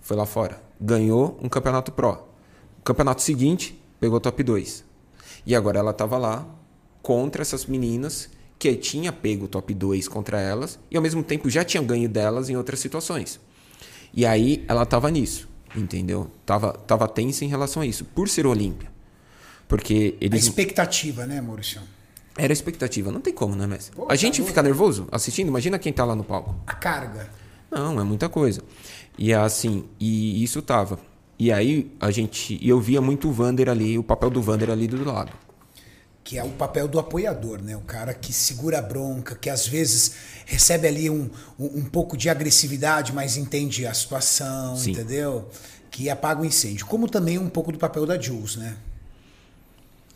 [0.00, 0.67] Foi lá fora.
[0.80, 2.28] Ganhou um campeonato pró.
[2.78, 4.84] O campeonato seguinte, pegou top 2.
[5.44, 6.46] E agora ela tava lá
[7.02, 8.28] contra essas meninas
[8.58, 12.08] que tinha pego o top 2 contra elas e ao mesmo tempo já tinha ganho
[12.08, 13.40] delas em outras situações.
[14.12, 16.30] E aí ela tava nisso, entendeu?
[16.44, 18.90] Tava, tava tensa em relação a isso, por ser Olímpia.
[19.68, 20.44] Porque A eles.
[20.44, 21.80] expectativa, né, Maurício?
[22.36, 23.90] Era expectativa, não tem como, né, Messi?
[23.90, 24.48] Pô, a tá gente louco.
[24.48, 26.54] fica nervoso assistindo, imagina quem tá lá no palco.
[26.66, 27.28] A carga.
[27.70, 28.62] Não, é muita coisa.
[29.18, 30.98] E assim, e isso tava.
[31.38, 32.58] E aí a gente.
[32.62, 35.32] E eu via muito o Vander ali, o papel do Vander ali do lado.
[36.24, 37.74] que é o papel do apoiador, né?
[37.76, 40.12] O cara que segura a bronca, que às vezes
[40.44, 44.90] recebe ali um, um, um pouco de agressividade, mas entende a situação, Sim.
[44.92, 45.48] entendeu?
[45.90, 46.84] Que apaga o incêndio.
[46.86, 48.76] Como também um pouco do papel da Jules, né?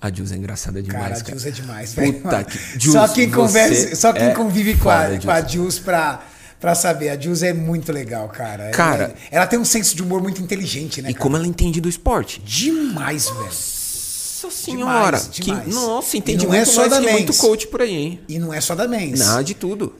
[0.00, 1.00] A Jules é engraçada demais.
[1.02, 4.24] Cara, Cara, a Jules é demais, Puta que- só Jules, quem você conversa, só quem
[4.24, 5.40] é convive com a, com a.
[5.42, 6.24] Jules pra,
[6.62, 7.10] pra saber.
[7.10, 8.70] A Jules é muito legal, cara.
[8.70, 11.10] Cara- ela, ela tem um senso de humor muito inteligente, né?
[11.10, 11.22] E cara?
[11.22, 12.40] como ela entende do esporte.
[12.40, 13.44] Demais, velho.
[13.44, 15.18] Nossa senhora.
[15.18, 15.74] Demais, que, demais.
[15.74, 17.38] nossa, entende não é muito só mais da que muito Men's.
[17.38, 18.20] coach por aí, hein?
[18.28, 19.18] E não é só da Men's.
[19.18, 19.92] Não, de tudo.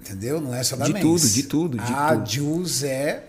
[0.00, 0.40] Entendeu?
[0.40, 1.04] Não é só da De Men's.
[1.04, 2.30] tudo, de tudo, de a tudo.
[2.30, 3.22] Jules é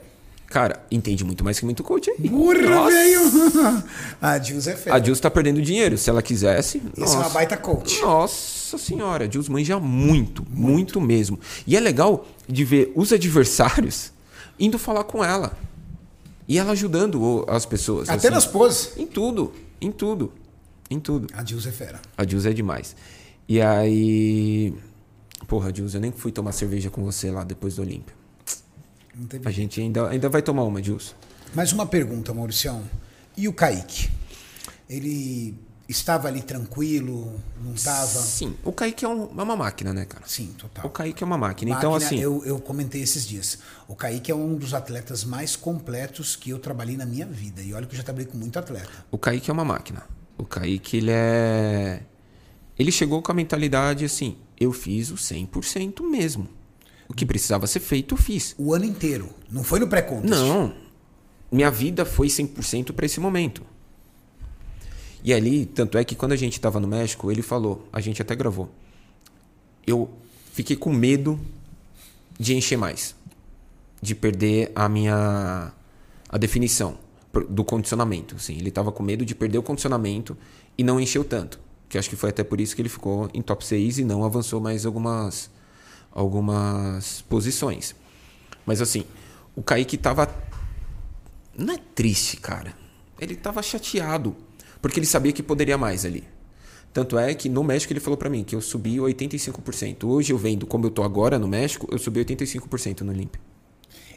[0.48, 2.28] Cara, entende muito mais que muito coach aí.
[2.28, 3.84] Burra, velho!
[4.20, 4.96] A Jules é fera.
[4.96, 5.96] A Jules tá perdendo dinheiro.
[5.96, 6.82] Se ela quisesse.
[6.98, 8.02] Esse é uma baita coach.
[8.02, 11.40] Nossa senhora, a Jules manja muito, muito, mesmo.
[11.66, 14.12] E é legal de ver os adversários
[14.60, 15.58] indo falar com ela.
[16.48, 18.10] E ela ajudando as pessoas.
[18.10, 18.36] Até assim.
[18.36, 18.98] nas poses.
[18.98, 20.34] Em tudo, em tudo,
[20.90, 21.28] em tudo.
[21.34, 22.02] A Jules é fera.
[22.18, 22.96] A Jules é demais.
[23.48, 24.74] E aí.
[25.48, 28.16] Porra, Jules, eu nem fui tomar cerveja com você lá depois do Olímpia.
[29.44, 31.16] A gente ainda, ainda vai tomar uma, Jules.
[31.54, 32.84] Mais uma pergunta, Mauricião.
[33.36, 34.10] E o Kaique?
[34.90, 35.56] Ele
[35.90, 37.40] estava ali tranquilo?
[37.62, 38.08] Não estava?
[38.08, 40.24] Sim, o Kaique é, um- é uma máquina, né, cara?
[40.28, 40.86] Sim, total.
[40.86, 41.72] O Kaique é uma máquina.
[41.72, 42.20] Então, Máquina, assim.
[42.22, 43.58] Eu, eu comentei esses dias.
[43.88, 47.62] O Kaique é um dos atletas mais completos que eu trabalhei na minha vida.
[47.62, 48.90] E olha que eu já trabalhei com muito atleta.
[49.12, 50.04] O Kaique é uma máquina.
[50.38, 52.02] O Kaique, ele é.
[52.78, 56.48] Ele chegou com a mentalidade assim: eu fiz o 100% mesmo.
[57.10, 58.54] O que precisava ser feito, eu fiz.
[58.58, 59.30] O ano inteiro.
[59.52, 60.30] Não foi no pré-contest.
[60.30, 60.74] Não.
[61.52, 63.64] Minha vida foi 100% para esse momento.
[65.24, 68.22] E ali, tanto é que quando a gente estava no México, ele falou, a gente
[68.22, 68.70] até gravou.
[69.86, 70.10] Eu
[70.54, 71.40] fiquei com medo
[72.40, 73.16] de encher mais,
[74.02, 75.74] de perder a minha
[76.30, 76.98] a definição
[77.50, 78.56] do condicionamento, assim.
[78.58, 80.38] Ele estava com medo de perder o condicionamento
[80.78, 81.60] e não encheu tanto,
[81.90, 84.24] que acho que foi até por isso que ele ficou em top 6 e não
[84.24, 85.50] avançou mais algumas
[86.12, 87.96] algumas posições.
[88.66, 89.06] Mas assim,
[89.56, 90.34] o Kaique tava
[91.58, 92.74] não é triste, cara.
[93.20, 94.36] Ele tava chateado,
[94.82, 96.24] porque ele sabia que poderia mais ali.
[96.92, 100.06] Tanto é que no México ele falou pra mim que eu subi 85%.
[100.06, 103.40] Hoje eu vendo como eu tô agora no México, eu subi 85% no Olímpia.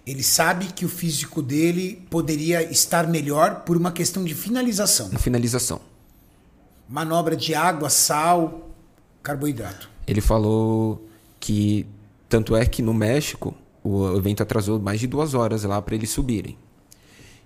[0.06, 5.09] Ele sabe que o físico dele poderia estar melhor por uma questão de finalização.
[5.10, 5.80] Na finalização.
[6.89, 8.70] Manobra de água, sal,
[9.22, 9.89] carboidrato.
[10.06, 11.06] Ele falou
[11.39, 11.86] que
[12.28, 16.10] tanto é que no México o evento atrasou mais de duas horas lá pra eles
[16.10, 16.56] subirem.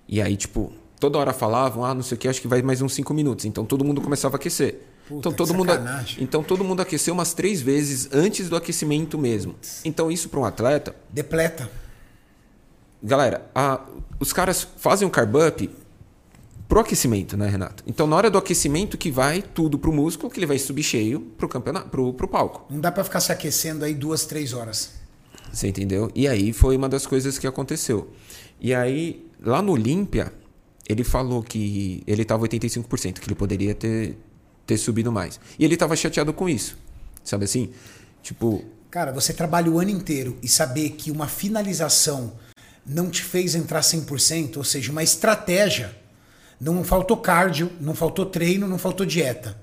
[0.08, 2.80] E aí, tipo, toda hora falavam, ah, não sei o que, acho que vai mais
[2.82, 3.44] uns cinco minutos.
[3.44, 4.80] Então todo mundo começava a aquecer.
[5.08, 5.70] Puta, então todo mundo,
[6.18, 9.54] então todo mundo aqueceu umas três vezes antes do aquecimento mesmo.
[9.84, 11.70] Então isso para um atleta, Depleta.
[13.02, 13.80] galera, a-
[14.18, 15.70] os caras fazem o carb up
[16.68, 17.84] pro aquecimento, né, Renato?
[17.86, 21.20] Então na hora do aquecimento que vai tudo pro músculo, que ele vai subir cheio
[21.20, 22.66] pro campeonato, pro, pro palco.
[22.68, 24.94] Não dá pra ficar se aquecendo aí duas, três horas.
[25.52, 26.10] Você entendeu?
[26.14, 28.10] E aí foi uma das coisas que aconteceu.
[28.60, 30.32] E aí, lá no Olímpia,
[30.88, 34.16] ele falou que ele estava 85%, que ele poderia ter,
[34.66, 35.40] ter subido mais.
[35.58, 36.76] E ele estava chateado com isso.
[37.24, 37.70] Sabe assim?
[38.22, 42.32] Tipo, Cara, você trabalha o ano inteiro e saber que uma finalização
[42.86, 45.94] não te fez entrar 100%, ou seja, uma estratégia.
[46.58, 49.60] Não faltou cardio, não faltou treino, não faltou dieta.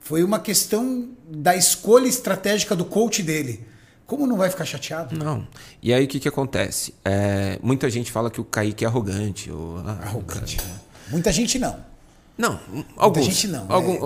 [0.00, 3.64] Foi uma questão da escolha estratégica do coach dele.
[4.10, 5.16] Como não vai ficar chateado?
[5.16, 5.46] não.
[5.80, 6.92] E aí o que, que acontece?
[7.04, 9.52] É, muita gente fala que o Kaique é arrogante.
[9.52, 10.56] Ou, ah, Arrogante.
[11.08, 11.76] Muita gente não.
[12.36, 13.24] Não, Muita alguns.
[13.26, 13.70] gente não.
[13.70, 14.00] Algum, É,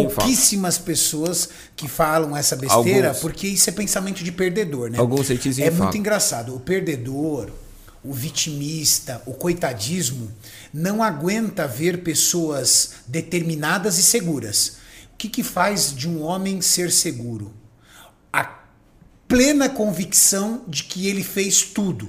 [0.00, 0.06] falam.
[0.16, 3.20] Pouquíssimas pessoas que falam essa besteira, Alguns.
[3.22, 4.98] porque isso é pensamento de perdedor, né?
[4.98, 5.96] Alguns hatezinhos É muito falam.
[5.96, 6.56] engraçado.
[6.56, 7.52] O perdedor,
[8.02, 10.32] o vitimista, o coitadismo
[10.74, 14.78] não aguenta ver pessoas determinadas e seguras.
[15.14, 17.52] O que, que faz de um homem ser seguro?
[19.28, 22.08] Plena convicção de que ele fez tudo.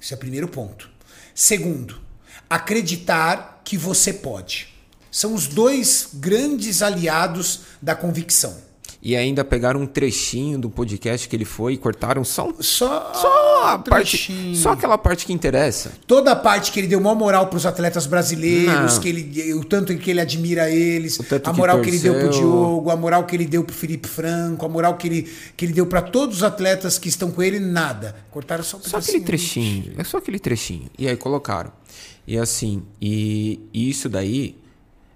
[0.00, 0.88] Esse é o primeiro ponto.
[1.34, 2.00] Segundo,
[2.48, 4.74] acreditar que você pode.
[5.10, 8.56] São os dois grandes aliados da convicção.
[9.06, 13.12] E ainda pegaram um trechinho do podcast que ele foi e cortaram só, um- Só,
[13.12, 14.56] só a parte.
[14.56, 15.92] Só aquela parte que interessa.
[16.06, 19.00] Toda a parte que ele deu maior moral para os atletas brasileiros, Não.
[19.02, 22.30] que ele, o tanto que ele admira eles, a que moral que, ele deu pro.
[22.30, 25.74] Diogo, a moral que ele deu pro Felipe Franco, a moral que ele, que ele
[25.74, 28.16] deu para todos os atletas que estão com ele, nada.
[28.30, 29.92] Cortaram só um Só aquele trechinho.
[29.98, 30.88] É só aquele trechinho.
[30.98, 31.70] E aí colocaram.
[32.26, 34.56] E assim, e, e isso daí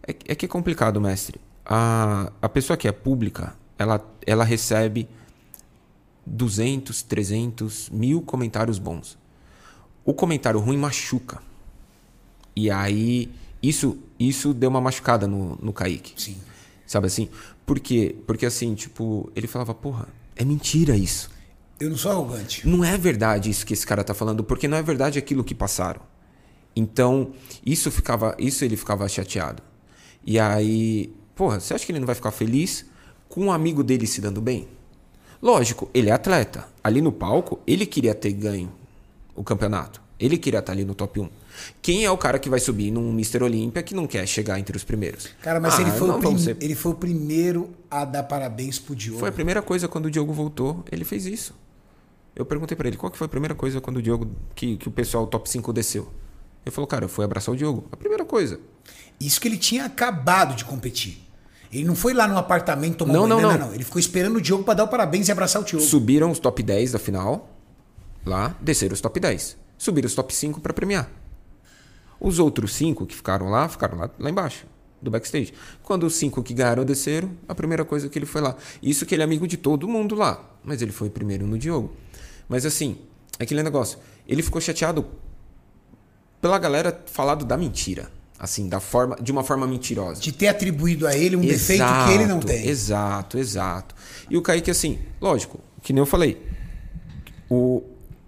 [0.07, 1.41] é, é que é complicado, mestre.
[1.65, 5.09] A, a pessoa que é pública, ela, ela recebe
[6.27, 9.17] 200, 300, mil comentários bons.
[10.05, 11.41] O comentário ruim machuca.
[12.57, 13.31] E aí,
[13.63, 16.21] isso, isso deu uma machucada no, no Kaique.
[16.21, 16.37] Sim.
[16.87, 17.29] Sabe assim?
[17.65, 18.17] Por quê?
[18.27, 21.31] Porque assim, tipo, ele falava, porra, é mentira isso.
[21.79, 22.67] Eu não sou arrogante.
[22.67, 25.55] Não é verdade isso que esse cara tá falando, porque não é verdade aquilo que
[25.55, 26.01] passaram.
[26.75, 27.33] Então,
[27.65, 29.63] isso ficava, isso ele ficava chateado.
[30.25, 32.87] E aí, porra, você acha que ele não vai ficar feliz
[33.29, 34.69] com um amigo dele se dando bem?
[35.41, 36.67] Lógico, ele é atleta.
[36.83, 38.73] Ali no palco, ele queria ter ganho
[39.37, 40.01] o campeonato.
[40.19, 41.29] Ele queria estar ali no top 1.
[41.81, 43.43] Quem é o cara que vai subir num Mr.
[43.45, 45.29] Olímpia que não quer chegar entre os primeiros?
[45.43, 48.79] Cara, mas Ah, ele, foi o não ser- ele foi o primeiro a dar parabéns
[48.81, 49.21] pro Diogo.
[49.21, 51.55] Foi a primeira coisa quando o Diogo voltou, ele fez isso.
[52.35, 54.89] Eu perguntei pra ele qual que foi a primeira coisa quando o Diogo, que, que
[54.89, 56.09] o pessoal top 5 desceu.
[56.67, 57.85] Ele falou, cara, eu fui abraçar o Diogo.
[57.93, 58.61] A primeira coisa.
[59.21, 61.21] Isso que ele tinha acabado de competir.
[61.73, 63.75] Ele não foi lá no apartamento tomar Não, banho, não, não.
[63.75, 65.85] Ele ficou esperando o Diogo pra dar o parabéns e abraçar o Diogo.
[65.85, 67.51] Subiram os top 10 da final,
[68.25, 69.57] lá, desceram os top 10.
[69.77, 71.11] Subiram os top 5 pra premiar.
[72.21, 74.67] Os outros 5 que ficaram lá, ficaram lá, lá embaixo,
[75.01, 75.53] do backstage.
[75.83, 78.57] Quando os 5 que ganharam desceram, a primeira coisa que ele foi lá.
[78.83, 80.43] Isso que ele é amigo de todo mundo lá.
[80.65, 81.93] Mas ele foi primeiro no Diogo.
[82.49, 82.99] Mas assim,
[83.39, 83.99] aquele negócio.
[84.27, 85.07] Ele ficou chateado
[86.41, 88.11] pela galera falado da mentira.
[88.39, 90.21] Assim, da forma, de uma forma mentirosa.
[90.21, 92.69] De ter atribuído a ele um defeito que ele não tem.
[92.69, 93.95] Exato, exato.
[94.31, 96.41] E o Kaique, assim, lógico, que nem eu falei.
[97.51, 97.83] O,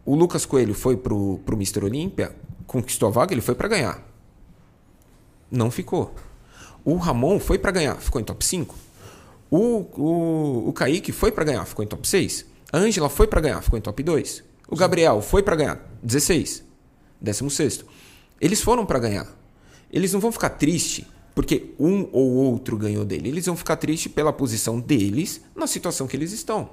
[0.05, 1.85] o Lucas Coelho foi pro, pro Mr.
[1.85, 2.35] Olímpia,
[2.67, 4.05] conquistou a vaga, ele foi pra ganhar.
[5.49, 6.13] Não ficou.
[6.85, 8.75] O Ramon foi pra ganhar, ficou em top 5.
[9.51, 12.47] O, o, o Kaique foi pra ganhar, ficou em top 6.
[12.73, 14.43] A Ângela foi pra ganhar, ficou em top 2.
[14.69, 16.65] O Gabriel foi pra ganhar, 16.
[17.21, 17.85] 16.
[18.41, 19.40] Eles foram pra ganhar.
[19.93, 21.05] Eles não vão ficar tristes
[21.35, 23.29] porque um ou outro ganhou dele.
[23.29, 26.69] Eles vão ficar tristes pela posição deles na situação que eles estão.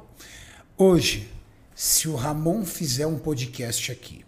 [0.77, 1.27] Hoje,
[1.75, 4.21] se o Ramon fizer um podcast aqui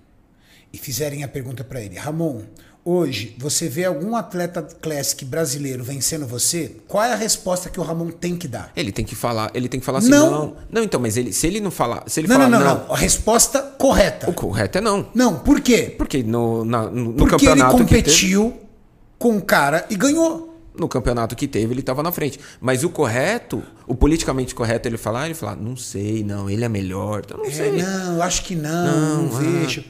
[0.72, 2.41] e fizerem a pergunta pra ele, Ramon,
[2.86, 6.76] hoje você vê algum atleta classic brasileiro vencendo você?
[6.88, 8.72] Qual é a resposta que o Ramon tem que dar?
[8.76, 10.32] Ele tem que falar, ele tem que falar assim, Não.
[10.32, 10.56] não.
[10.72, 12.94] Não, então, mas ele, se ele não falar, se ele Não, falar não, não, não,
[12.94, 14.30] A resposta correta.
[14.30, 15.07] o correto é não.
[15.14, 15.94] Não, por quê?
[15.98, 18.57] Porque no, na- no, Porque ele campeonato que teve, competiu
[19.20, 20.48] com o cara e ganhou.
[20.76, 22.40] no campeonato que teve, ele estava na frente.
[22.62, 26.70] Mas o correto, o politicamente correto, ele falar, ele falar, não sei, não, ele é
[26.70, 27.72] melhor, eu não É, sei.
[27.84, 29.84] não, acho que não, não, Não, vejo.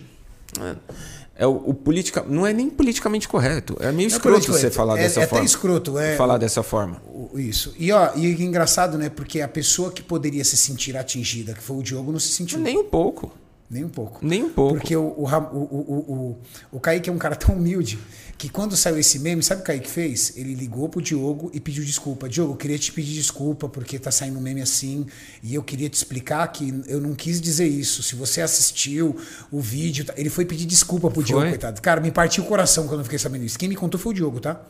[1.36, 4.72] É o, o politica, não é nem politicamente correto, é meio é escroto politicamente você
[4.72, 5.46] falar É- dessa é até forma.
[5.46, 6.16] escroto, é.
[6.18, 7.02] Falar dessa forma.
[7.36, 7.74] Isso.
[7.78, 9.10] E ó, e é engraçado, né?
[9.10, 12.60] Porque a pessoa que poderia se sentir atingida, que foi o Diogo, não se sentiu.
[12.60, 13.32] Nem um pouco.
[13.70, 14.20] Nem um pouco.
[14.26, 14.74] Nem um pouco.
[14.80, 16.38] Porque o, o, o, o, o,
[16.72, 18.00] o Kaique é um cara tão humilde
[18.40, 20.32] que quando saiu esse meme, sabe o que o Kaique fez?
[20.38, 22.30] Ele ligou pro Diogo e pediu desculpa.
[22.30, 25.06] Diogo, eu queria te pedir desculpa porque tá saindo um meme assim
[25.44, 28.02] e eu queria te explicar que eu não quis dizer isso.
[28.02, 29.18] Se você assistiu
[29.52, 31.82] o vídeo, tá- ele foi pedir desculpa pro Diogo, coitado.
[31.82, 33.60] Cara, me partiu o coração quando eu fiquei sabendo isso.
[33.60, 34.62] Quem me contou foi o Diogo, tá?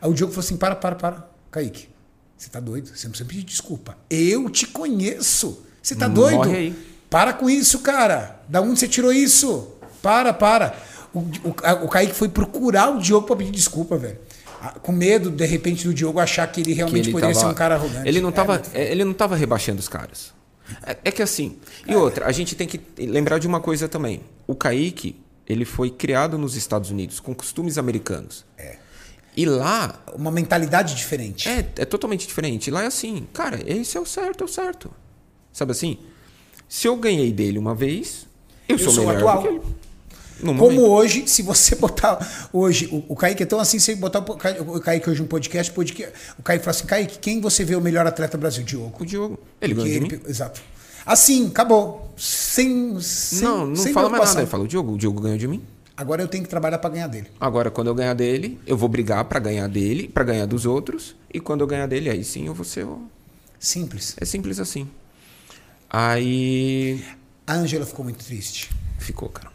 [0.00, 1.28] Aí o Diogo falou assim: para, para, para.
[1.50, 1.88] Kaique,
[2.38, 2.86] você tá doido?
[2.94, 3.98] Você não precisa pedir desculpa.
[4.08, 5.64] Eu te conheço.
[5.82, 6.50] Você tá Morre doido?
[6.54, 6.76] aí.
[7.10, 8.40] Para com isso, cara.
[8.48, 9.72] Da onde você tirou isso?
[10.00, 10.78] Para, para.
[11.44, 14.18] O, o, Kaique foi procurar o Diogo pra pedir desculpa, velho.
[14.82, 17.52] Com medo, de repente, do Diogo achar que ele que realmente ele poderia tava- ser
[17.52, 18.08] um cara arrogante.
[18.08, 18.78] Ele não É, tava, muito foda.
[18.78, 20.34] é, ele não tava rebaixando os caras.
[20.84, 21.56] É, é que assim.
[21.86, 24.20] E outra, a gente tem que lembrar de uma coisa também.
[24.46, 25.16] O Kaique,
[25.48, 28.44] ele foi criado nos Estados Unidos com costumes americanos.
[28.58, 28.76] É.
[29.36, 31.48] E lá Uma mentalidade diferente.
[31.48, 32.70] é, é totalmente diferente.
[32.70, 34.90] Lá é assim, cara, esse é o certo, é o certo.
[35.52, 35.98] Sabe assim?
[36.68, 38.26] Se eu ganhei dele uma vez,
[38.68, 39.42] eu, Eu sou, sou o melhor atual.
[39.42, 39.76] do que ele.
[40.40, 40.90] No Como momento.
[40.90, 42.48] hoje, se você botar.
[42.52, 45.26] Hoje, o, o Kaique é tão assim, se você botar o o Kaique hoje no
[45.28, 48.62] podcast, podcast, o Kaique fala assim: Kaique, quem você vê o melhor atleta do Brasil?
[48.64, 48.94] Diogo.
[49.00, 49.38] O Diogo.
[49.60, 50.22] Ele ganhou de ele- mim.
[50.28, 50.60] Exato.
[51.06, 52.12] Assim, acabou.
[52.16, 53.00] Sem.
[53.00, 54.40] sem Não, não sem fala mais nada.
[54.40, 55.62] Ele fala, o Diogo, o Diogo ganhou de mim.
[55.96, 57.28] Agora eu tenho que trabalhar pra ganhar dele.
[57.40, 61.16] Agora, quando eu ganhar dele, eu vou brigar pra ganhar dele, pra ganhar dos outros.
[61.32, 62.84] E quando eu ganhar dele, aí sim eu vou ser.
[62.84, 63.00] o-
[63.58, 64.14] Simples.
[64.20, 64.86] É simples assim.
[65.88, 67.02] Aí.
[67.46, 68.68] A Ângela ficou muito triste.
[68.98, 69.50] Ficou, cara.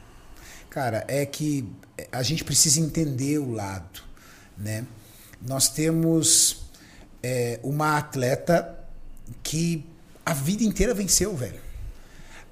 [0.71, 1.69] Cara, é que
[2.13, 4.01] a gente precisa entender o lado,
[4.57, 4.85] né?
[5.45, 6.61] Nós temos
[7.21, 8.79] é, uma atleta
[9.43, 9.85] que
[10.25, 11.59] a vida inteira venceu, velho.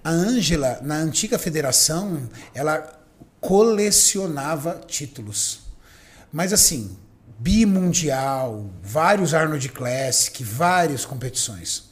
[0.04, 3.02] A Ângela, na antiga federação, ela
[3.40, 5.62] colecionava títulos.
[6.30, 6.98] Mas assim,
[7.40, 11.86] bimundial, vários Arnold Classic, várias competições.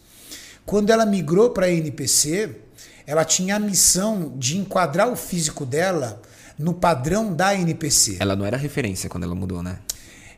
[0.66, 2.67] Quando ela migrou para a NPC,
[3.08, 6.22] ela tinha a missão de enquadrar o físico dela
[6.60, 8.18] no padrão da NPC.
[8.20, 9.80] Ela não era referência quando ela mudou, né?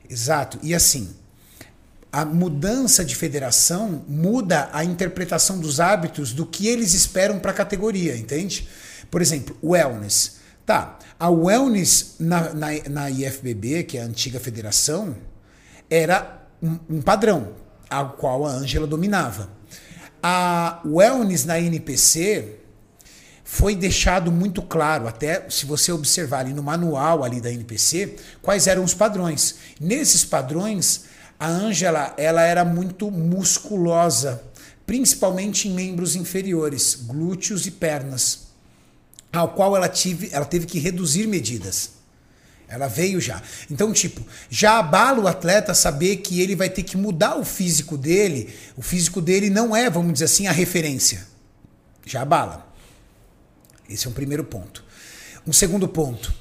[0.08, 0.60] Exato.
[0.62, 1.10] E assim,
[2.12, 7.56] a mudança de federação muda a interpretação dos hábitos do que eles esperam para a
[7.56, 8.68] categoria, entende?
[9.10, 10.38] Por exemplo, wellness.
[10.64, 15.16] Tá, a wellness na, na, na IFBB, que é a antiga federação,
[15.90, 17.54] era um, um padrão,
[17.90, 19.50] ao qual a Ângela dominava.
[20.22, 22.59] A wellness na NPC
[23.52, 28.68] foi deixado muito claro, até se você observar ali no manual ali da NPC, quais
[28.68, 29.56] eram os padrões.
[29.82, 31.06] Nesses padrões,
[31.40, 34.44] a Ângela ela era muito musculosa,
[34.86, 38.50] principalmente em membros inferiores, glúteos e pernas,
[39.34, 41.94] ao qual ela, tive, ela teve que reduzir medidas.
[42.68, 43.42] Ela veio já.
[43.70, 47.98] Então, tipo, já abala o atleta saber que ele vai ter que mudar o físico
[47.98, 48.54] dele.
[48.78, 51.26] O físico dele não é, vamos dizer assim, a referência.
[52.06, 52.69] Já abala.
[53.90, 54.84] Esse é um primeiro ponto.
[55.48, 56.34] Um segundo ponto.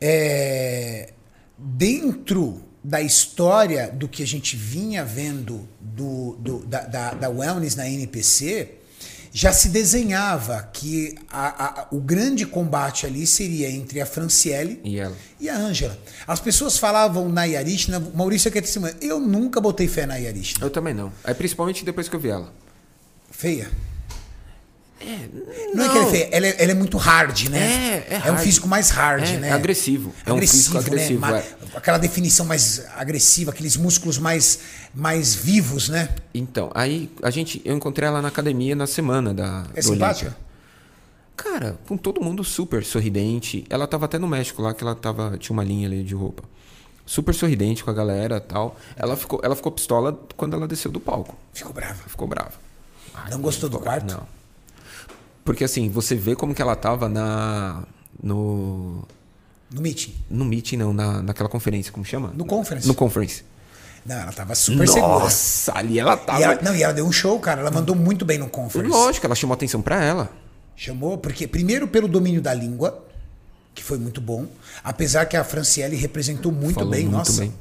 [0.00, 1.12] É,
[1.56, 7.74] dentro da história do que a gente vinha vendo do, do- da, da, da Wellness
[7.76, 8.74] na NPC,
[9.32, 14.98] já se desenhava que a- a- o grande combate ali seria entre a Franciele E
[14.98, 15.14] ela.
[15.38, 15.98] e a Ângela.
[16.26, 18.68] As pessoas falavam na Yarishna, Maurício aqui de
[19.02, 20.64] eu nunca botei fé na Yarishna.
[20.64, 21.12] Eu também não.
[21.24, 22.52] É principalmente depois que eu vi ela.
[23.30, 23.70] Feia.
[25.74, 28.04] Não, é que ela é feia, ela é, ela é muito hard, né?
[28.08, 28.38] É, é um hard.
[28.40, 29.48] físico mais hard, É, né?
[29.48, 30.12] é agressivo.
[30.26, 31.30] É um físico agressivo, Né?
[31.32, 31.54] Ma- é.
[31.76, 34.58] Aquela definição mais agressiva, aqueles músculos mais,
[34.94, 36.08] mais vivos, né?
[36.34, 39.66] Então, aí a gente, eu encontrei ela na academia na semana da.
[39.74, 40.30] É simpática?
[40.30, 40.48] Olímpia.
[41.36, 43.64] Cara, com todo mundo super sorridente.
[43.70, 46.42] Ela tava até no México lá, que ela tava, tinha uma linha ali de roupa.
[47.06, 48.76] Super sorridente com a galera tal.
[48.96, 51.36] Ela ficou, ela ficou pistola quando ela desceu do palco.
[51.54, 52.02] Ficou brava.
[52.08, 52.52] Ficou brava.
[53.14, 54.12] Ai, Não gostou do quarto?
[54.12, 54.37] Não.
[55.48, 57.82] Porque assim, você vê como que ela tava na.
[58.22, 59.02] No.
[59.70, 60.14] No meeting.
[60.28, 62.34] No meeting, não, na, naquela conferência, como chama?
[62.36, 62.86] No conference.
[62.86, 63.42] No conference.
[64.04, 65.20] Não, ela tava super segura.
[65.20, 66.38] Nossa, ali ela tava.
[66.38, 67.62] E ela, não, e ela deu um show, cara.
[67.62, 68.90] Ela mandou muito bem no conference.
[68.90, 70.30] Lógico, ela chamou atenção pra ela.
[70.76, 73.02] Chamou, porque primeiro pelo domínio da língua,
[73.74, 74.46] que foi muito bom.
[74.84, 77.04] Apesar que a Franciele representou muito Falou bem.
[77.04, 77.54] muito Nossa, bem.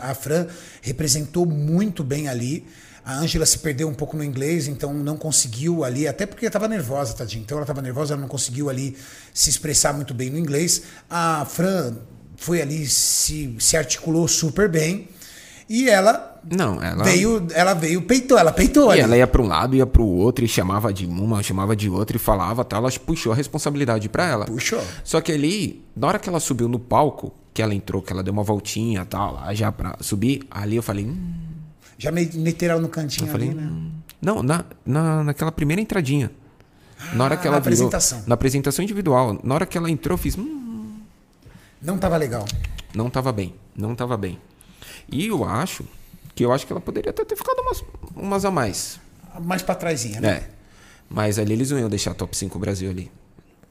[0.00, 0.46] a Fran
[0.80, 2.66] representou muito bem ali.
[3.04, 6.66] A Ângela se perdeu um pouco no inglês, então não conseguiu ali, até porque estava
[6.66, 7.42] nervosa, tadinha.
[7.42, 8.96] Então ela estava nervosa, ela não conseguiu ali
[9.32, 10.82] se expressar muito bem no inglês.
[11.10, 11.96] A Fran
[12.36, 15.08] foi ali, se, se articulou super bem.
[15.68, 17.04] E ela Não, ela.
[17.04, 19.00] veio, ela veio, peitou, ela peitou E ali.
[19.00, 21.88] ela ia para um lado, ia para o outro, e chamava de uma, chamava de
[21.88, 22.80] outra, e falava tal.
[22.86, 24.44] Ela puxou a responsabilidade para ela.
[24.44, 24.82] Puxou.
[25.02, 28.22] Só que ali, na hora que ela subiu no palco, que ela entrou, que ela
[28.22, 31.04] deu uma voltinha tal, lá já pra subir, ali eu falei.
[31.06, 31.32] Hum,
[32.04, 33.62] Já me- meteram no cantinho eu falei ali, né?
[33.66, 33.90] hum.
[34.20, 36.30] Não, na, na, naquela primeira entradinha.
[37.14, 38.22] Na hora que Ah, ela na virou- apresentação.
[38.26, 39.38] Na apresentação individual.
[39.42, 40.36] Na hora que ela entrou, eu fiz.
[40.38, 40.98] Hum,
[41.82, 42.46] Não tava legal.
[42.94, 43.54] não tava bem.
[43.76, 44.38] Não tava bem.
[45.10, 45.84] E eu acho
[46.34, 47.84] que eu acho que ela poderia até ter ficado umas,
[48.16, 48.98] umas a mais.
[49.42, 50.28] Mais pra trásinha, né?
[50.28, 50.50] É.
[51.10, 53.10] Mas ali eles não iam deixar top 5 Brasil ali.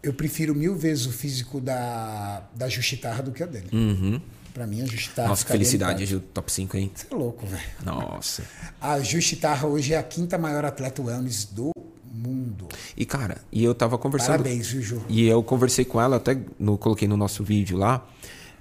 [0.03, 3.67] Eu prefiro mil vezes o físico da, da Justitarra do que a dele.
[3.73, 4.21] Uhum.
[4.53, 5.29] Pra mim, a Justitarra.
[5.29, 6.91] Nossa, felicidade, Gil, top 5, hein?
[6.93, 7.63] Você é louco, velho.
[7.83, 8.43] Nossa.
[8.79, 11.71] A Justitarra hoje é a quinta maior atleta wellness do
[12.13, 12.67] mundo.
[12.95, 14.43] E cara, e eu tava conversando.
[14.43, 15.01] Parabéns, viu, Ju?
[15.09, 18.05] E eu conversei com ela, até no, coloquei no nosso vídeo lá.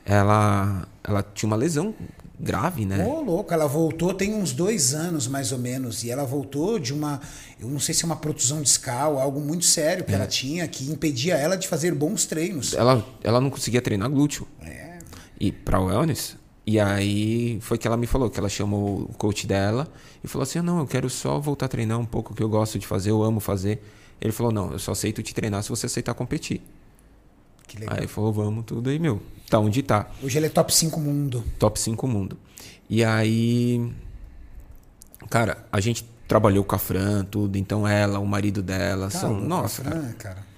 [0.05, 1.95] Ela, ela tinha uma lesão
[2.41, 3.05] grave, né?
[3.07, 6.03] Ô, louco, ela voltou tem uns dois anos, mais ou menos.
[6.03, 7.21] E ela voltou de uma.
[7.61, 10.07] Eu não sei se é uma protusão discal, algo muito sério É.
[10.07, 12.73] que ela tinha, que impedia ela de fazer bons treinos.
[12.75, 14.49] Ela, ela não conseguia treinar glúteo.
[14.63, 14.82] É.
[15.43, 16.37] E pra wellness.
[16.65, 19.89] E aí foi que ela me falou, que ela chamou o coach dela
[20.23, 22.79] e falou assim: não, eu quero só voltar a treinar um pouco que eu gosto
[22.79, 23.83] de fazer, eu amo fazer.
[24.21, 26.63] Ele falou: não, eu só aceito te treinar se você aceitar competir.
[27.67, 27.99] Que legal.
[27.99, 29.21] Aí falou: vamos, tudo aí, meu.
[29.51, 30.09] Tá onde tá?
[30.23, 31.45] Hoje ele é top 5 mundo.
[31.59, 32.39] top 5 mundo.
[32.89, 33.93] E aí,
[35.29, 39.83] cara, a gente trabalhou com a Fran, tudo, então ela, o marido dela, são, nossa,
[39.83, 40.52] a cara, Fran, cara.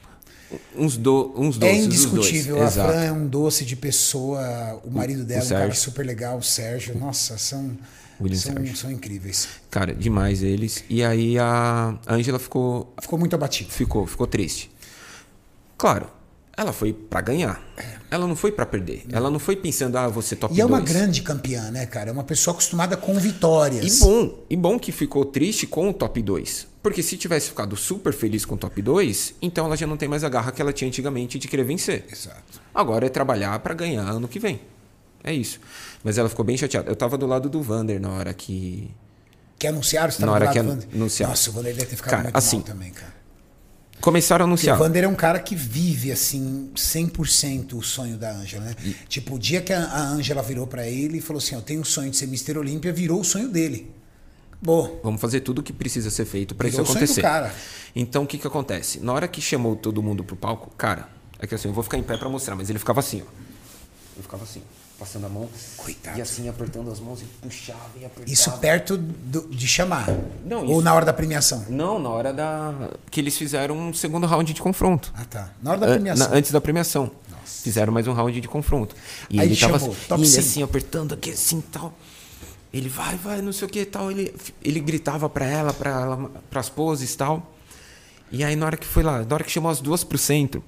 [0.76, 2.56] Uns, do, uns doces, É indiscutível.
[2.56, 2.66] dois.
[2.68, 2.93] A Exato.
[2.93, 4.81] Fran é um doce de pessoa.
[4.85, 6.97] O marido dela é um cara super legal, o Sérgio.
[6.98, 7.76] Nossa, são,
[8.20, 8.76] William são, Sérgio.
[8.76, 9.48] são incríveis.
[9.70, 10.85] Cara, demais eles.
[10.89, 13.70] E aí a Ângela ficou, Ficou muito abatido.
[13.70, 14.70] ficou, ficou triste.
[15.76, 16.06] Claro,
[16.56, 17.60] ela foi pra ganhar.
[18.10, 19.05] Ela não foi pra perder.
[19.10, 20.89] Ela não foi pensando, ah, você top E é uma 2.
[20.93, 22.10] grande campeã, né, cara?
[22.10, 23.98] É uma pessoa acostumada com vitórias.
[23.98, 26.68] E bom, e bom que ficou triste com o top 2.
[26.85, 30.06] Porque se tivesse ficado super feliz com o top 2, então ela já não tem
[30.06, 32.05] mais a garra que ela tinha antigamente de querer vencer.
[32.12, 32.61] Exato.
[32.74, 34.61] Agora é trabalhar pra ganhar ano que vem.
[35.24, 35.59] É isso.
[36.05, 36.90] Mas ela ficou bem chateada.
[36.90, 38.90] Eu tava do lado do Vander na hora que.
[39.59, 40.11] Que anunciaram?
[40.11, 40.89] Você tava Na hora do que Vander?
[40.94, 41.31] anunciaram.
[41.32, 43.15] Nossa, o Vander deve ter ficado Cara, muito assim, mal também, cara.
[44.02, 44.78] Começaram a Porque o anunciar.
[44.78, 48.77] Vander é um cara que vive, assim, 100% o sonho da Ângela, né?
[49.09, 51.85] Tipo, o dia que a Ângela virou pra ele e falou assim, eu tenho o
[51.86, 53.90] sonho de ser Mister Olímpia, virou o sonho dele.
[54.64, 55.00] Acabou.
[55.04, 57.22] Vamos fazer tudo o que precisa ser feito pra isso do acontecer.
[57.94, 58.98] Então o que que acontece?
[59.00, 61.06] Na hora que chamou todo mundo pro palco, cara,
[61.38, 63.26] é que assim, eu vou ficar em pé pra mostrar, mas ele ficava assim, ó.
[64.16, 64.62] Ele ficava assim,
[64.98, 65.48] passando a mão.
[65.76, 66.18] Coitado.
[66.18, 68.30] E assim, apertando as mãos e puxava e apertava.
[68.30, 70.06] Isso perto do- de chamar.
[70.46, 71.66] Não, Ou isso- na hora da premiação.
[71.68, 72.90] Não, na hora da.
[73.10, 75.12] Que eles fizeram um segundo round de confronto.
[75.14, 75.50] Ah, tá.
[75.62, 76.28] Na hora da premiação.
[76.30, 77.10] na- antes da premiação.
[77.44, 78.94] Fizeram mais um round de confronto.
[79.28, 80.46] E Aí ele tava chamou, assim, top e ele cinco.
[80.48, 81.92] assim, apertando aqui assim tal.
[82.74, 84.10] Ele vai, vai, não sei o que tal.
[84.10, 87.55] Ele, ele gritava pra ela, pra ela, pras poses tal.
[88.32, 90.62] E aí na hora que foi lá, na hora que chamou as duas pro centro,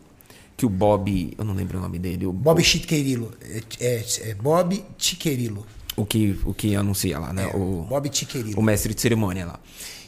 [0.57, 3.33] que o Bob, eu não lembro o nome dele, o, Bob Tiquerilo.
[3.43, 5.67] É, é- é Bob Tiquerilo.
[5.97, 7.51] o que o que anuncia lá, né?
[7.53, 8.59] É, o, Bob Tiquerilo.
[8.59, 9.59] o mestre de cerimônia lá.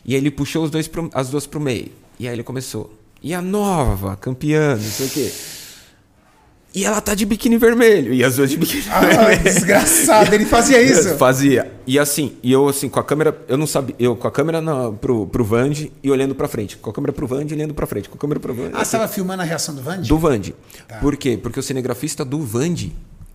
[0.05, 1.91] E aí ele puxou os dois pro- as duas pro meio.
[2.19, 2.97] E aí ele começou.
[3.21, 5.33] E a nova campeã, não sei o quê.
[6.75, 8.13] E ela tá de biquíni vermelho.
[8.13, 9.43] E as duas de biquíni Ah, vermelho.
[9.43, 11.17] desgraçado, ele fazia isso.
[11.17, 11.73] Fazia.
[11.87, 14.61] E assim, e eu assim, com a câmera, eu não sabia, eu com a câmera
[14.61, 16.77] na, pro, pro Vande e olhando pra frente.
[16.77, 18.09] Com a câmera pro Vande e olhando pra frente.
[18.09, 18.73] Com a câmera pro Vande.
[18.75, 20.09] Ah, você tava filmando a reação do Vande?
[20.09, 20.55] Do Vande.
[20.87, 20.99] Tá.
[20.99, 21.39] Por quê?
[21.43, 22.93] Porque o cinegrafista do Vande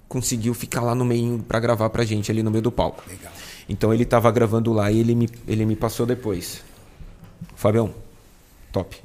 [0.07, 3.03] conseguiu ficar lá no meio pra gravar pra gente, ali no meio do palco.
[3.09, 3.31] Legal.
[3.67, 6.61] Então ele tava gravando lá e ele me, ele me passou depois.
[7.55, 7.91] Fabião,
[8.71, 8.95] top.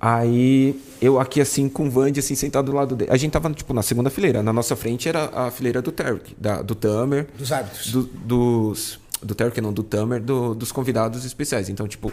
[0.00, 3.10] Aí eu aqui assim com o Vande assim sentado do lado dele.
[3.10, 4.42] A gente tava tipo na segunda fileira.
[4.42, 6.20] Na nossa frente era a fileira do Terry,
[6.64, 7.90] do Tamer, Dos árbitros.
[7.92, 11.68] do, dos do Terry não, do Tamer, do- dos convidados especiais.
[11.70, 12.12] Então, tipo,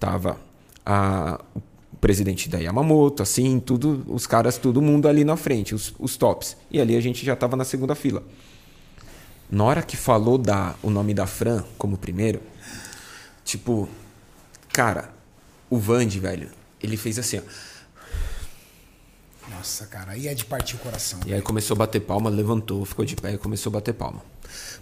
[0.00, 0.36] tava
[0.84, 5.94] a, o presidente da Yamamoto, assim, tudo, os caras, todo mundo ali na frente, os,
[6.00, 6.56] os tops.
[6.70, 8.22] E ali a gente já tava na segunda fila.
[9.48, 12.40] Na hora que falou da, o nome da Fran como primeiro,
[13.44, 13.88] tipo,
[14.72, 15.10] cara,
[15.70, 16.48] o Vande, velho,
[16.82, 17.42] ele fez assim, ó.
[19.50, 21.18] Nossa, cara, aí é de partir o coração.
[21.26, 24.22] E aí começou a bater palma, levantou, ficou de pé e começou a bater palma.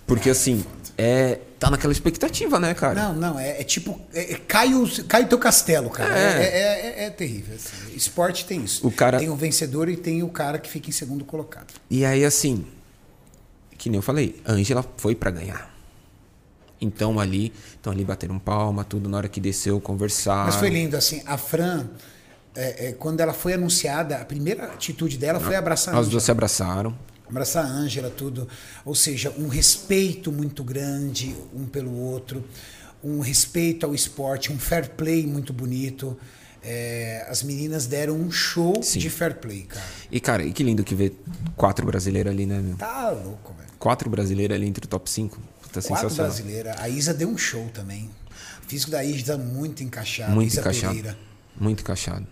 [0.06, 0.64] Porque assim,
[0.98, 2.94] é, tá naquela expectativa, né, cara?
[3.00, 4.00] Não, não, é, é tipo.
[4.12, 6.18] é- é- cai, o, cai o teu castelo, cara.
[6.18, 6.44] É, É.
[6.44, 7.54] é- é- é terrível.
[7.54, 7.94] assim.
[7.96, 8.86] Esporte tem isso.
[8.86, 11.72] O cara- Tem o vencedor e tem o cara que fica em segundo colocado.
[11.88, 12.66] E aí, assim,
[13.78, 15.69] que nem eu falei, a Ângela foi pra ganhar.
[16.80, 20.46] Então ali, então ali bateram palma, tudo na hora que desceu, conversaram.
[20.46, 21.86] Mas foi lindo, assim, a Fran,
[22.54, 26.22] é, é, quando ela foi anunciada, a primeira atitude dela foi abraçar a As duas
[26.22, 26.96] se abraçaram.
[27.28, 28.48] Abraçar a Ângela, tudo.
[28.84, 32.44] Ou seja, um respeito muito grande um pelo outro,
[33.04, 36.16] um respeito ao esporte, um fair play muito bonito.
[36.62, 38.98] É, as meninas deram um show Sim.
[38.98, 39.86] de fair play, cara.
[40.10, 41.14] E, cara, e que lindo que ver
[41.56, 42.76] quatro brasileiros ali, né, meu?
[42.76, 43.70] Tá louco, velho.
[43.78, 45.38] Quatro brasileiros ali entre o top 5.
[45.72, 46.76] Tá Quatro brasileiras.
[46.80, 48.10] A Isa deu um show também.
[48.64, 50.32] O físico da Isa muito encaixado.
[50.32, 50.94] Muito Isa encaixado.
[50.94, 51.18] Pereira.
[51.58, 52.26] Muito encaixado.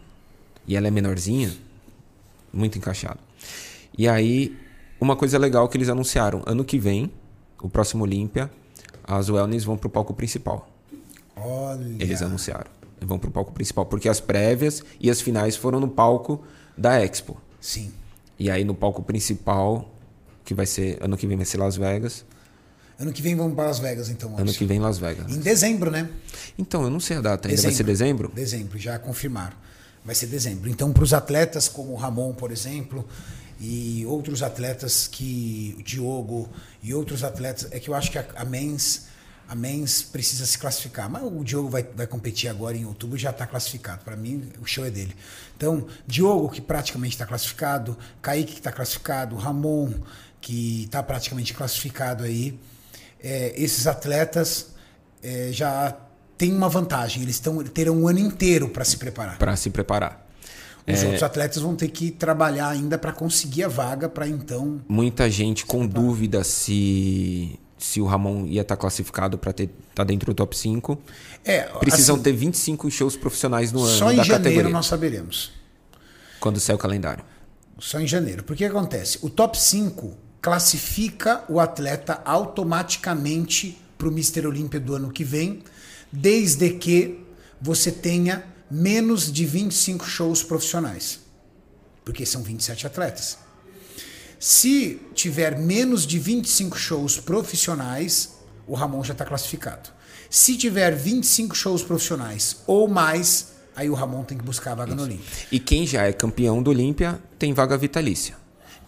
[0.66, 1.51] E ela é menorzinha,
[2.52, 3.19] muito encaixado.
[3.97, 4.56] E aí,
[5.01, 7.10] uma coisa legal que eles anunciaram, ano que vem,
[7.62, 8.51] o próximo Olímpia,
[9.05, 10.70] as Wellness vão pro palco principal.
[11.35, 11.97] Olha.
[11.98, 12.70] Eles anunciaram.
[13.01, 16.44] Vão pro palco principal, porque as prévias e as finais foram no palco
[16.77, 17.40] da Expo.
[17.60, 17.93] Sim.
[18.39, 19.89] E aí no palco principal,
[20.44, 22.24] que vai ser ano que vem vai ser Las Vegas,
[22.99, 24.37] Ano que vem vamos para Las Vegas, então.
[24.37, 25.31] ano que vem Las Vegas.
[25.31, 26.09] Em dezembro, né?
[26.59, 28.33] Então, eu não sei a data ainda, vai ser dezembro?
[28.35, 29.57] Dezembro, já confirmaram.
[30.05, 30.69] Vai ser dezembro.
[30.69, 33.07] Então, para os atletas como o Ramon, por exemplo,
[33.61, 35.77] e outros atletas que.
[35.79, 36.49] O Diogo
[36.83, 37.69] e outros atletas.
[37.70, 39.07] É que eu acho que a, a Mens.
[39.49, 41.09] A Mens precisa se classificar.
[41.09, 44.05] Mas o Diogo vai, vai competir agora em outubro já está classificado.
[44.05, 45.15] Para mim, o show é dele.
[45.57, 49.93] Então, Diogo, que praticamente está classificado, Kaique, que está classificado, Ramon,
[50.41, 52.59] que está praticamente classificado aí.
[53.23, 54.69] É, esses atletas
[55.23, 55.97] é, já
[56.36, 57.23] têm uma vantagem.
[57.23, 59.39] Eles tão, terão um ano inteiro para se preparar.
[59.39, 60.27] Para se preparar.
[60.86, 61.05] Os É.
[61.05, 64.81] outros atletas vão ter que trabalhar ainda para conseguir a vaga para então.
[64.89, 70.32] Muita gente com dúvida se se o Ramon ia estar classificado para estar tá dentro
[70.32, 70.99] do top 5.
[71.45, 75.53] É, Precisam assim, ter 25 shows profissionais no ano só em janeiro categoria, nós saberemos.
[76.40, 77.24] quando sair o calendário.
[77.78, 78.43] Só em janeiro.
[78.43, 79.19] Porque que acontece?
[79.23, 84.47] O top 5 classifica o atleta automaticamente para o Mr.
[84.47, 85.62] Olímpia do ano que vem,
[86.12, 87.24] desde que
[87.60, 91.20] você tenha menos de 25 shows profissionais.
[92.05, 93.39] Porque são 27 atletas.
[94.39, 98.36] Se tiver menos de 25 shows profissionais,
[98.66, 99.90] o Ramon já está classificado.
[100.31, 104.94] Se tiver 25 shows profissionais ou mais, aí o Ramon tem que buscar a vaga
[104.94, 105.27] no Olímpia.
[105.51, 108.36] E quem já é campeão do Olímpia tem vaga vitalícia.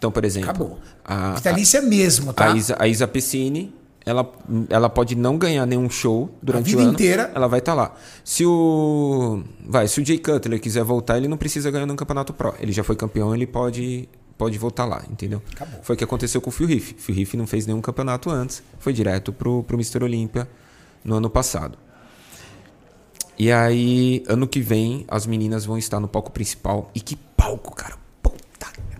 [0.01, 0.79] Então, por exemplo, Acabou.
[1.05, 2.51] a, Vitalícia mesmo, tá?
[2.51, 3.71] a, Isa, a Isa Pessini,
[4.05, 4.33] ela,
[4.71, 6.93] ela pode não ganhar nenhum show durante vida o ano.
[6.95, 7.31] inteira.
[7.35, 7.95] Ela vai estar lá.
[8.25, 12.33] Se o vai, se o Jay Cutler quiser voltar, ele não precisa ganhar no Campeonato
[12.33, 12.55] Pro.
[12.59, 14.09] Ele já foi campeão, ele pode
[14.39, 15.43] pode voltar lá, entendeu?
[15.53, 15.81] Acabou.
[15.83, 16.95] Foi o que aconteceu com o Phil Riff.
[16.97, 20.03] Phil Riff não fez nenhum campeonato antes, foi direto pro pro Mr.
[20.03, 20.49] Olímpia
[21.05, 21.77] no ano passado.
[23.39, 26.91] E aí, ano que vem, as meninas vão estar no palco principal.
[26.95, 28.00] E que palco, cara.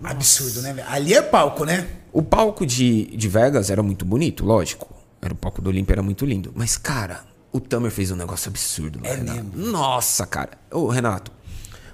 [0.01, 0.11] Puta.
[0.13, 0.83] Absurdo, né?
[0.87, 1.87] Ali é palco, né?
[2.11, 4.93] O palco de, de Vegas era muito bonito, lógico.
[5.21, 6.51] Era o palco do Olímpia era muito lindo.
[6.55, 9.43] Mas, cara, o Tamer fez um negócio absurdo lá, É Renato.
[9.43, 9.71] mesmo?
[9.71, 10.51] Nossa, cara.
[10.71, 11.31] Ô, Renato,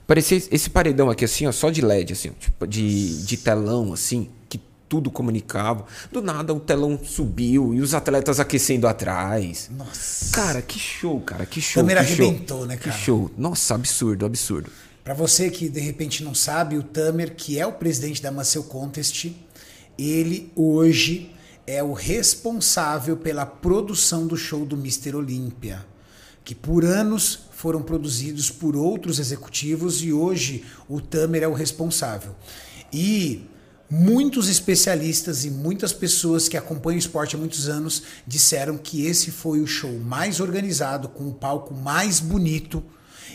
[0.08, 3.92] parecia esse paredão aqui, assim, ó, só de LED, assim, ó, tipo, de, de telão,
[3.94, 5.86] assim, que tudo comunicava.
[6.12, 9.70] Do nada o telão subiu e os atletas aquecendo atrás.
[9.78, 10.34] Nossa.
[10.34, 11.84] Cara, que show, cara, que show.
[11.84, 12.26] Tamer que show.
[12.26, 12.92] arrebentou, né, cara?
[12.98, 13.30] Que show.
[13.38, 14.72] Nossa, absurdo, absurdo.
[15.08, 18.62] Para você que de repente não sabe, o Tamer, que é o presidente da Maceu
[18.62, 19.34] Contest,
[19.98, 21.32] ele hoje
[21.66, 25.16] é o responsável pela produção do show do Mr.
[25.16, 25.86] Olímpia,
[26.44, 32.36] que por anos foram produzidos por outros executivos e hoje o Tamer é o responsável.
[32.92, 33.46] E
[33.90, 39.32] muitos especialistas e muitas pessoas que acompanham o esporte há muitos anos disseram que esse
[39.32, 42.84] foi o show mais organizado, com o palco mais bonito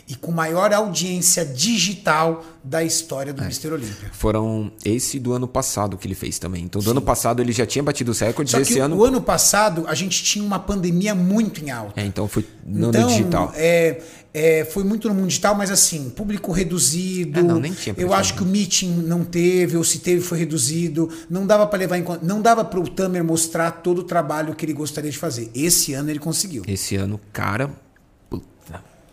[0.08, 3.46] e com maior audiência digital da história do é.
[3.46, 3.72] Mr.
[3.72, 4.10] Olímpia.
[4.12, 6.64] Foram esse do ano passado que ele fez também.
[6.64, 6.90] Então, do Sim.
[6.90, 8.52] ano passado ele já tinha batido os recordes.
[8.52, 8.96] Só esse ano.
[8.96, 12.00] O ano passado a gente tinha uma pandemia muito em alta.
[12.00, 13.52] É, então foi no então, digital.
[13.56, 14.00] É,
[14.34, 17.40] é, foi muito no mundo digital, mas assim, público reduzido.
[17.40, 20.38] É, não, nem tinha eu acho que o meeting não teve, ou se teve, foi
[20.38, 21.10] reduzido.
[21.28, 22.24] Não dava para levar em conta.
[22.24, 25.50] Não dava para o Tamer mostrar todo o trabalho que ele gostaria de fazer.
[25.54, 26.62] Esse ano ele conseguiu.
[26.66, 27.70] Esse ano, cara,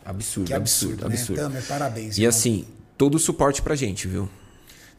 [0.10, 1.10] Absurdo, que absurdo, absurdo.
[1.10, 1.16] Né?
[1.16, 1.42] absurdo.
[1.42, 2.18] Tamer, parabéns.
[2.18, 2.30] E irmão.
[2.30, 2.66] assim,
[2.98, 4.28] todo o suporte pra gente, viu?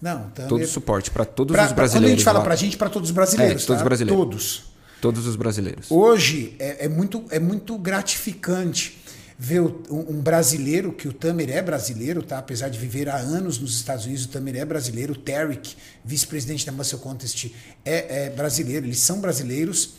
[0.00, 0.48] Não, Tamer...
[0.48, 1.92] Todo o suporte para todos pra, os brasileiros.
[1.92, 2.44] Quando a gente fala lá.
[2.44, 3.64] pra gente, para todos os brasileiros.
[3.64, 3.84] É, todos tá?
[3.84, 4.24] brasileiros.
[4.24, 4.64] Todos.
[5.00, 5.90] Todos os brasileiros.
[5.90, 9.02] Hoje é, é, muito, é muito gratificante
[9.36, 12.38] ver um, um brasileiro, que o Tamer é brasileiro, tá?
[12.38, 15.14] apesar de viver há anos nos Estados Unidos, o Tamer é brasileiro.
[15.14, 15.74] O Tarek,
[16.04, 17.50] vice-presidente da Muscle Contest,
[17.84, 18.86] é, é brasileiro.
[18.86, 19.94] Eles são brasileiros,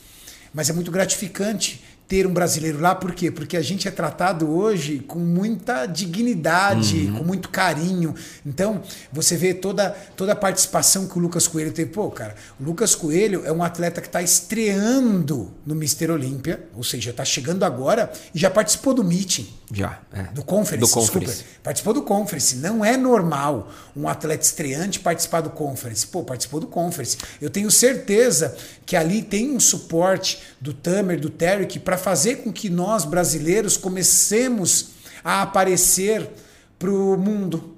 [0.54, 3.32] mas é muito gratificante ter um brasileiro lá, por quê?
[3.32, 7.20] Porque a gente é tratado hoje com muita dignidade, uhum.
[7.20, 8.14] com muito carinho.
[8.46, 8.84] Então,
[9.14, 11.90] você vê toda, toda a participação que o Lucas Coelho teve.
[11.90, 16.84] Pô, cara, o Lucas Coelho é um atleta que está estreando no Mister Olímpia, ou
[16.84, 19.48] seja, está chegando agora e já participou do meeting.
[19.74, 20.24] Já, é.
[20.24, 21.34] Do conference, do conference.
[21.34, 22.58] Desculpa, participou do conference.
[22.58, 26.06] Não é normal um atleta estreante participar do conference.
[26.06, 27.18] Pô, participou do conference.
[27.40, 28.54] Eu tenho certeza
[28.86, 33.78] que ali tem um suporte do Tamer, do Tarek, para fazer com que nós, brasileiros,
[33.78, 34.90] comecemos
[35.24, 36.30] a aparecer
[36.78, 37.78] para o mundo.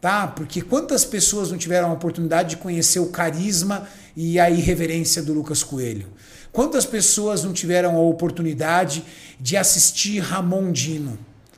[0.00, 0.26] Tá?
[0.26, 3.86] Porque quantas pessoas não tiveram a oportunidade de conhecer o carisma
[4.16, 6.08] e a irreverência do Lucas Coelho?
[6.50, 9.04] Quantas pessoas não tiveram a oportunidade
[9.40, 11.16] de assistir Ramon Dino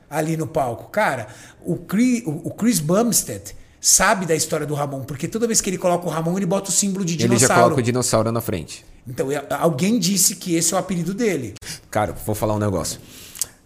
[0.08, 0.90] ali no palco?
[0.90, 1.26] Cara,
[1.64, 5.78] o Chris, o Chris Bumstead sabe da história do Ramon, porque toda vez que ele
[5.78, 7.42] coloca o Ramon, ele bota o símbolo de dinossauro.
[7.42, 8.84] Ele já coloca o dinossauro na frente.
[9.06, 9.28] Então,
[9.58, 11.54] alguém disse que esse é o apelido dele.
[11.90, 13.00] Cara, vou falar um negócio.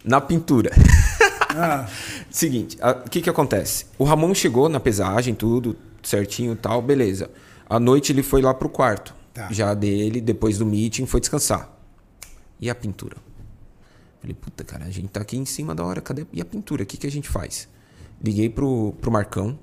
[0.03, 0.71] Na pintura.
[1.49, 1.87] Ah.
[2.29, 3.85] Seguinte, o que que acontece?
[3.97, 7.29] O Ramon chegou na pesagem, tudo certinho tal, beleza.
[7.69, 9.13] À noite ele foi lá pro quarto.
[9.33, 9.47] Tá.
[9.51, 11.69] Já dele, depois do meeting, foi descansar.
[12.59, 13.17] E a pintura?
[14.19, 16.25] Falei, puta, cara, a gente tá aqui em cima da hora, cadê?
[16.33, 16.83] E a pintura?
[16.83, 17.69] O que, que a gente faz?
[18.21, 19.57] Liguei pro, pro Marcão,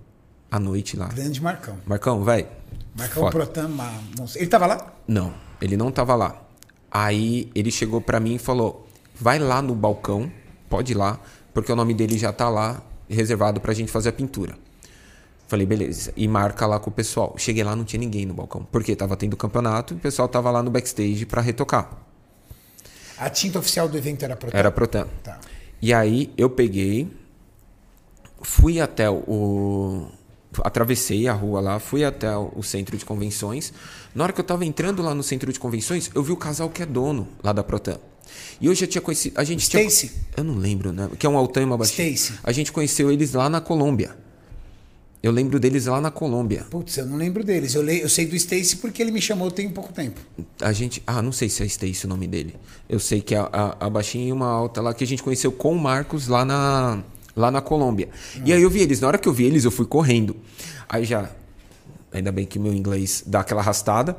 [0.50, 1.08] à noite lá.
[1.08, 1.76] Grande Marcão.
[1.84, 2.48] Marcão, vai.
[2.96, 3.92] Marcão Protama.
[4.34, 4.94] Ele tava lá?
[5.06, 5.45] Não.
[5.60, 6.42] Ele não tava lá.
[6.90, 10.30] Aí ele chegou para mim e falou: vai lá no balcão,
[10.68, 11.20] pode ir lá,
[11.52, 14.56] porque o nome dele já tá lá reservado pra gente fazer a pintura.
[15.48, 16.12] Falei, beleza.
[16.16, 17.34] E marca lá com o pessoal.
[17.38, 18.66] Cheguei lá, não tinha ninguém no balcão.
[18.70, 21.88] Porque tava tendo campeonato e o pessoal tava lá no backstage para retocar.
[23.16, 24.58] A tinta oficial do evento era Protan?
[24.58, 25.06] Era Protan.
[25.22, 25.38] Tá.
[25.80, 27.08] E aí eu peguei,
[28.42, 30.08] fui até o.
[30.64, 33.72] Atravessei a rua lá, fui até o centro de convenções.
[34.14, 36.70] Na hora que eu tava entrando lá no centro de convenções, eu vi o casal
[36.70, 37.98] que é dono lá da Protan.
[38.60, 39.38] E eu já tinha conhecido.
[39.38, 40.08] A gente Stacy.
[40.08, 41.08] Tinha, eu não lembro, né?
[41.18, 42.08] Que é um altão e uma baixinha.
[42.08, 42.38] Stacy.
[42.42, 44.16] A gente conheceu eles lá na Colômbia.
[45.22, 46.66] Eu lembro deles lá na Colômbia.
[46.70, 47.74] Putz, eu não lembro deles.
[47.74, 48.00] Eu, le...
[48.00, 50.20] eu sei do Stacy porque ele me chamou tem pouco tempo.
[50.60, 51.02] A gente.
[51.06, 52.54] Ah, não sei se é Stacy o nome dele.
[52.88, 55.50] Eu sei que a, a, a baixinha e uma alta lá que a gente conheceu
[55.50, 57.02] com o Marcos lá na,
[57.36, 58.08] lá na Colômbia.
[58.36, 58.42] Hum.
[58.44, 59.00] E aí eu vi eles.
[59.00, 60.34] Na hora que eu vi eles, eu fui correndo.
[60.88, 61.30] Aí já
[62.16, 64.16] Ainda bem que meu inglês dá aquela arrastada.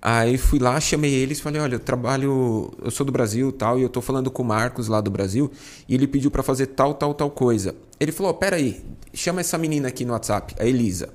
[0.00, 3.82] Aí fui lá, chamei eles, falei: "Olha, eu trabalho, eu sou do Brasil, tal, e
[3.82, 5.50] eu tô falando com o Marcos lá do Brasil,
[5.88, 7.74] e ele pediu para fazer tal, tal, tal coisa".
[7.98, 8.80] Ele falou: "Pera aí,
[9.12, 11.10] chama essa menina aqui no WhatsApp, a Elisa".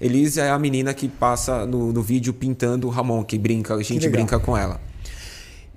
[0.00, 3.82] Elisa é a menina que passa no, no vídeo pintando o Ramon, que brinca, a
[3.82, 4.80] gente brinca com ela.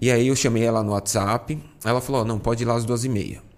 [0.01, 3.03] E aí eu chamei ela no WhatsApp, ela falou: "Não, pode ir lá às duas
[3.03, 3.52] e meia".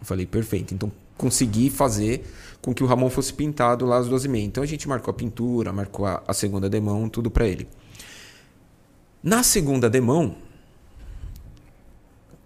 [0.00, 0.74] Eu falei: "Perfeito".
[0.74, 2.24] Então consegui fazer
[2.62, 4.44] com que o Ramon fosse pintado lá às duas e meia.
[4.44, 7.68] Então a gente marcou a pintura, marcou a, a segunda demão, tudo para ele.
[9.22, 10.34] Na segunda demão,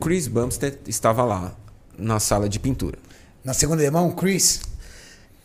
[0.00, 1.54] Chris Bumstead estava lá
[1.96, 2.98] na sala de pintura.
[3.44, 4.62] Na segunda demão, Chris?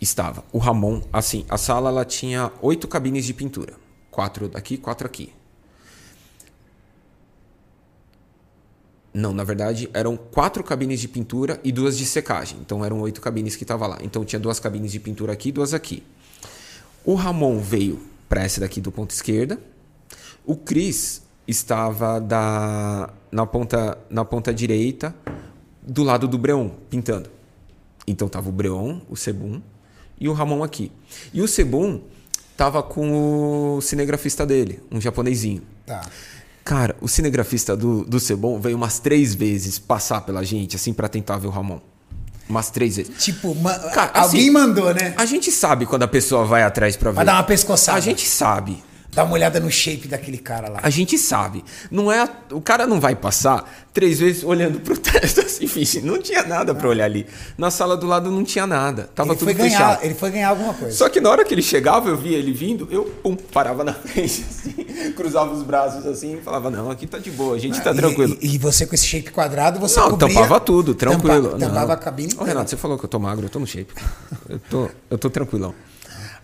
[0.02, 0.44] Estava.
[0.52, 3.74] O Ramon, assim, a sala ela tinha oito cabines de pintura.
[4.10, 5.32] Quatro daqui, quatro aqui.
[9.14, 12.58] Não, na verdade eram quatro cabines de pintura e duas de secagem.
[12.62, 13.98] Então eram oito cabines que estavam lá.
[14.02, 16.04] Então tinha duas cabines de pintura aqui e duas aqui.
[17.04, 19.60] O Ramon veio para essa daqui do ponto esquerda.
[20.46, 25.16] O Cris estava da, na, ponta, na ponta direita,
[25.82, 27.30] do lado do Breon, pintando.
[28.06, 29.62] Então tava o Breon, o Sebum
[30.20, 30.92] e o Ramon aqui.
[31.34, 32.02] E o Sebum
[32.56, 35.64] tava com o cinegrafista dele, um japonesinho.
[35.86, 36.02] Tá.
[36.70, 41.10] Cara, o cinegrafista do, do Cebon veio umas três vezes passar pela gente, assim, para
[41.10, 41.80] tentar ver o Ramon.
[42.48, 43.12] Umas três vezes.
[43.18, 45.16] Tipo, ma- Cara, alguém assim, mandou, né?
[45.18, 47.16] A gente sabe quando a pessoa vai atrás pra ver.
[47.16, 47.98] Vai dar uma pescoçada.
[47.98, 48.84] A gente sabe.
[49.12, 50.80] Dá uma olhada no shape daquele cara lá.
[50.84, 51.64] A gente sabe.
[51.90, 56.44] Não é, o cara não vai passar três vezes olhando pro teto assim, não tinha
[56.44, 57.26] nada pra olhar ali.
[57.58, 59.10] Na sala do lado não tinha nada.
[59.16, 60.06] Tava Ele tudo foi, ganhar, fechado.
[60.06, 60.96] ele foi ganhar alguma coisa.
[60.96, 63.94] Só que na hora que ele chegava, eu via ele vindo, eu pum, parava na
[63.98, 67.82] frente, assim, cruzava os braços assim e falava: Não, aqui tá de boa, a gente
[67.82, 68.38] tá E- tranquilo.
[68.40, 71.50] E, e você com esse shape quadrado, você não, cobria- tampava tudo, tranquilo.
[71.50, 71.94] Tampa- tampava Não.
[71.94, 72.44] a cabine Ô.
[72.44, 73.92] Renato, você falou que eu tô magro, eu tô no shape.
[74.48, 75.74] Eu tô, eu tô tranquilão.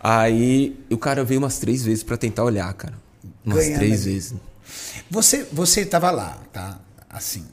[0.08, 2.94] Aí o cara veio umas três vezes pra tentar olhar, cara.
[3.44, 4.36] Umas Ganhando três vezes.
[5.10, 6.80] Você, você tava lá, tá?
[7.10, 7.44] Assim.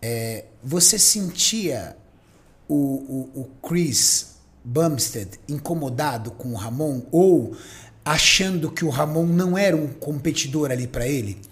[0.00, 1.94] É, você sentia
[2.66, 2.74] o,
[3.34, 7.54] o, o Chris Bumstead incomodado com o Ramon ou
[8.02, 11.42] achando que o Ramon não era um competidor ali pra ele?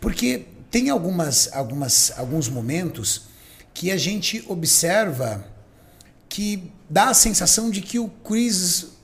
[0.00, 3.26] Porque tem algumas, algumas, alguns momentos
[3.72, 5.46] que a gente observa
[6.28, 8.98] que dá a sensação de que o Chris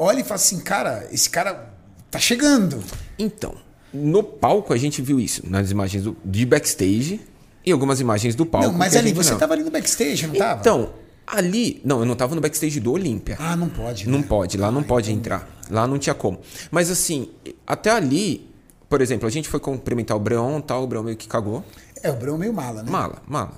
[0.00, 1.72] olha e fala assim, cara, esse cara
[2.10, 2.82] tá chegando.
[3.18, 3.54] Então,
[3.92, 7.20] no palco a gente viu isso, nas imagens do- de backstage
[7.64, 8.68] e algumas imagens do palco.
[8.68, 9.38] Não, mas ali, você não.
[9.38, 10.60] tava ali no backstage, não tava?
[10.60, 10.90] Então,
[11.26, 11.80] ali.
[11.84, 13.36] Não, eu não tava no backstage do Olímpia.
[13.38, 14.08] Ah, não pode.
[14.08, 14.24] Não né?
[14.26, 15.48] pode, lá não pode entrar.
[15.70, 16.40] Lá não tinha como.
[16.70, 17.28] Mas assim,
[17.66, 18.50] até ali,
[18.88, 21.62] por exemplo, a gente foi cumprimentar o Breon tal, o Breon meio que cagou.
[22.02, 22.90] É, o Brão meio mala, né?
[22.90, 23.52] Mala, mala.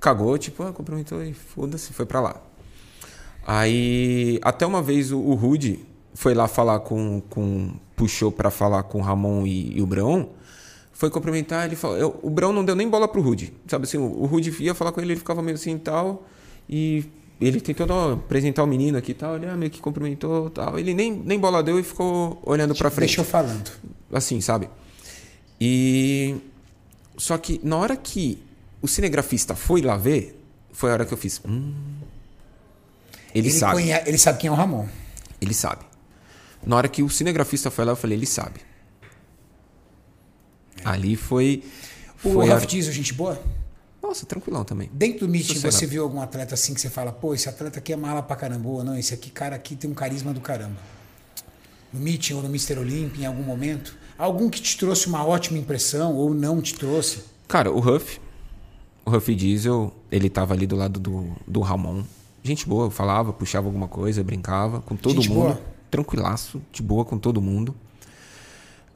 [0.00, 2.36] Cagou, tipo, ah, cumprimentou e foda-se, foi pra lá.
[3.46, 5.80] Aí, até uma vez o, o Rude
[6.14, 7.20] foi lá falar com.
[7.28, 10.26] com puxou pra falar com o Ramon e, e o Breon.
[10.92, 11.96] Foi cumprimentar, ele falou.
[11.96, 13.52] eu- o Breon não deu nem bola pro Rude.
[13.66, 16.26] Sabe assim, o, o Rude ia falar com ele, ele ficava meio assim e tal.
[16.68, 17.04] E
[17.40, 19.36] ele tentou ó, apresentar o menino aqui e tal.
[19.36, 20.78] Ele ah, meio que cumprimentou tal.
[20.78, 23.70] Ele nem, nem bola deu e ficou olhando pra frente Deixou falando.
[24.12, 24.68] assim, sabe?
[25.60, 26.36] E
[27.16, 28.38] só que na hora que
[28.82, 30.40] o cinegrafista foi lá ver,
[30.72, 31.40] foi a hora que eu fiz.
[31.46, 31.72] Hum,
[33.34, 34.86] ele, sabe, conhe- ele sabe quem é o Ramon.
[35.40, 35.84] ele sabe.
[36.64, 38.60] Na hora que o cinegrafista foi lá, eu falei, ele sabe.
[40.84, 41.62] Ali foi.
[42.22, 43.40] O foi a- Ralph Diesel, gente boa?
[44.02, 44.90] Nossa, tranquilão também.
[44.92, 45.74] Dentro do meeting, Sossegado.
[45.74, 48.36] você viu algum atleta assim que você fala, pô, esse atleta aqui é mala pra
[48.36, 50.76] caramba, ou não, esse aqui, cara aqui tem um carisma do caramba.
[51.92, 52.78] No meeting ou no Mr.
[52.78, 53.96] Olympia, em algum momento?
[54.18, 57.20] Algum que te trouxe uma ótima impressão ou não te trouxe?
[57.48, 58.20] Cara, o Huff,
[59.06, 62.04] o Huff Diesel, ele tava ali do lado do, do Ramon.
[62.44, 65.40] Gente boa, falava, puxava alguma coisa, brincava com todo Gente mundo.
[65.46, 65.60] boa.
[65.90, 67.74] Tranquilaço, de boa com todo mundo.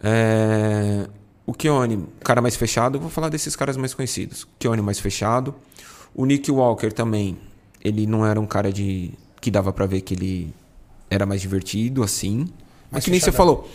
[0.03, 1.09] É,
[1.47, 4.47] O Keone, cara mais fechado, eu vou falar desses caras mais conhecidos.
[4.59, 5.55] Keone mais fechado.
[6.15, 7.39] O Nick Walker também,
[7.83, 10.55] ele não era um cara de que dava pra ver que ele
[11.09, 12.47] era mais divertido, assim.
[12.91, 13.69] Mas que nem você falou.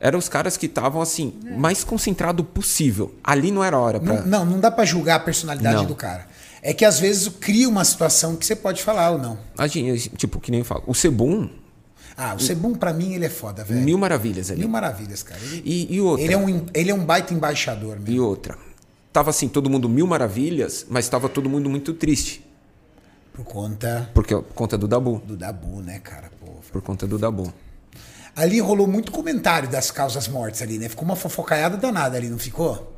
[0.00, 3.14] Eram os caras que estavam assim, mais concentrado possível.
[3.24, 4.20] Ali não era hora pra.
[4.20, 5.86] Não, não, não dá pra julgar a personalidade Não.
[5.86, 6.26] do cara.
[6.66, 9.38] É que às vezes cria uma situação que você pode falar ou não.
[9.58, 10.82] A gente, tipo, que nem eu falo.
[10.86, 11.50] O Sebum,
[12.16, 13.80] Ah, o Sebum pra mim ele é foda, velho.
[13.82, 14.60] mil maravilhas ali.
[14.60, 15.38] Mil maravilhas, cara.
[15.42, 16.24] Ele, E, e outra.
[16.24, 18.14] ele é um, ele é um baita embaixador mesmo.
[18.14, 18.56] E outra.
[19.12, 22.42] Tava assim, todo mundo mil maravilhas, mas tava todo mundo muito triste.
[23.34, 25.20] Por conta Porque, por conta do Dabu.
[25.26, 26.30] do Dabu, né, cara?
[26.40, 27.52] Pô, Por conta do Dabu.
[28.34, 30.88] Ali rolou muito comentário das causas mortes ali, né?
[30.88, 32.93] Ficou uma fofocaiada danada ali, não ficou?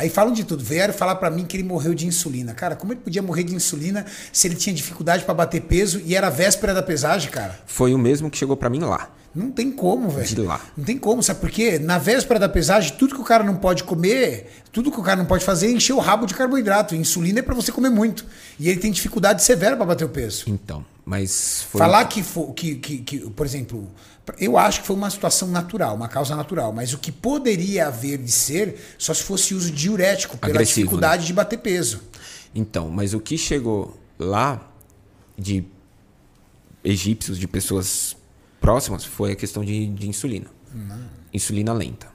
[0.00, 0.64] Aí falam de tudo.
[0.64, 2.54] Vieram falar pra mim que ele morreu de insulina.
[2.54, 6.16] Cara, como ele podia morrer de insulina se ele tinha dificuldade pra bater peso e
[6.16, 7.60] era véspera da pesagem, cara?
[7.66, 9.10] Foi o mesmo que chegou pra mim lá.
[9.34, 10.26] Não tem como, velho.
[10.26, 10.60] De lá.
[10.76, 11.78] Não tem como, sabe por quê?
[11.78, 15.16] Na véspera da pesagem, tudo que o cara não pode comer, tudo que o cara
[15.18, 16.94] não pode fazer é encher o rabo de carboidrato.
[16.96, 18.26] Insulina é pra você comer muito.
[18.58, 20.44] E ele tem dificuldade severa pra bater o peso.
[20.48, 21.78] Então, mas foi.
[21.78, 23.88] Falar que, fo- que, que, que, por exemplo,
[24.38, 28.18] eu acho que foi uma situação natural, uma causa natural, mas o que poderia haver
[28.18, 30.82] de ser só se fosse uso diurético, pela Agressivo, né?
[30.86, 32.00] dificuldade de bater peso.
[32.52, 34.60] Então, mas o que chegou lá
[35.38, 35.64] de
[36.82, 38.16] egípcios, de pessoas
[38.60, 40.46] próximas, foi a questão de, de insulina.
[41.32, 42.08] Insulina lenta.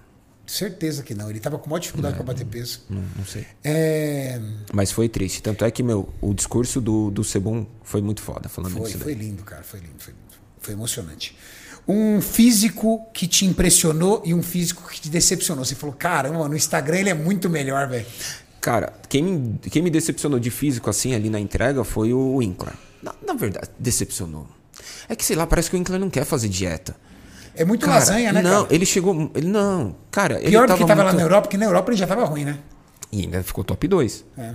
[0.45, 1.30] Certeza que não.
[1.30, 2.81] Ele tava com maior dificuldade para bater peso.
[2.89, 3.45] Não, não sei.
[3.63, 4.39] É,
[4.72, 5.41] Mas foi triste.
[5.41, 8.99] Tanto é que, meu, o discurso do, do Sebum foi muito foda falando foi, disso.
[8.99, 9.26] foi daí.
[9.26, 9.63] lindo, cara.
[9.63, 10.26] Foi lindo, foi lindo.
[10.59, 11.35] Foi emocionante.
[11.88, 15.65] Um físico que te impressionou e um físico que te decepcionou.
[15.65, 18.05] Você falou, caramba, no Instagram ele é muito melhor, velho.
[18.61, 22.73] Cara, quem me, quem me decepcionou de físico assim ali na entrega foi o Winkler.
[23.01, 24.47] Na, na verdade, decepcionou.
[25.07, 26.95] É que, sei lá, parece que o Winkler não quer fazer dieta.
[27.56, 28.76] É muito Cara, lasanha, né, Não, cara?
[28.76, 29.32] ele chegou.
[29.34, 30.40] Ele, não, cara.
[30.41, 32.26] ele Pior do que tava lá muito- na Europa, porque na Europa ele já tava
[32.26, 32.57] ruim, né?
[33.11, 34.26] E ainda ficou top 2.
[34.38, 34.53] É.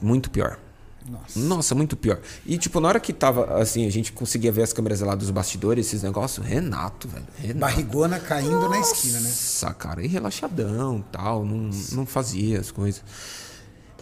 [0.00, 0.58] Muito pior.
[1.06, 1.38] Nossa.
[1.38, 2.20] Nossa, muito pior.
[2.46, 5.30] E, tipo, na hora que tava, assim, a gente conseguia ver as câmeras lá dos
[5.30, 7.26] bastidores, esses negócios, Renato, velho.
[7.38, 7.58] Renato.
[7.58, 9.28] Barrigona caindo na esquina, né?
[9.28, 13.02] Nossa, cara, e relaxadão tal, não, não fazia as coisas.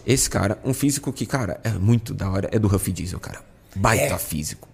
[0.05, 3.41] Esse cara, um físico que, cara, é muito da hora, é do Huff Diesel, cara.
[3.75, 4.17] Baita É.
[4.17, 4.67] físico.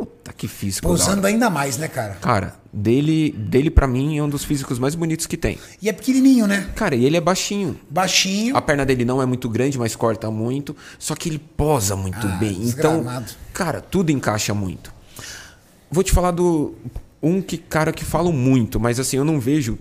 [0.00, 0.88] Puta que físico.
[0.88, 2.14] Pousando ainda mais, né, cara?
[2.14, 5.58] Cara, dele, dele para mim é um dos físicos mais bonitos que tem.
[5.82, 6.70] E é pequenininho, né?
[6.74, 7.78] Cara, e ele é baixinho.
[7.90, 8.56] Baixinho.
[8.56, 10.74] A perna dele não é muito grande, mas corta muito.
[10.98, 12.52] Só que ele posa muito Ah, bem.
[12.62, 13.32] Então, desgramado.
[13.52, 14.90] cara, tudo encaixa muito.
[15.90, 16.74] Vou te falar do
[17.22, 19.78] um que cara que falam muito, mas assim eu não vejo.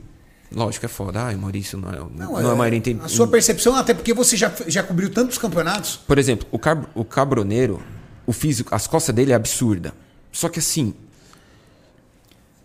[0.52, 1.22] Lógico é foda.
[1.26, 2.82] Ai, Maurício não é, não, é, a maioria.
[3.04, 5.96] A sua percepção, até porque você já, já cobriu tantos campeonatos.
[5.96, 7.82] Por exemplo, o, cab o cabroneiro,
[8.26, 9.94] o físico, as costas dele é absurda.
[10.32, 10.94] Só que assim,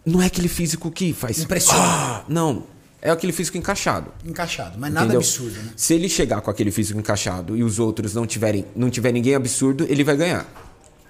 [0.05, 1.39] não é aquele físico que faz.
[1.39, 1.81] Impressiona.
[1.82, 2.66] Ah, não,
[3.01, 4.12] é aquele físico encaixado.
[4.24, 5.20] Encaixado, mas nada Entendeu?
[5.20, 5.73] absurdo, né?
[5.77, 9.35] Se ele chegar com aquele físico encaixado e os outros não tiverem, não tiver ninguém
[9.35, 10.47] absurdo, ele vai ganhar.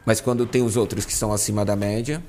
[0.06, 2.22] Mas quando tem os outros que são acima da média,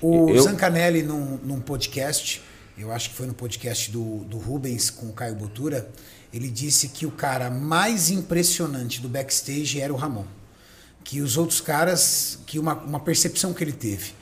[0.00, 2.42] O Eu- Zancanelli, num, num podcast,
[2.76, 5.88] eu acho que foi no podcast do, do Rubens com o Caio Botura,
[6.32, 10.24] ele disse que o cara mais impressionante do backstage era o Ramon.
[11.04, 14.12] Que os outros caras, que uma, uma percepção que ele teve,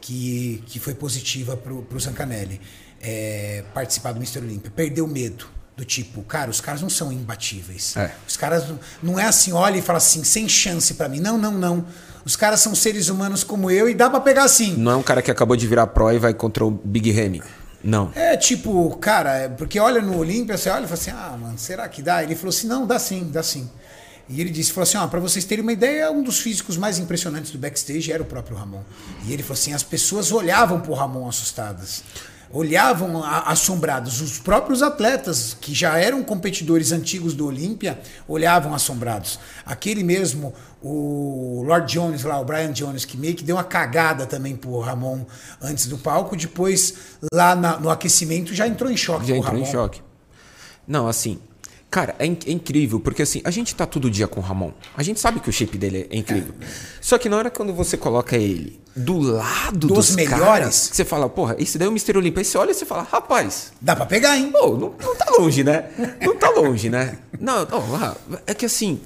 [0.00, 2.60] que, que foi positiva pro, pro Zancanelli,
[3.00, 4.38] é, participar do Mr.
[4.40, 5.46] Olympia, perdeu medo.
[5.74, 7.96] Do tipo, cara, os caras não são imbatíveis.
[7.96, 8.12] É.
[8.28, 11.18] Os caras não- não é assim, olha e fala assim, sem chance pra mim.
[11.18, 11.86] Não, não, não.
[12.26, 14.76] Os caras são seres humanos como eu e dá pra pegar assim.
[14.76, 17.42] não é um cara que acabou de virar pro e vai contra o Big Ramy.
[17.82, 18.12] Não.
[18.14, 21.58] É tipo, cara, é porque olha no Olímpia, você olha e fala assim, ah, mano,
[21.58, 22.22] será que dá?
[22.22, 23.68] Ele falou assim, não, dá sim, dá sim.
[24.28, 26.98] E ele disse, falou assim, ó, pra vocês terem uma ideia, um dos físicos mais
[26.98, 28.82] impressionantes do backstage era o próprio Ramon.
[29.26, 32.02] E ele falou assim, as pessoas olhavam pro Ramon assustadas.
[32.54, 34.20] Olhavam a- assombrados.
[34.20, 39.38] Os próprios atletas, que já eram competidores antigos do Olímpia, olhavam assombrados.
[39.64, 44.26] Aquele mesmo, o Lord Jones lá, o Brian Jones, que meio que deu uma cagada
[44.26, 45.24] também pro Ramon
[45.62, 46.94] antes do palco, depois
[47.32, 49.72] lá na- no aquecimento já entrou em choque Já entrou em Ramon.
[49.72, 50.02] choque.
[50.86, 51.38] Não, assim.
[51.92, 54.72] Cara, é, é incrível, porque assim, a gente tá todo dia com o Ramon.
[54.96, 56.54] A gente sabe que o shape dele é incrível.
[57.02, 60.42] Só que na hora quando você coloca ele do lado Dos dos, melhores?
[60.42, 62.16] caras, você fala, porra, esse daí é o Mr.
[62.16, 62.40] Olympia.
[62.40, 64.50] Aí você olha e você fala, rapaz, Dá pra pegar, hein?
[64.50, 65.90] pô, não, não tá longe, né?
[66.22, 67.18] Não tá longe, né?
[67.38, 68.16] Não, não,
[68.46, 68.98] é que assim,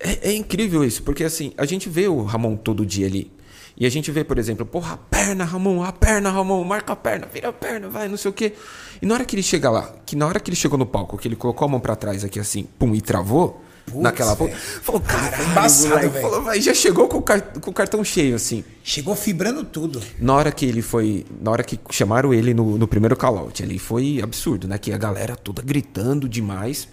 [0.00, 3.30] é, é incrível isso, porque assim, a gente vê o Ramon todo dia ali.
[3.76, 6.96] E a gente vê, por exemplo, porra, a perna, Ramon, a perna, Ramon, marca a
[6.96, 8.54] perna, vira a perna, vai, não sei o quê.
[9.00, 11.16] E na hora que ele chega lá, que na hora que ele chegou no palco,
[11.18, 14.54] que ele colocou a mão pra trás aqui assim, pum, e travou, Putz, naquela velho.
[14.82, 16.30] falou, caralho, embaçado, moleque", velho.
[16.30, 18.62] falou, já chegou com o, car- com o cartão cheio, assim.
[18.82, 20.02] Chegou fibrando tudo.
[20.18, 21.24] Na hora que ele foi.
[21.40, 24.76] Na hora que chamaram ele no, no primeiro call-out, ali foi absurdo, né?
[24.78, 26.86] Que a galera toda gritando demais.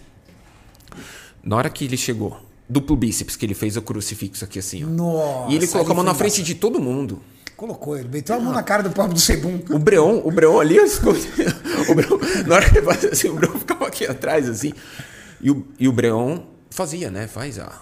[1.44, 2.36] Na hora que ele chegou,
[2.68, 4.86] duplo bíceps, que ele fez o crucifixo aqui assim, ó.
[4.88, 7.20] Nossa, e ele colocou a mão na frente de todo mundo.
[7.56, 9.58] Colocou, ele meteu a mão na cara do pobre do Sebum.
[9.70, 10.78] O Breon, o Breon ali,
[11.88, 14.74] o Breon, na hora que ele fazia assim, o Breon ficava aqui atrás, assim.
[15.40, 17.26] E o, e o Breon fazia, né?
[17.26, 17.72] Faz a.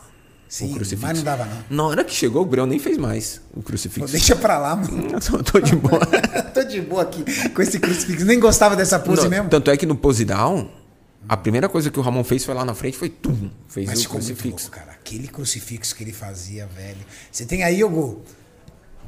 [0.49, 1.05] Sim, o crucifixo.
[1.05, 1.77] mas não dava, não.
[1.77, 4.13] Na hora que chegou, o Breon nem fez mais o Pô, crucifixo.
[4.13, 5.09] deixa pra lá, mano.
[5.33, 6.07] Eu tô, de boa.
[6.55, 8.25] Tô de boa aqui com esse crucifixo.
[8.25, 9.49] Nem gostava dessa pose Não, mesmo.
[9.49, 10.71] Tanto é que no pose down,
[11.29, 13.99] a primeira coisa que o Ramon fez foi lá na frente, foi tum, fez Mas
[13.99, 14.71] o ficou muito crucifixo.
[14.71, 14.93] louco, cara.
[14.93, 17.05] Aquele crucifixo que ele fazia, velho.
[17.33, 18.23] Você tem aí, Hugo,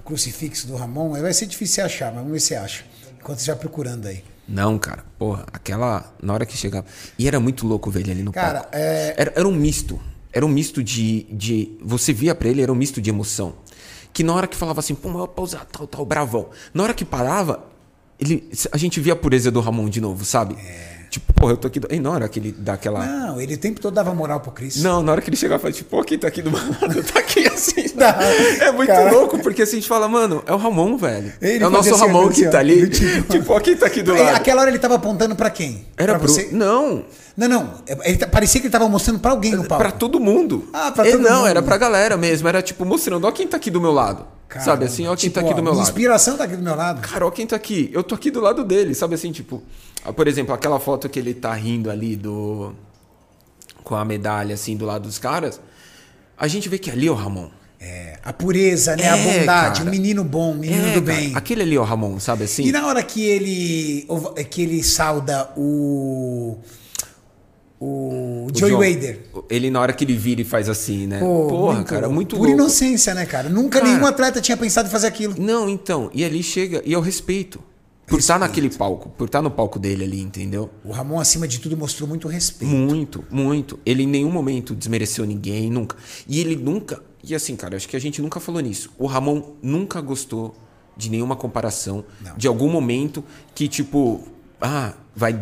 [0.07, 1.11] crucifixo do Ramon?
[1.21, 2.85] Vai ser difícil você achar, mas vamos ver se você acha.
[3.21, 4.23] Enquanto você vai procurando aí.
[4.49, 6.15] Não, cara, porra, aquela.
[6.23, 6.87] Na hora que chegava.
[7.19, 8.71] E era muito louco ver ele ali no Cara, palco.
[8.77, 10.01] é- Era, era um misto.
[10.33, 11.77] Era um misto de, de.
[11.83, 13.55] Você via pra ele, era um misto de emoção.
[14.13, 16.49] Que na hora que falava assim, pô, mas eu vou pausar, tal, tal, bravão.
[16.73, 17.65] Na hora que parava,
[18.21, 20.57] ele, a gente via a pureza do Ramon de novo, sabe?
[21.17, 21.81] Tipo, porra, eu tô aqui.
[21.81, 21.89] Do...
[21.91, 23.05] E na hora que ele dá aquela.
[23.07, 24.77] Não, ele o tempo todo dava moral pro Cris.
[24.83, 27.03] Não, na hora que ele chegava, fala, tipo, pô, quem tá aqui do meu lado?
[27.11, 27.87] Tá aqui assim.
[27.97, 28.15] Tá.
[28.61, 29.11] É muito Cara.
[29.11, 31.33] louco, porque assim, a gente fala, mano, é o Ramon, velho.
[31.41, 32.87] Ele é o nosso assim, Ramon que ó, tá ali.
[32.91, 34.37] tipo- Tipo, ó, quem tá aqui do lado.
[34.37, 35.87] Aquela hora ele tava apontando pra quem?
[35.97, 36.29] Era pra pro...
[36.29, 36.51] você?
[36.53, 37.03] Não,
[37.35, 37.75] Não, não.
[38.05, 39.83] Ele tá- parecia que ele tava mostrando pra alguém no palco.
[39.83, 40.69] pra todo mundo.
[40.75, 41.47] Ah, pra É, todo Não, mundo.
[41.49, 42.47] era pra galera mesmo.
[42.47, 44.27] Era tipo, mostrando, ó quem tá aqui do meu lado.
[44.47, 44.71] Caramba.
[44.71, 45.83] Sabe assim, ó quem Tipo, tá aqui ó, do meu lado.
[45.89, 47.01] inspiração tá aqui do meu lado.
[47.01, 47.91] Cara, ó quem tá aqui.
[47.95, 49.63] Eu tô aqui do lado dele, sabe assim, tipo...
[50.09, 52.73] ah, Por exemplo, aquela foto que ele tá rindo ali do...
[53.85, 55.61] Com a medalha, assim, do lado dos caras.
[56.37, 57.49] A gente vê que ali é o Ramon.
[57.79, 59.09] É, a pureza, né?
[59.09, 59.89] a É, bondade, cara.
[59.89, 61.33] o menino bom, o menino É, do cara, bem.
[61.37, 62.65] Aquele ali o Ramon, sabe assim?
[62.65, 64.09] E na hora que ele
[64.51, 66.57] que ele sauda o
[67.79, 69.21] o, O Joey John- Wader.
[69.51, 71.21] Ele, na hora que ele vira e faz assim, né?
[71.21, 73.49] Pô, Porra, cara, muito Por inocência, né, cara?
[73.51, 73.93] Nunca Cara.
[73.93, 75.35] nenhum atleta tinha pensado em fazer aquilo.
[75.39, 77.61] Não, então, e ali chega, e o respeito.
[78.07, 80.71] Por estar naquele palco, por estar no palco dele ali, entendeu?
[80.85, 82.73] O Ramon, acima de tudo, mostrou muito respeito.
[82.73, 83.81] Muito, muito.
[83.85, 85.97] Ele em nenhum momento desmereceu ninguém, nunca.
[86.29, 87.03] E ele nunca.
[87.23, 88.91] E assim, cara, acho que a gente nunca falou nisso.
[88.97, 90.55] O Ramon nunca gostou
[90.97, 92.37] de nenhuma comparação, Não.
[92.37, 93.25] de algum momento
[93.55, 94.23] que, tipo,
[94.59, 95.39] Ah, vai.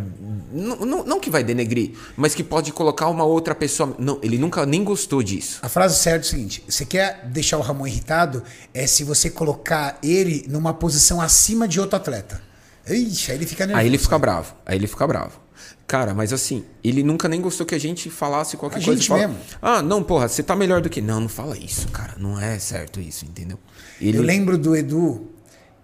[0.53, 3.95] Não, não, não que vai denegrir, mas que pode colocar uma outra pessoa.
[3.97, 5.61] Não, ele nunca nem gostou disso.
[5.63, 8.43] A frase certa é o seguinte: você quer deixar o Ramon irritado?
[8.73, 12.43] É se você colocar ele numa posição acima de outro atleta.
[12.89, 13.81] Ixi, aí ele fica nervoso.
[13.81, 14.55] Aí ele fica bravo.
[14.67, 15.41] Aí ele fica bravo.
[15.87, 19.01] Cara, mas assim, ele nunca nem gostou que a gente falasse qualquer A coisa.
[19.01, 19.43] gente Fala, mesmo.
[19.61, 21.01] Ah, não, porra, você tá melhor do que.
[21.01, 22.15] Não, não fala isso, cara.
[22.19, 23.59] Não é certo isso, entendeu?
[24.01, 24.19] Ele...
[24.19, 25.31] Eu lembro do Edu,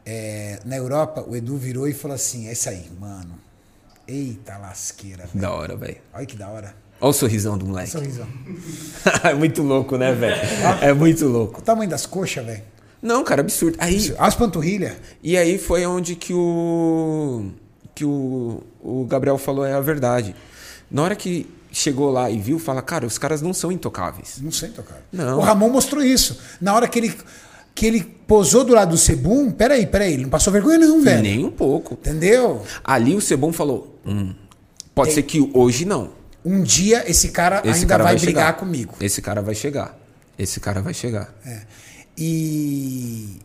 [0.05, 3.39] é, na Europa, o Edu virou e falou assim: é isso aí, mano.
[4.09, 5.41] Eita lasqueira, velho.
[5.41, 5.99] Da hora, velho.
[6.13, 6.75] Olha que da hora.
[7.01, 7.91] Olha o sorrisão do moleque.
[7.91, 8.27] Sorrisão.
[9.25, 10.41] é muito louco, né, velho?
[10.83, 11.61] É muito louco.
[11.61, 12.63] O tamanho das coxas, velho.
[13.03, 13.77] Não, cara, absurdo.
[13.81, 14.95] Aí, As panturrilhas.
[15.23, 17.51] E aí foi onde que o
[17.95, 20.35] que o, o Gabriel falou é a verdade.
[20.91, 24.39] Na hora que chegou lá e viu, fala, cara, os caras não são intocáveis.
[24.41, 25.03] Não sei tocar.
[25.13, 25.39] Não.
[25.39, 26.39] O Ramon mostrou isso.
[26.61, 27.15] Na hora que ele,
[27.75, 31.23] que ele posou do lado do Sebum, peraí, peraí, ele não passou vergonha, não, velho.
[31.23, 31.95] Nem um pouco.
[31.95, 32.65] Entendeu?
[32.83, 34.35] Ali o Sebon falou, hum,
[34.95, 36.11] pode ser que hoje não.
[36.43, 38.95] Um dia esse cara Esse ainda cara vai, vai brigar comigo.
[38.99, 39.95] Esse cara vai chegar.
[40.39, 41.35] Esse cara vai chegar.
[41.45, 41.61] É.
[42.21, 43.39] E.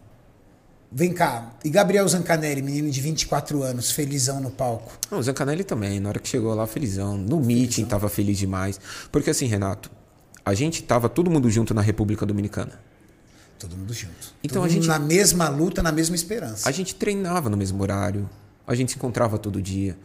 [0.92, 1.52] Vem cá.
[1.64, 4.94] E Gabriel Zancanelli, menino de 24 anos, felizão no palco.
[5.10, 7.18] Não, o Zancanelli também, na hora que chegou lá, felizão.
[7.18, 8.80] No meeting tava feliz demais.
[9.12, 9.90] Porque assim, Renato,
[10.46, 12.80] a gente tava todo mundo junto na República Dominicana.
[13.60, 14.34] Todo mundo junto.
[14.44, 16.68] Então Todo a gente- na mesma luta, na mesma esperança.
[16.70, 18.30] A gente treinava no mesmo horário,
[18.68, 19.98] a gente se encontrava todo dia.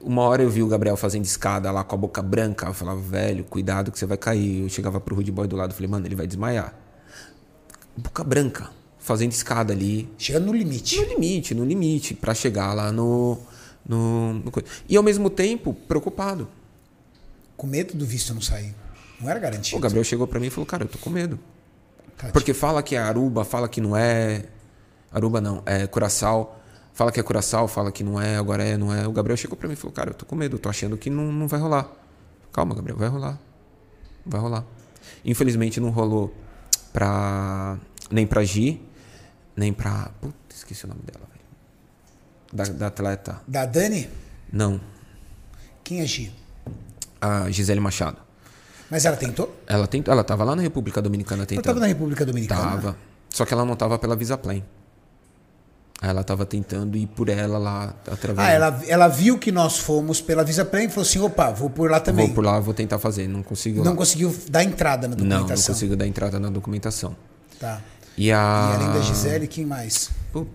[0.00, 2.66] Uma hora eu vi o Gabriel fazendo escada lá com a boca branca.
[2.66, 4.62] Eu falava, velho, cuidado que você vai cair.
[4.62, 6.74] Eu chegava pro Rude Boy do lado e falei, mano, ele vai desmaiar.
[7.96, 10.08] Boca branca, fazendo escada ali.
[10.18, 10.96] Chegando no limite.
[11.00, 13.38] No limite, no limite, pra chegar lá no.
[13.88, 14.52] no, no.
[14.88, 16.48] E ao mesmo tempo, preocupado.
[17.56, 18.74] Com medo do visto não sair.
[19.20, 19.78] Não era garantido.
[19.78, 21.38] O Gabriel chegou pra mim e falou, cara, eu tô com medo.
[22.16, 22.32] Tadinho.
[22.32, 24.44] Porque fala que é Aruba, fala que não é.
[25.10, 26.60] Aruba não, é Curaçao.
[26.92, 29.06] Fala que é Curaçao, fala que não é, agora é, não é.
[29.06, 30.96] O Gabriel chegou pra mim e falou, cara, eu tô com medo, eu tô achando
[30.96, 31.90] que não, não vai rolar.
[32.52, 33.38] Calma, Gabriel, vai rolar.
[34.24, 34.64] Vai rolar.
[35.22, 36.34] Infelizmente não rolou
[36.96, 37.76] pra.
[38.10, 38.80] nem pra Gi,
[39.54, 40.10] nem pra.
[40.18, 41.44] Puta, esqueci o nome dela, velho.
[42.52, 43.42] Da, da atleta.
[43.46, 44.08] Da Dani?
[44.50, 44.80] Não,
[45.84, 46.32] Quem é Gi?
[47.20, 48.16] a Gisele Machado.
[48.90, 49.54] Mas ela tentou?
[49.66, 50.08] Ela, tent...
[50.08, 51.60] ela tava lá na República Dominicana Ela tentando.
[51.64, 52.60] estava na República Dominicana.
[52.62, 52.96] Tava.
[53.28, 54.64] Só que ela não tava pela Visa Plane.
[56.02, 58.46] Ela tava tentando ir por ela lá através.
[58.46, 61.70] Ah, ela, ela viu que nós fomos pela Visa Play e falou assim: opa, vou
[61.70, 62.26] por lá também.
[62.26, 63.26] Vou por lá, vou tentar fazer.
[63.26, 63.82] Não consigo.
[63.82, 63.96] Não lá.
[63.96, 65.74] conseguiu dar entrada na não, não documentação.
[65.74, 67.16] consigo dar entrada na documentação.
[67.58, 67.80] Tá.
[68.16, 68.72] E a.
[68.72, 70.10] E além da Gisele, quem mais?
[70.32, 70.46] Pô,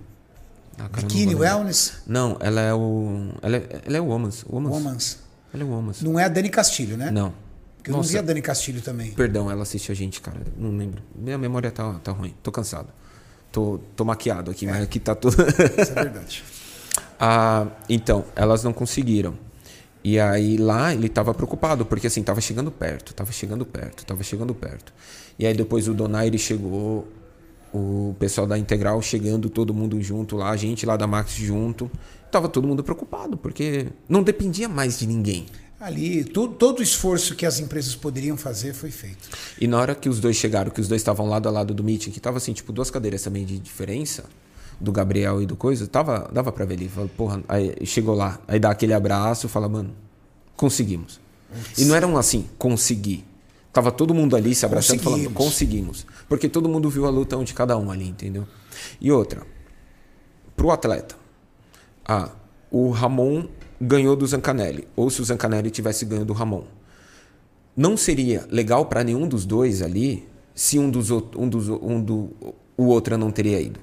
[0.77, 1.55] ah, cara, não Bikini lembrar.
[1.55, 3.29] Wellness, Não, ela é o.
[3.41, 4.45] Ela é, ela é o Womans.
[4.47, 4.75] Womans.
[4.75, 5.17] Womans.
[5.53, 6.01] Ela é o Womans.
[6.01, 7.09] Não é a Dani Castilho, né?
[7.09, 7.33] Não.
[7.77, 9.11] Porque eu não vi a Dani Castilho também.
[9.11, 10.39] Perdão, ela assiste a gente, cara.
[10.55, 11.01] Não lembro.
[11.15, 12.35] Minha memória tá, tá ruim.
[12.43, 12.89] Tô cansado.
[13.51, 15.35] Tô, tô maquiado aqui, mas aqui tá tudo.
[15.41, 16.43] Isso é verdade.
[17.23, 19.37] Ah, então, elas não conseguiram.
[20.03, 24.23] E aí lá ele tava preocupado, porque assim, tava chegando perto, tava chegando perto, tava
[24.23, 24.91] chegando perto.
[25.37, 27.07] E aí depois o Donaire chegou,
[27.71, 31.91] o pessoal da Integral chegando, todo mundo junto lá, a gente lá da Max junto.
[32.31, 35.45] Tava todo mundo preocupado, porque não dependia mais de ninguém.
[35.81, 39.29] Ali, todo, todo o esforço que as empresas poderiam fazer foi feito.
[39.59, 41.83] E na hora que os dois chegaram, que os dois estavam lado a lado do
[41.83, 44.25] meeting, que tava assim, tipo, duas cadeiras também de diferença,
[44.79, 46.87] do Gabriel e do coisa, tava, dava pra ver ali.
[46.87, 49.91] Falou, porra, aí chegou lá, aí dá aquele abraço, fala, mano,
[50.55, 51.19] conseguimos.
[51.75, 53.25] E não era um assim, consegui.
[53.73, 56.05] Tava todo mundo ali se abraçando, falando, Conseguimos.
[56.29, 58.47] Porque todo mundo viu a luta um de cada um ali, entendeu?
[58.99, 59.41] E outra,
[60.55, 61.15] pro atleta,
[62.05, 62.29] ah,
[62.69, 63.47] o Ramon
[63.81, 66.63] ganhou do Zancanelli, ou se o Zancanelli tivesse ganho do Ramon.
[67.75, 72.29] Não seria legal para nenhum dos dois ali se um dos um dos um do
[72.77, 73.79] o outro não teria ido.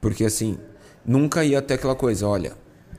[0.00, 0.58] Porque assim,
[1.04, 2.54] nunca ia ter aquela coisa, olha,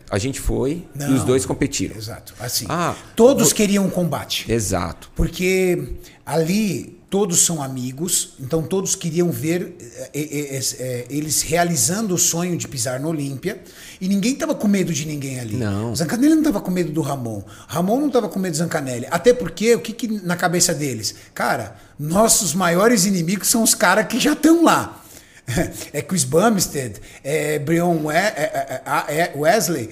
[0.10, 1.16] a gente foi e Não.
[1.16, 1.96] os dois competiram.
[1.96, 2.34] Exato.
[2.40, 2.66] Assim.
[2.70, 4.50] Ah, todos queriam um combate.
[4.52, 5.12] Exato.
[5.16, 12.18] Porque ali todos são amigos, então todos queriam ver eh, eh, eh, eles realizando o
[12.18, 13.62] sonho de pisar no Olímpia.
[14.02, 15.56] E ninguém tava com medo de ninguém ali.
[15.56, 15.96] Não.
[15.96, 17.42] Zancanelli não tava com medo do Ramon.
[17.68, 19.08] Ramon não tava com medo do Zancanelli.
[19.10, 21.16] Até porque, o que, que na cabeça deles?
[21.34, 25.04] Cara, nossos maiores inimigos são os caras que já estão lá.
[25.94, 29.90] É Chris Bumstead, é Breon We- é- é- é- Wesley,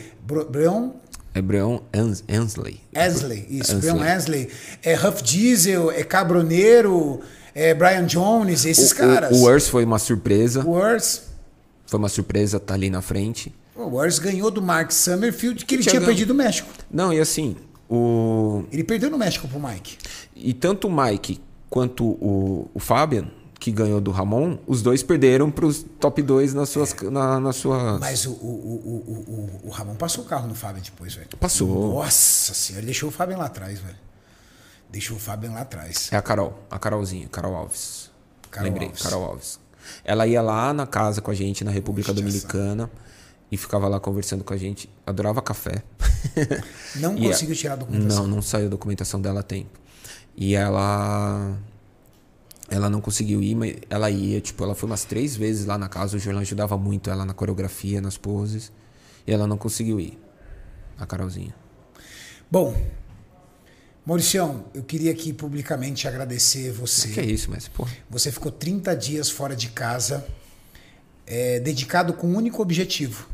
[0.51, 0.91] Breon
[1.35, 2.79] É Breon Ans- Ansley.
[2.95, 3.91] Wesley, isso, Ansley.
[3.93, 4.49] Brian Wesley,
[4.81, 7.19] é Huff Diesel, é Cabroneiro,
[7.53, 9.37] é Brian Jones, esses O- caras.
[9.37, 10.65] O, o Urs foi uma surpresa.
[10.65, 11.23] O Urs,
[11.87, 13.53] Foi uma surpresa tá ali na frente.
[13.75, 16.69] o Urs ganhou do Mark Summerfield, que ele Tinha tinha perdido o México.
[16.89, 17.55] Não, e assim,
[17.89, 19.97] o Ele perdeu no México pro Mike.
[20.35, 21.39] E tanto o Mike
[21.69, 23.27] quanto o, o Fabian,
[23.65, 26.93] que ganhou do Ramon, os dois perderam pros top 2 nas suas.
[27.09, 27.97] Na, na sua...
[27.97, 31.27] Mas o, o, o, o, o, Ramon passou o carro no Fábio depois, velho.
[31.39, 31.95] Passou.
[31.95, 33.97] Nossa senhora, ele deixou o Fábio lá atrás, velho.
[34.91, 36.09] Deixou o Fábio lá atrás.
[36.11, 38.11] É a Carol, a Carolzinha, Carol Alves.
[38.51, 39.01] Carol Lembrei, Alves.
[39.01, 39.59] Carol Alves.
[40.03, 42.91] Ela ia lá na casa com a gente, na República Puxa, Dominicana,
[43.51, 44.87] e ficava lá conversando com a gente.
[45.07, 45.81] Adorava café.
[46.97, 48.27] Não conseguiu tirar a documentação.
[48.27, 49.79] Não, não saiu a documentação dela a tempo.
[50.37, 51.57] E ela.
[52.69, 55.87] Ela não conseguiu ir, mas ela ia, tipo, ela foi umas três vezes lá na
[55.87, 56.17] casa.
[56.17, 58.71] O Jorlan ajudava muito ela na coreografia, nas poses.
[59.25, 60.17] E ela não conseguiu ir.
[60.97, 61.53] A Carolzinha.
[62.49, 62.75] Bom,
[64.05, 67.09] Mauricião, eu queria aqui publicamente agradecer você.
[67.09, 67.87] Que é isso, mas, pô.
[68.09, 70.25] Você ficou 30 dias fora de casa,
[71.25, 73.27] é, dedicado com um único objetivo: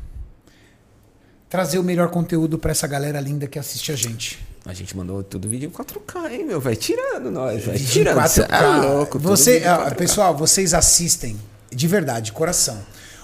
[1.50, 4.40] trazer o melhor conteúdo para essa galera linda que assiste a gente.
[4.66, 6.62] A gente mandou tudo vídeo em 4K, hein, meu?
[6.62, 8.18] Vai tirando nós, vai tirando.
[8.18, 8.28] 4K.
[8.28, 9.96] Cê é louco, tudo Você, ah, 4K.
[9.96, 11.40] pessoal, vocês assistem
[11.72, 12.80] de verdade, de coração.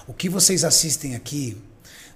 [0.06, 1.56] O que vocês assistem aqui,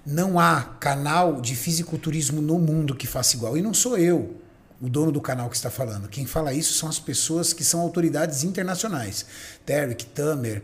[0.05, 3.55] não há canal de fisiculturismo no mundo que faça igual.
[3.55, 4.35] E não sou eu,
[4.81, 6.09] o dono do canal que está falando.
[6.09, 9.25] Quem fala isso são as pessoas que são autoridades internacionais.
[9.65, 10.63] Derek, Tamer,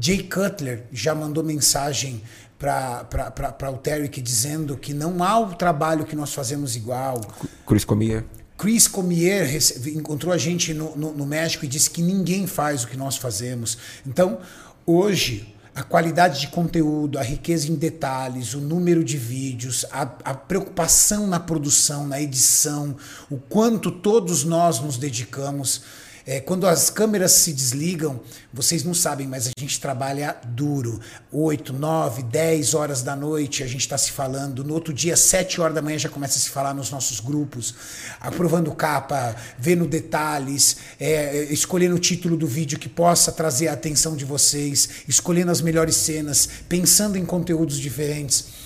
[0.00, 2.22] Jay Cutler já mandou mensagem
[2.66, 7.20] para o Derek dizendo que não há o trabalho que nós fazemos igual.
[7.66, 8.24] Chris Comier.
[8.56, 9.50] Chris Comier
[9.94, 13.16] encontrou a gente no, no- no México e disse que ninguém faz o que nós
[13.16, 13.76] fazemos.
[14.06, 14.38] Então,
[14.86, 20.34] hoje, a qualidade de conteúdo, a riqueza em detalhes, o número de vídeos, a, a
[20.34, 22.94] preocupação na produção, na edição,
[23.28, 25.82] o quanto todos nós nos dedicamos.
[26.24, 28.20] É, quando as câmeras se desligam,
[28.52, 31.00] vocês não sabem, mas a gente trabalha duro.
[31.32, 34.62] 8, 9, 10 horas da noite a gente está se falando.
[34.62, 37.74] No outro dia, 7 horas da manhã, já começa a se falar nos nossos grupos,
[38.20, 44.14] aprovando capa, vendo detalhes, é, escolhendo o título do vídeo que possa trazer a atenção
[44.14, 48.62] de vocês, escolhendo as melhores cenas, pensando em conteúdos diferentes.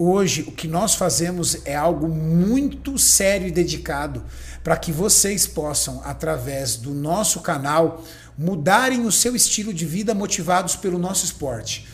[0.00, 4.22] Hoje, o que nós fazemos é algo muito sério e dedicado
[4.62, 8.04] para que vocês possam, através do nosso canal,
[8.36, 11.86] mudarem o seu estilo de vida motivados pelo nosso esporte.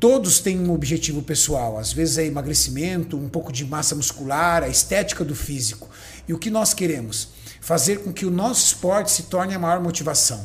[0.00, 4.68] Todos têm um objetivo pessoal, às vezes é emagrecimento, um pouco de massa muscular, a
[4.68, 5.88] estética do físico.
[6.28, 7.28] E o que nós queremos?
[7.60, 10.44] Fazer com que o nosso esporte se torne a maior motivação.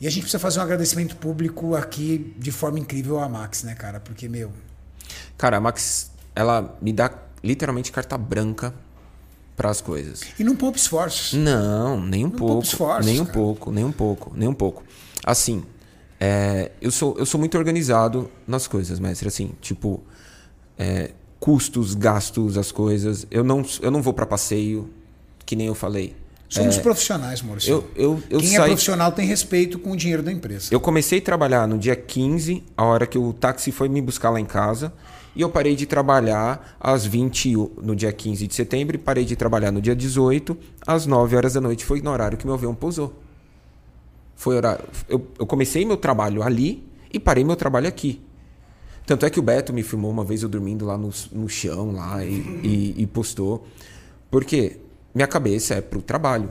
[0.00, 3.74] E a gente precisa fazer um agradecimento público aqui de forma incrível à Max, né,
[3.74, 4.00] cara?
[4.00, 4.50] Porque, meu,
[5.36, 7.10] Cara, a Max, ela me dá
[7.42, 8.74] literalmente carta branca
[9.56, 10.22] para as coisas.
[10.38, 11.34] E não poupa esforços.
[11.34, 12.66] Não, nem um poupa pouco.
[12.66, 13.38] esforços, nem um cara.
[13.38, 14.82] pouco, nem um pouco, nem um pouco.
[15.24, 15.62] Assim,
[16.18, 19.28] é, eu, sou, eu sou muito organizado nas coisas, mestre.
[19.28, 20.02] Assim, tipo,
[20.78, 23.26] é, custos, gastos, as coisas.
[23.30, 24.88] Eu não, eu não vou para passeio,
[25.44, 26.16] que nem eu falei.
[26.48, 27.70] Somos profissionais, Maurício.
[27.70, 30.66] Eu, eu, eu Quem é saí- profissional tem respeito com o dinheiro da empresa.
[30.72, 34.30] Eu comecei a trabalhar no dia 15, a hora que o táxi foi me buscar
[34.30, 34.92] lá em casa.
[35.34, 39.24] E eu parei de trabalhar às 20, o- no dia 15 de setembro, e parei
[39.24, 41.84] de trabalhar no dia 18, às 9 horas da noite.
[41.84, 43.14] Foi no horário que meu avião pousou.
[44.34, 44.84] Foi horário.
[45.08, 46.82] Eu, eu comecei meu trabalho ali
[47.12, 48.20] e parei meu trabalho aqui.
[49.06, 51.92] Tanto é que o Beto me filmou uma vez eu dormindo lá no, no chão
[51.92, 52.32] lá e,
[52.62, 53.66] e, e postou.
[54.30, 54.78] Porque
[55.14, 56.50] minha cabeça é pro trabalho.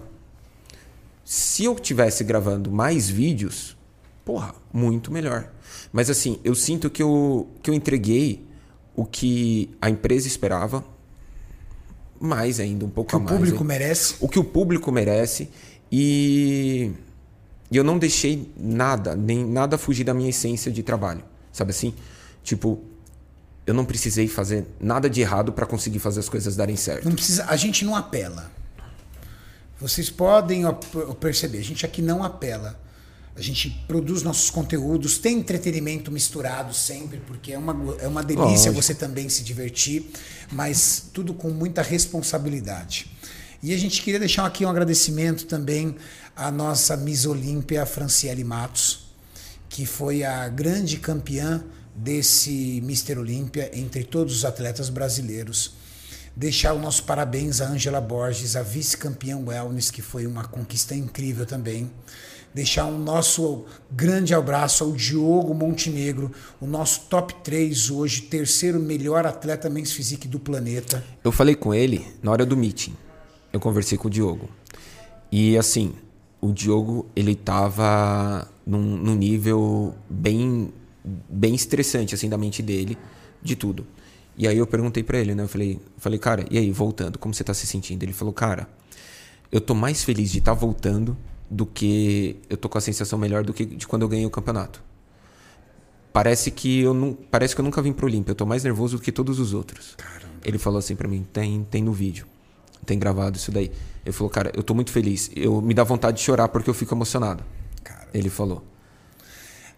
[1.23, 3.77] Se eu tivesse gravando mais vídeos,
[4.25, 5.49] porra, muito melhor.
[5.91, 8.43] Mas assim, eu sinto que eu, que eu entreguei
[8.99, 10.83] o que a empresa esperava,
[12.19, 13.33] mais ainda, um pouco Que a o mais.
[13.33, 13.67] público hein?
[13.67, 14.15] merece.
[14.19, 15.49] o que o público merece
[15.89, 16.91] e
[17.71, 21.23] eu não deixei nada, nem nada fugir da minha essência de trabalho,
[21.53, 21.93] sabe assim?
[22.43, 22.83] Tipo,
[23.65, 27.05] eu não precisei fazer nada de errado para conseguir fazer as coisas darem certo.
[27.05, 28.51] Não precisa, a gente não apela.
[29.79, 30.63] Vocês podem
[31.21, 32.77] perceber, a gente aqui não apela.
[33.39, 38.69] A gente produz nossos conteúdos, tem entretenimento misturado sempre, porque é uma, é uma delícia
[38.69, 38.75] Lógico.
[38.75, 40.11] você também se divertir,
[40.51, 43.09] mas tudo com muita responsabilidade.
[43.63, 45.95] E a gente queria deixar aqui um agradecimento também
[46.35, 49.05] à nossa Miss Olímpia, Franciele Matos,
[49.69, 51.63] que foi a grande campeã
[51.95, 55.73] desse Mister Olímpia entre todos os atletas brasileiros.
[56.35, 61.45] Deixar o nosso parabéns a Ângela Borges, a vice-campeã wellness, que foi uma conquista incrível
[61.45, 61.89] também.
[62.53, 69.25] Deixar o nosso grande abraço ao Diogo Montenegro, o nosso top 3 hoje, terceiro melhor
[69.25, 71.03] atleta men's physique do planeta.
[71.23, 72.95] Eu falei com ele na hora do meeting.
[73.53, 74.49] Eu conversei com o Diogo.
[75.31, 75.93] E assim,
[76.41, 80.73] o Diogo, ele tava num, num nível bem
[81.29, 82.97] bem estressante assim da mente dele,
[83.41, 83.85] de tudo.
[84.37, 85.43] E aí eu perguntei pra ele, né?
[85.43, 88.03] Eu falei, falei, cara, e aí, voltando, como você tá se sentindo?
[88.03, 88.69] Ele falou, cara,
[89.51, 91.17] eu tô mais feliz de estar voltando
[91.49, 92.37] do que.
[92.49, 94.83] Eu tô com a sensação melhor do que de quando eu ganhei o campeonato.
[96.13, 98.31] Parece que eu não, parece que eu nunca vim pro Olímpia.
[98.31, 99.95] Eu tô mais nervoso do que todos os outros.
[99.97, 100.33] Caramba.
[100.43, 102.25] Ele falou assim para mim, tem, tem no vídeo.
[102.85, 103.71] Tem gravado isso daí.
[104.05, 105.29] Ele falou, cara, eu tô muito feliz.
[105.35, 107.43] Eu me dá vontade de chorar porque eu fico emocionado.
[107.83, 108.07] Cara.
[108.13, 108.63] Ele falou.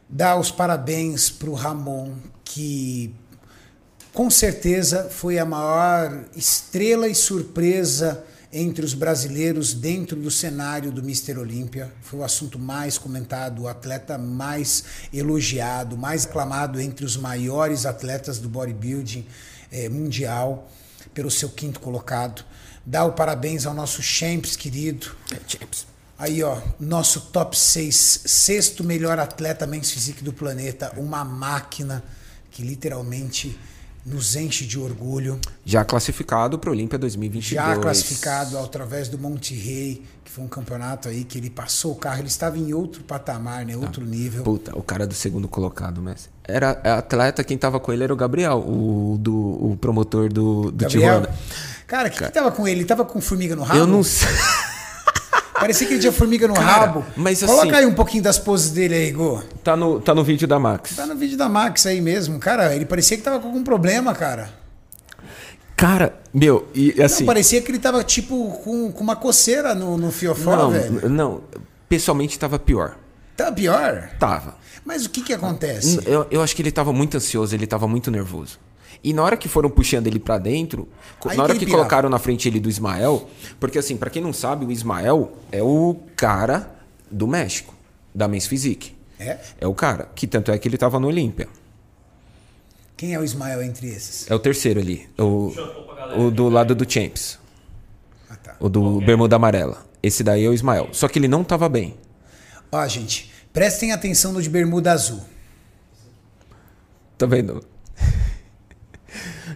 [0.07, 3.13] Dá os parabéns pro Ramon, que
[4.13, 8.23] com certeza foi a maior estrela e surpresa
[8.53, 11.37] entre os brasileiros dentro do cenário do Mr.
[11.37, 11.91] Olímpia.
[12.01, 14.83] Foi o assunto mais comentado, o atleta mais
[15.13, 19.25] elogiado, mais aclamado entre os maiores atletas do bodybuilding
[19.71, 20.69] eh, mundial,
[21.13, 22.43] pelo seu quinto colocado.
[22.85, 25.15] Dá o parabéns ao nosso Champs querido.
[25.47, 25.87] Champs.
[26.17, 32.03] Aí, ó, nosso top 6, sexto melhor atleta men's physique do planeta, uma máquina
[32.51, 33.57] que literalmente
[34.05, 35.39] nos enche de orgulho.
[35.65, 37.55] Já classificado para Olímpia 2022.
[37.55, 41.95] Já classificado através do Monte Rei, que foi um campeonato aí que ele passou o
[41.95, 43.75] carro, ele estava em outro patamar, né?
[43.77, 44.43] Outro nível.
[44.43, 46.29] Puta, o cara do segundo colocado, Messi.
[46.43, 50.83] Era atleta, quem tava com ele era o Gabriel, o, do, o promotor do, do
[50.83, 51.29] Gabriel, Tijuana.
[51.87, 52.81] cara, o que, que tava com ele?
[52.81, 53.79] Ele tava com formiga no rabo?
[53.79, 54.29] Eu não sei.
[55.61, 57.05] Parecia que ele tinha formiga no Cara, rabo.
[57.15, 59.41] mas Coloca assim- aí um pouquinho das poses dele aí, Go.
[59.63, 60.95] Tá no, tá no vídeo da Max.
[60.95, 62.39] Tá no vídeo da Max aí mesmo.
[62.39, 64.49] Cara, ele parecia que tava com algum problema, cara.
[65.75, 67.21] Cara, meu, e assim.
[67.23, 71.09] Não, parecia que ele tava, tipo, com, com uma coceira no, no fiofó, não, velho.
[71.09, 71.41] não,
[71.89, 72.95] pessoalmente tava pior.
[73.35, 74.09] Tá pior.
[74.19, 74.55] Tava.
[74.85, 75.99] Mas o que que acontece?
[76.05, 78.59] Eu, eu acho que ele tava muito ansioso, ele tava muito nervoso.
[79.03, 80.87] E na hora que foram puxando ele pra dentro,
[81.25, 83.27] Aí na hora que colocaram na frente ele do Ismael,
[83.59, 86.71] porque assim, pra quem não sabe, o Ismael é o cara
[87.09, 87.73] do México,
[88.13, 88.95] da Men's Physique.
[89.19, 89.39] É?
[89.59, 91.47] É o cara, que tanto é que ele tava no Olímpia.
[92.95, 94.29] Quem é o Ismael entre esses?
[94.29, 95.51] É o terceiro ali, o,
[96.17, 97.39] o do lado do Champs,
[98.29, 98.55] Ah, tá.
[98.59, 99.83] o do Bermuda Amarela.
[100.03, 100.89] Esse daí é o Ismael.
[100.93, 101.95] Só que ele não tava bem.
[102.71, 105.21] Ó, gente, prestem atenção no de bermuda azul.
[107.17, 107.63] Tá vendo?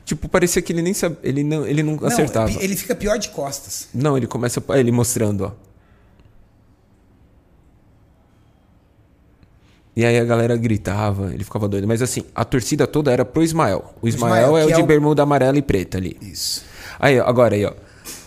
[0.06, 2.52] Tipo, parecia que ele nem sabia, ele não, ele não Não, acertava.
[2.62, 3.90] ele fica pior de costas.
[3.94, 5.52] Não, ele começa ele mostrando, ó.
[9.96, 11.88] E aí a galera gritava, ele ficava doido.
[11.88, 13.94] Mas assim, a torcida toda era pro Ismael.
[14.02, 16.18] O Ismael, Ismael, é o de é o- bermuda amarela e preta ali.
[16.22, 16.64] Isso.
[17.00, 17.72] Aí, ó, agora aí, ó.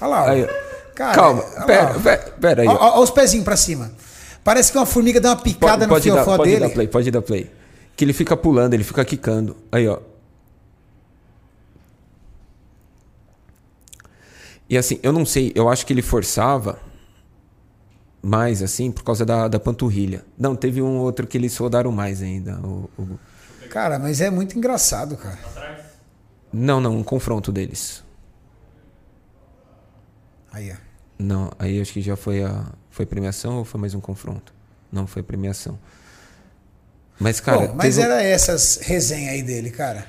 [0.00, 0.22] Olha lá.
[0.24, 0.28] ó.
[0.30, 0.48] Aí.
[0.94, 2.00] Cara, Calma, olha pera, lá.
[2.00, 2.68] pera, pera aí.
[2.68, 3.92] Ó os pezinhos pra cima.
[4.42, 6.60] Parece que uma formiga dá uma picada no pode, dar, fiofó pode dele.
[6.66, 7.50] dar play, pode dar play.
[7.94, 9.54] Que ele fica pulando, ele fica quicando.
[9.70, 9.98] Aí, ó.
[14.68, 16.78] E assim, eu não sei, eu acho que ele forçava
[18.22, 20.24] mais, assim, por causa da, da panturrilha.
[20.36, 22.58] Não, teve um outro que eles rodaram mais ainda.
[22.60, 23.18] O, o-
[23.70, 25.38] Cara, mas é muito engraçado, cara.
[26.52, 28.02] Não, não, um confronto deles.
[30.52, 30.76] Aí, ó.
[31.18, 32.64] Não, aí acho que já foi a.
[32.90, 34.52] Foi premiação ou foi mais um confronto?
[34.90, 35.78] Não, foi premiação.
[37.18, 37.68] Mas, cara.
[37.68, 40.06] Bom, mas teve era essas resenhas aí dele, cara.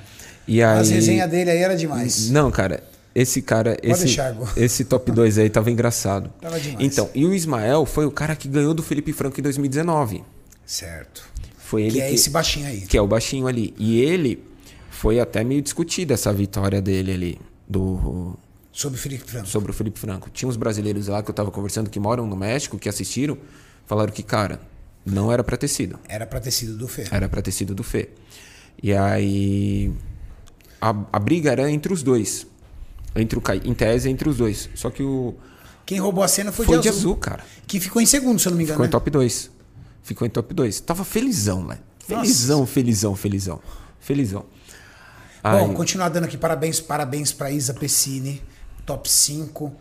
[0.48, 0.80] E aí...
[0.80, 2.30] As resenhas dele aí era demais.
[2.30, 2.84] Não, cara,
[3.22, 6.30] esse cara, esse, deixar, esse top 2 aí tava engraçado.
[6.42, 6.86] Tava demais.
[6.86, 10.24] Então, e o Ismael foi o cara que ganhou do Felipe Franco em 2019.
[10.66, 11.24] Certo.
[11.58, 12.82] Foi ele Que é esse baixinho aí.
[12.82, 13.74] que é o baixinho ali.
[13.78, 14.44] E ele
[14.90, 18.36] foi até meio discutida essa vitória dele ali do
[18.72, 19.48] Sobre o Felipe Franco.
[19.48, 20.30] sobre o Felipe Franco.
[20.30, 23.38] Tinha uns brasileiros lá que eu tava conversando que moram no México, que assistiram,
[23.86, 24.60] falaram que, cara,
[25.06, 26.00] não era pra ter sido.
[26.08, 27.06] Era pra ter sido do Fê.
[27.12, 28.10] Era pra ter sido do Fê.
[28.82, 29.92] E aí.
[30.82, 32.48] A, a briga era entre os dois.
[33.16, 34.70] Entre o em tese, entre os dois.
[34.76, 35.36] Só que o.
[35.86, 37.44] Quem roubou a cena foi, Foi de, de azul, azul, cara.
[37.66, 38.76] Que ficou em segundo, se eu não me engano.
[38.76, 38.92] Ficou em né?
[38.92, 39.52] top 2.
[40.04, 40.80] Ficou em top 2.
[40.82, 41.64] Tava felizão.
[41.64, 41.80] Nossa.
[42.06, 43.62] Felizão, felizão, felizão.
[44.00, 44.46] Felizão.
[45.44, 48.42] Bom, continuar dando aqui parabéns, parabéns pra Isa Pessini,
[48.86, 49.72] top 5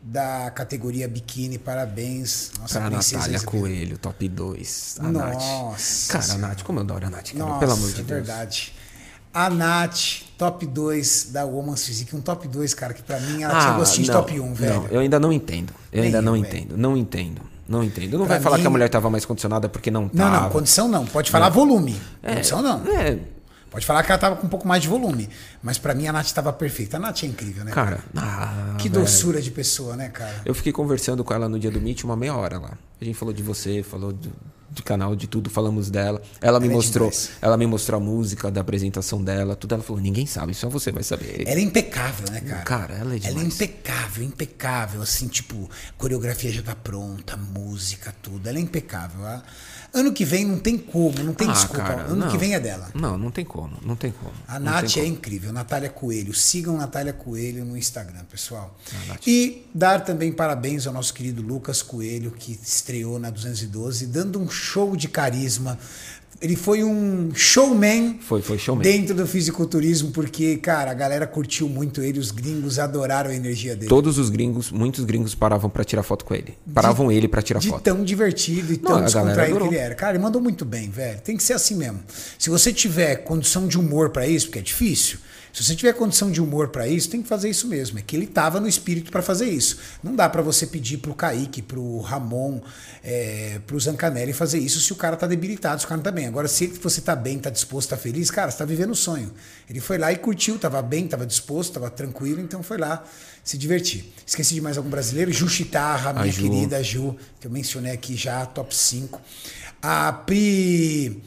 [0.00, 2.52] da categoria biquíni, parabéns.
[2.60, 4.96] Nossa, Pra Natália Isa Coelho, top 2.
[5.00, 6.08] A Nossa Nath.
[6.08, 6.38] Cara, a.
[6.38, 7.38] Nath, como eu adoro a Nath, cara.
[7.44, 8.06] Nossa, Pelo amor de é Deus.
[8.08, 8.74] verdade.
[9.32, 12.14] A Nath, top 2 da Woman's Physique.
[12.16, 14.46] Um top 2, cara, que pra mim ela tinha gostinho de Ah, não, top 1,
[14.46, 14.88] não, velho.
[14.90, 15.72] eu ainda não entendo.
[15.92, 16.46] Eu Nem ainda não velho.
[16.46, 16.76] entendo.
[16.76, 17.40] Não entendo.
[17.68, 18.18] Não entendo.
[18.18, 20.40] Não Pra vai falar mim- que a mulher tava mais condicionada porque não Não, tava.
[20.44, 21.04] não, condição não.
[21.04, 22.00] Pode falar volume.
[22.22, 22.82] Condição não.
[22.86, 23.18] É,
[23.70, 25.28] Pode falar que ela tava com um pouco mais de volume.
[25.62, 26.96] Mas pra mim a Nath tava perfeita.
[26.96, 27.70] A Nath é incrível, né?
[27.70, 28.02] cara.
[28.16, 29.02] ah, que velho.
[29.02, 30.40] doçura de pessoa, né, cara?
[30.46, 32.72] Eu fiquei conversando com ela no dia do Meet uma meia hora lá.
[32.98, 34.32] A gente falou de você, falou do,
[34.70, 36.20] do canal, de tudo, falamos dela.
[36.40, 37.30] Ela me Ela é mostrou, demais.
[37.40, 39.74] ela me mostrou a música da apresentação dela, tudo.
[39.74, 41.44] Ela falou: "Ninguém sabe, só você vai saber".
[41.46, 42.62] Ela é impecável, né, cara?
[42.62, 43.54] Cara, ela é Ela é demais.
[43.54, 45.02] impecável, impecável.
[45.02, 48.46] Assim, tipo, coreografia já tá pronta, música, tudo.
[48.48, 49.24] Ela é impecável.
[49.26, 49.42] A
[49.98, 51.82] Ano que vem não tem como, não tem Ah, desculpa.
[51.82, 52.28] cara, ano não.
[52.30, 52.88] que vem é dela.
[52.94, 54.32] Não, não tem como, não tem como.
[54.46, 55.06] A Nath é como.
[55.06, 56.32] incrível, Natália Coelho.
[56.34, 58.78] Sigam Natália Coelho no Instagram, pessoal.
[58.92, 59.26] A Nath.
[59.26, 64.48] E dar também parabéns ao nosso querido Lucas Coelho, que estreou na 212, dando um
[64.48, 65.78] show de carisma.
[66.40, 68.82] Ele foi um showman Foi, foi showman.
[68.82, 73.74] dentro do fisiculturismo, porque, cara, a galera curtiu muito ele, os gringos adoraram a energia
[73.74, 73.88] dele.
[73.88, 76.56] Todos os gringos, muitos gringos paravam pra tirar foto com ele.
[76.72, 77.82] Paravam ele pra tirar de foto.
[77.82, 79.94] tão divertido e Não, tão descontraído que ele era.
[79.96, 81.20] Cara, ele mandou muito bem, velho.
[81.20, 81.98] Tem que ser assim mesmo.
[82.38, 85.18] Se você tiver condição de humor pra isso, porque é difícil,
[85.58, 87.98] se você tiver condição de humor pra isso, tem que fazer isso mesmo.
[87.98, 89.76] É que ele tava no espírito pra fazer isso.
[90.04, 92.60] Não dá pra você pedir pro Kaique, pro Ramon,
[93.02, 96.12] é, pro Zancanelli fazer isso se o cara tá debilitado, se o cara não tá
[96.12, 96.26] bem.
[96.26, 99.32] Agora, se você tá bem, tá disposto, tá feliz, cara, você tá vivendo o sonho.
[99.68, 103.02] Ele foi lá e curtiu, tava bem, tava disposto, tava tranquilo, então foi lá
[103.42, 104.04] se divertir.
[104.24, 105.32] Esqueci de mais algum brasileiro?
[105.32, 106.42] Ju Chitarra, minha Ju.
[106.42, 109.20] querida da Ju, que eu mencionei aqui já, top 5.
[109.82, 111.20] A Pri.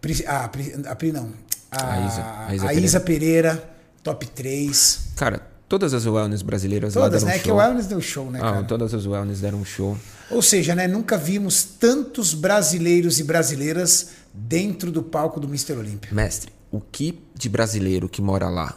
[0.00, 1.45] Pri a, Pri a Pri não.
[1.84, 2.22] A, A Isa.
[2.22, 3.70] A a Isa Isa, Pereira.
[4.02, 5.08] top 3.
[5.16, 7.38] Cara, todas as wellness brasileiras lá Todas, deram né?
[7.38, 7.58] um Que o show.
[7.58, 8.64] Wellness deu show, né, ah, cara?
[8.64, 9.96] todas as wellness deram um show.
[10.30, 15.72] Ou seja, né, nunca vimos tantos brasileiros e brasileiras dentro do palco do Mr.
[15.74, 16.10] Olímpia.
[16.12, 18.74] Mestre, o que de brasileiro que mora lá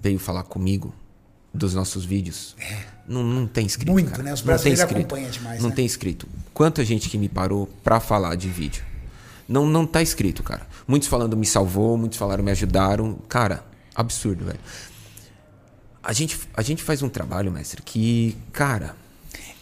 [0.00, 0.94] veio falar comigo
[1.52, 2.54] dos nossos vídeos?
[3.08, 3.88] Não, não tem escrito.
[3.88, 3.92] É.
[3.92, 4.22] Muito, cara.
[4.22, 4.32] né?
[4.32, 5.74] Os brasileiros acompanham demais, Não né?
[5.76, 6.26] tem escrito.
[6.52, 8.82] Quanta gente que me parou pra falar de vídeo.
[9.48, 10.66] Não, não tá escrito, cara.
[10.86, 13.18] Muitos falando me salvou, muitos falaram me ajudaram.
[13.28, 13.64] Cara,
[13.94, 14.60] absurdo, velho.
[16.02, 18.94] A gente, a gente faz um trabalho, mestre, que, cara,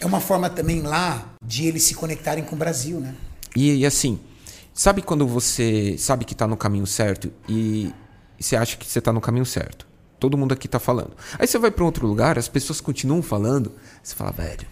[0.00, 3.14] É uma forma também lá de eles se conectarem com o Brasil, né?
[3.56, 4.20] E, e assim,
[4.74, 7.92] sabe quando você sabe que tá no caminho certo e,
[8.38, 9.86] você acha que você tá no caminho certo?
[10.20, 11.12] Todo mundo aqui tá falando.
[11.38, 14.66] Aí você vai para outro lugar, as pessoas continuam falando, você fala, velho,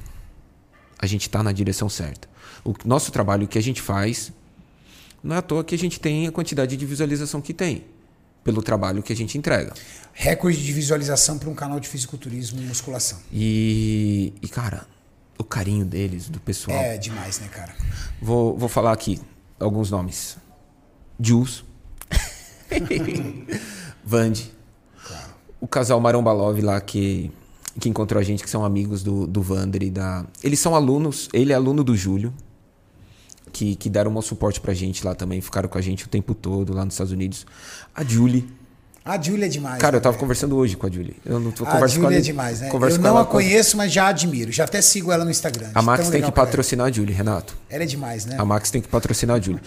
[0.98, 2.28] a gente tá na direção certa.
[2.64, 4.32] O nosso trabalho, o que a gente faz,
[5.22, 7.84] não é à toa que a gente tem a quantidade de visualização que tem,
[8.42, 9.72] pelo trabalho que a gente entrega.
[10.12, 13.18] Recorde de visualização para um canal de fisiculturismo e musculação.
[13.32, 14.86] E, e cara,
[15.38, 16.76] o carinho deles, do pessoal.
[16.76, 17.74] É demais, né, cara?
[18.20, 19.20] Vou, vou falar aqui
[19.58, 20.36] alguns nomes.
[21.18, 21.64] Jules.
[24.04, 24.52] Vande.
[25.60, 27.30] O casal Marombalov lá que,
[27.78, 30.26] que encontrou a gente, que são amigos do, do Vander e da.
[30.42, 32.34] Eles são alunos, ele é aluno do Júlio,
[33.52, 36.34] que, que deram um suporte pra gente lá também, ficaram com a gente o tempo
[36.34, 37.46] todo lá nos Estados Unidos.
[37.94, 38.48] A Julie.
[39.04, 39.80] A Júlia é demais.
[39.80, 40.20] Cara, né, eu tava velho?
[40.20, 41.16] conversando hoje com a Julie.
[41.26, 42.22] Eu não tô A converso com Júlia ela.
[42.22, 42.68] é demais, né?
[42.68, 44.52] converso Eu com não ela a conheço, mas já admiro.
[44.52, 45.70] Já até sigo ela no Instagram.
[45.74, 46.30] A Max tem que ela é.
[46.30, 47.56] patrocinar a Julie, Renato.
[47.68, 48.36] Ela é demais, né?
[48.38, 49.60] A Max tem que patrocinar a Julie.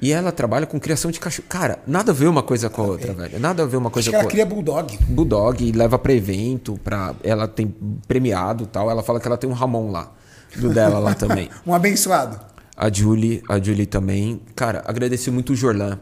[0.00, 1.46] E ela trabalha com criação de cachorro.
[1.48, 3.38] Cara, nada a ver uma coisa com a outra, velho.
[3.38, 4.64] Nada a ver uma coisa Acho que com a ela outra.
[4.64, 4.98] cria Bulldog.
[5.12, 7.14] Bulldog e leva pra evento, pra...
[7.22, 7.74] ela tem
[8.06, 8.90] premiado e tal.
[8.90, 10.10] Ela fala que ela tem um Ramon lá,
[10.56, 11.50] do dela lá também.
[11.66, 12.40] Um abençoado.
[12.80, 14.40] A Julie, a Julie também.
[14.54, 15.98] Cara, agradeci muito o Jorlan.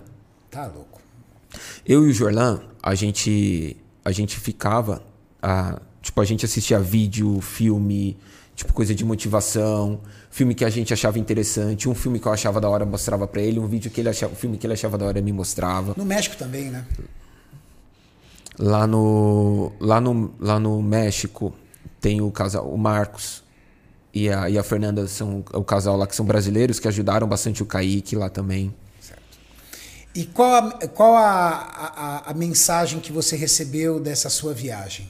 [0.50, 1.00] Tá louco.
[1.86, 3.74] Eu e o Jorlan, a gente,
[4.04, 5.02] a gente ficava,
[5.42, 8.18] a, tipo, a gente assistia vídeo, filme,
[8.54, 12.60] tipo, coisa de motivação, filme que a gente achava interessante, um filme que eu achava
[12.60, 14.98] da hora mostrava pra ele, um vídeo que ele achava, um filme que ele achava
[14.98, 15.94] da hora me mostrava.
[15.96, 16.84] No México também, né?
[18.58, 21.54] Lá no, lá no, lá no México
[22.02, 23.45] tem o casal, o Marcos
[24.16, 27.62] e a, e a Fernanda são o casal lá que são brasileiros que ajudaram bastante
[27.62, 28.74] o Kaique lá também.
[30.14, 35.06] E qual, a, qual a, a, a mensagem que você recebeu dessa sua viagem?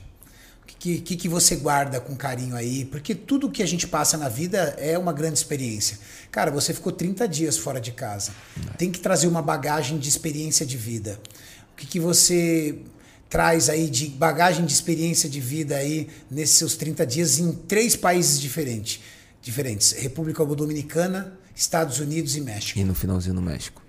[0.61, 2.85] O que, que, que você guarda com carinho aí?
[2.85, 6.01] Porque tudo que a gente passa na vida é uma grande experiência.
[6.33, 8.33] Cara, você ficou 30 dias fora de casa.
[8.77, 11.21] Tem que trazer uma bagagem de experiência de vida.
[11.73, 12.77] O que, que você
[13.37, 17.95] traz aí de bagagem de experiência de vida aí nesses seus 30 dias em três
[17.95, 19.03] países diferentes?
[19.43, 22.79] diferentes República Dominicana, Estados Unidos e México.
[22.79, 23.83] E no finalzinho no México.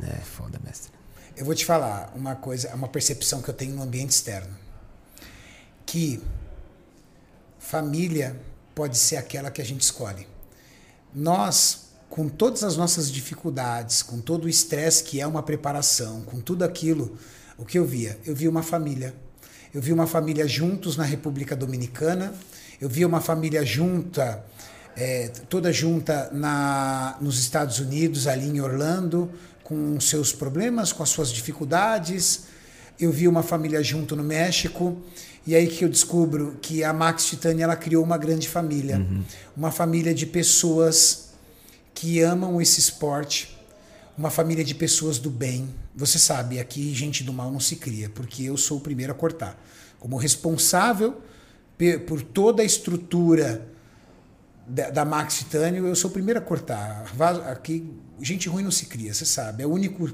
[0.00, 0.92] É foda, mestre.
[1.36, 4.56] Eu vou te falar uma coisa, uma percepção que eu tenho no ambiente externo.
[5.84, 6.22] Que
[7.58, 8.40] família
[8.76, 10.28] pode ser aquela que a gente escolhe.
[11.12, 11.81] Nós,
[12.12, 16.62] com todas as nossas dificuldades, com todo o estresse que é uma preparação, com tudo
[16.62, 17.16] aquilo,
[17.56, 18.18] o que eu via?
[18.26, 19.14] Eu via uma família.
[19.72, 22.34] Eu vi uma família juntos na República Dominicana,
[22.78, 24.44] eu vi uma família junta,
[24.94, 29.30] é, toda junta na, nos Estados Unidos, ali em Orlando,
[29.64, 32.42] com seus problemas, com as suas dificuldades.
[33.00, 35.00] Eu vi uma família junto no México.
[35.46, 39.24] E aí que eu descubro que a Max Titânia ela criou uma grande família, Uhum.
[39.56, 41.31] uma família de pessoas
[41.94, 43.58] que amam esse esporte,
[44.16, 45.68] uma família de pessoas do bem.
[45.94, 49.14] Você sabe, aqui gente do mal não se cria, porque eu sou o primeiro a
[49.14, 49.60] cortar.
[49.98, 51.20] Como responsável
[52.06, 53.68] por toda a estrutura
[54.66, 57.04] da, da Max Titânio, eu sou o primeiro a cortar.
[57.50, 57.84] Aqui,
[58.20, 59.62] gente ruim não se cria, você sabe.
[59.62, 60.10] É o único,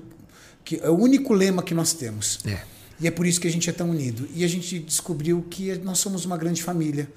[0.64, 2.40] que, é o único lema que nós temos.
[2.46, 2.60] É.
[3.00, 4.28] E é por isso que a gente é tão unido.
[4.34, 7.08] E a gente descobriu que nós somos uma grande família.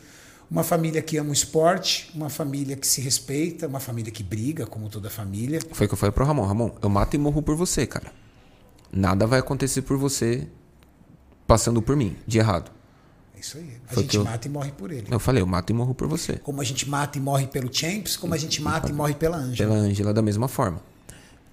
[0.51, 4.65] Uma família que ama o esporte, uma família que se respeita, uma família que briga,
[4.67, 5.61] como toda família.
[5.71, 6.45] Foi o que eu falei pro Ramon.
[6.45, 8.11] Ramon, eu mato e morro por você, cara.
[8.91, 10.45] Nada vai acontecer por você
[11.47, 12.69] passando por mim, de errado.
[13.33, 13.77] É isso aí.
[13.89, 15.07] A Foi gente eu- mata e morre por ele.
[15.09, 16.33] Eu falei, eu mato e morro por você.
[16.39, 19.37] Como a gente mata e morre pelo Champs, como a gente mata e morre pela
[19.37, 19.69] Ângela.
[19.69, 20.81] Pela Ângela da mesma forma.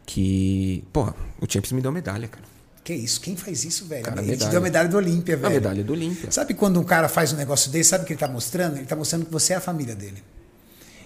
[0.05, 2.45] Que, porra, o Champions me deu medalha, cara.
[2.89, 3.21] Que isso?
[3.21, 4.03] Quem faz isso, velho?
[4.03, 4.51] Cara, ele te medalha.
[4.51, 5.53] deu a medalha do Olímpia, A velho.
[5.57, 6.31] medalha do Olímpia.
[6.31, 8.79] Sabe quando um cara faz um negócio desse, sabe o que ele tá mostrando?
[8.79, 10.25] Ele tá mostrando que você é a família dele.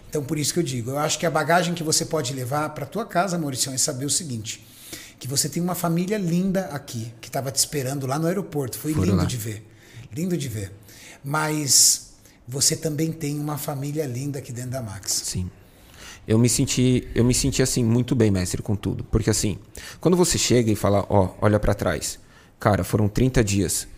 [0.09, 2.69] Então, por isso que eu digo, eu acho que a bagagem que você pode levar
[2.69, 4.65] para tua casa, Maurício, é saber o seguinte,
[5.19, 8.79] que você tem uma família linda aqui, que estava te esperando lá no aeroporto.
[8.79, 9.25] Foi Foram lindo lá.
[9.25, 9.69] de ver.
[10.15, 10.71] Lindo de ver.
[11.25, 12.11] Mas
[12.47, 15.23] você também tem uma família linda aqui dentro da Max.
[15.25, 15.51] Sim.
[16.27, 19.59] Eu me senti, eu me senti assim muito bem, mestre, com tudo, porque assim,
[20.01, 22.19] quando você chega e fala, ó, olha pra trás.
[22.61, 23.89] Cara, foram 30 dias,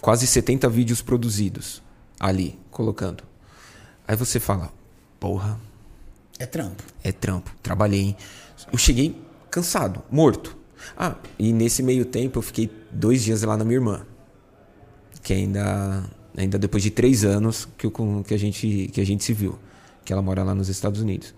[0.00, 1.82] quase 70 vídeos produzidos
[2.20, 3.24] ali, colocando.
[4.06, 4.72] Aí você fala,
[5.18, 5.58] porra,
[6.38, 6.82] É trampo.
[7.02, 8.14] é trampo, trabalhei.
[8.72, 10.56] Eu cheguei cansado, morto.
[10.96, 14.06] Ah, e nesse meio tempo eu fiquei dois dias lá na minha irmã.
[15.22, 16.04] Que ainda,
[16.36, 19.32] ainda depois de três anos que, eu, com- que, a gente, que a gente se
[19.32, 19.58] viu.
[20.04, 21.32] Que ela mora lá nos Estados Unidos.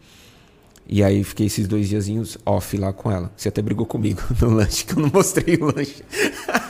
[0.86, 3.32] E aí fiquei esses dois diazinhos off lá com ela.
[3.36, 6.04] Você até brigou comigo no lanche, que eu não mostrei o lanche.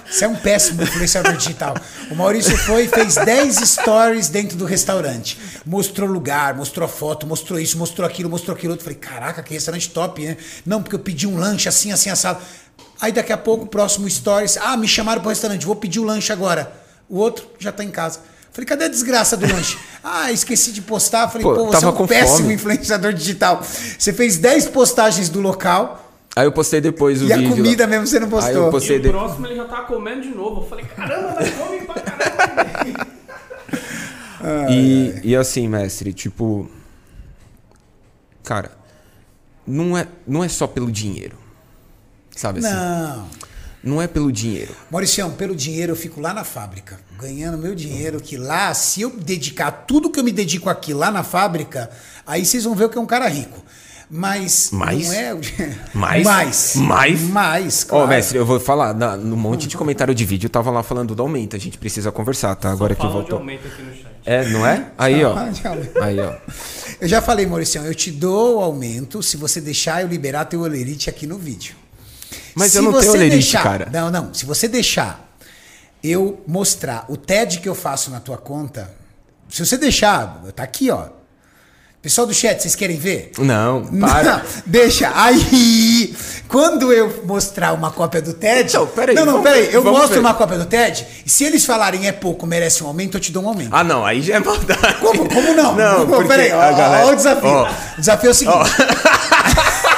[0.08, 1.74] Você é um péssimo influenciador digital.
[2.10, 5.36] O Maurício foi e fez 10 stories dentro do restaurante.
[5.66, 8.84] Mostrou lugar, mostrou foto, mostrou isso, mostrou aquilo, mostrou aquilo outro.
[8.84, 10.36] Falei, caraca, que restaurante top, né?
[10.64, 12.40] Não, porque eu pedi um lanche assim, assim, assado.
[13.00, 14.56] Aí daqui a pouco, próximo stories.
[14.58, 16.72] Ah, me chamaram pro restaurante, vou pedir o lanche agora.
[17.08, 18.20] O outro já tá em casa.
[18.54, 19.76] Falei, cadê a desgraça do lanche?
[20.06, 21.28] Ah, esqueci de postar.
[21.28, 22.54] Falei, Pô, pô, você tava é um péssimo fome.
[22.54, 23.62] influenciador digital.
[23.62, 26.00] Você fez 10 postagens do local
[26.36, 27.50] Aí eu postei depois o e a vídeo.
[27.50, 27.56] lá.
[27.56, 28.50] comida mesmo você não postou.
[28.50, 29.22] Aí eu E postei o depois.
[29.24, 30.60] próximo ele já tava comendo de novo.
[30.62, 33.06] Eu falei, caramba, nós come pra caramba.
[34.70, 36.68] E, e assim, mestre, tipo.
[38.42, 38.72] Cara,
[39.66, 41.38] não é, não é só pelo dinheiro.
[42.36, 42.68] Sabe assim?
[42.74, 43.26] Não.
[43.84, 44.74] Não é pelo dinheiro.
[44.90, 49.10] Mauricião, pelo dinheiro eu fico lá na fábrica, ganhando meu dinheiro, que lá, se eu
[49.10, 51.90] dedicar tudo que eu me dedico aqui lá na fábrica,
[52.26, 53.62] aí vocês vão ver que é um cara rico.
[54.10, 55.08] Mas Mais?
[55.08, 55.34] não é.
[55.34, 55.40] o-
[55.98, 56.24] Mais?
[56.24, 56.74] Mais.
[56.76, 57.20] Mais?
[57.22, 57.86] Mais.
[57.88, 58.08] Ó, claro.
[58.08, 61.14] mestre, eu vou falar, na, no monte de comentário de vídeo, eu tava lá falando
[61.14, 62.70] do aumento, a gente precisa conversar, tá?
[62.70, 63.38] Agora que voltou.
[63.38, 64.06] aumento aqui no chat.
[64.26, 64.86] É, não é?
[64.98, 65.34] Aí, ó.
[66.02, 66.34] Aí, ó.
[67.00, 70.60] Eu já falei, Mauricião, eu te dou o aumento se você deixar eu liberar teu
[70.60, 71.74] olerite aqui no vídeo.
[72.54, 73.88] Mas Se eu não tenho olerite, deixar- cara.
[73.92, 74.32] Não, não.
[74.34, 75.20] Se você deixar
[76.02, 78.90] eu mostrar o TED que eu faço na tua conta,
[79.48, 81.06] se você deixar, tá aqui, ó.
[82.02, 83.32] Pessoal do chat, vocês querem ver?
[83.38, 84.36] Não, para.
[84.36, 85.10] Não, deixa.
[85.14, 86.14] Aí,
[86.48, 88.68] quando eu mostrar uma cópia do TED.
[88.68, 89.72] Então, peraí, Não, não, peraí.
[89.72, 90.18] Eu mostro ver.
[90.20, 91.06] uma cópia do TED.
[91.24, 93.70] E se eles falarem é pouco, merece um aumento, eu te dou um aumento.
[93.74, 94.96] Ah, não, aí já é maldade.
[95.00, 95.74] Como, como não?
[95.74, 97.48] Não, porque peraí, ó, a galera- ó o desafio.
[97.48, 97.70] ó.
[97.96, 98.58] o desafio é o seguinte.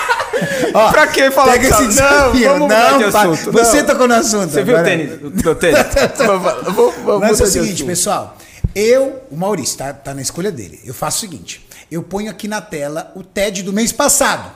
[0.77, 2.49] Ó, Pra que falar Pega esse desafio.
[2.51, 3.53] Não, mudar de assunto.
[3.53, 3.87] Você Não.
[3.87, 4.51] tocou no assunto.
[4.53, 5.13] Você viu o tênis?
[5.47, 5.79] O tênis?
[6.19, 8.37] Vamos- vamos Mas é o seguinte, pessoal.
[8.75, 10.81] Eu, o Maurício, tá, tá na escolha dele.
[10.85, 14.51] Eu faço o seguinte: eu ponho aqui na tela o TED do mês passado.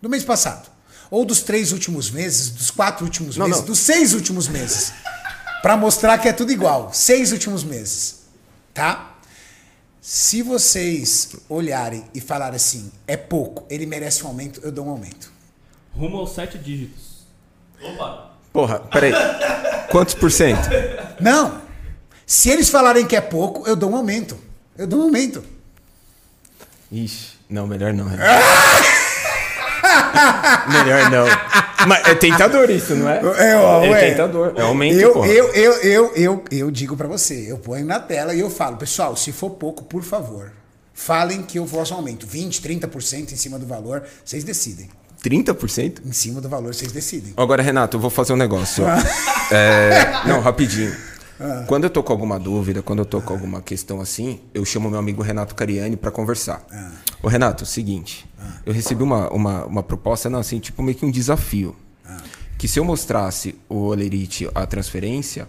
[0.00, 0.68] Do mês passado.
[1.10, 3.66] Ou dos três últimos meses, dos quatro últimos Não, meses, não.
[3.66, 4.92] dos seis últimos meses.
[5.62, 6.90] Pra mostrar que é tudo igual.
[6.92, 8.20] Seis últimos meses.
[8.72, 9.12] Tá?
[10.00, 14.90] Se vocês olharem e falarem assim, é pouco, ele merece um aumento, eu dou um
[14.90, 15.32] aumento.
[15.94, 17.26] Rumo aos sete dígitos.
[17.82, 18.32] Opa!
[18.52, 19.12] Porra, peraí.
[19.90, 20.68] Quantos por cento?
[21.20, 21.60] Não!
[22.26, 24.38] Se eles falarem que é pouco, eu dou um aumento.
[24.76, 25.42] Eu dou um aumento.
[26.90, 28.06] Ixi, não, melhor não.
[28.06, 28.28] Renato.
[30.68, 31.26] melhor não.
[31.86, 33.20] Mas é tentador isso, não é?
[33.20, 34.10] É, ó, é ué.
[34.10, 34.52] tentador.
[34.56, 35.28] É aumento, eu, porra.
[35.28, 38.76] eu, eu, eu, eu, eu digo pra você, eu ponho na tela e eu falo,
[38.76, 40.52] pessoal, se for pouco, por favor,
[40.92, 42.26] falem que eu faço um aumento.
[42.26, 44.88] 20, 30% em cima do valor, vocês decidem.
[45.24, 46.06] 30%?
[46.06, 47.32] Em cima do valor, vocês decidem.
[47.36, 48.84] Agora, Renato, eu vou fazer um negócio.
[49.50, 50.94] É, não, rapidinho.
[51.40, 51.64] Ah.
[51.66, 54.90] Quando eu tô com alguma dúvida, quando eu tô com alguma questão assim, eu chamo
[54.90, 56.64] meu amigo Renato Cariani pra conversar.
[56.70, 56.92] Ah.
[57.22, 58.28] Ô, Renato, seguinte.
[58.64, 61.74] Eu recebi uma, uma, uma proposta, não, assim, tipo meio que um desafio.
[62.04, 62.16] Ah.
[62.56, 65.48] Que se eu mostrasse o Olerite a transferência,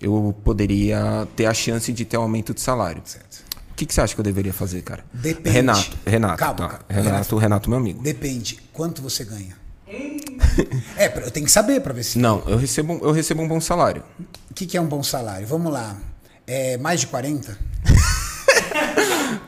[0.00, 3.02] eu poderia ter a chance de ter um aumento de salário.
[3.04, 3.44] Certo.
[3.70, 5.04] O que, que você acha que eu deveria fazer, cara?
[5.12, 5.50] Depende.
[5.50, 6.68] Renato, Renato, Calma, tá.
[6.68, 6.84] calma.
[6.88, 8.02] Renato, Renato, meu amigo.
[8.02, 8.60] Depende.
[8.72, 9.56] Quanto você ganha?
[10.96, 12.18] É, eu tenho que saber pra ver se.
[12.18, 14.02] Não, eu recebo, eu recebo um bom salário.
[14.50, 15.46] O que, que é um bom salário?
[15.46, 15.96] Vamos lá.
[16.46, 17.58] É mais de 40?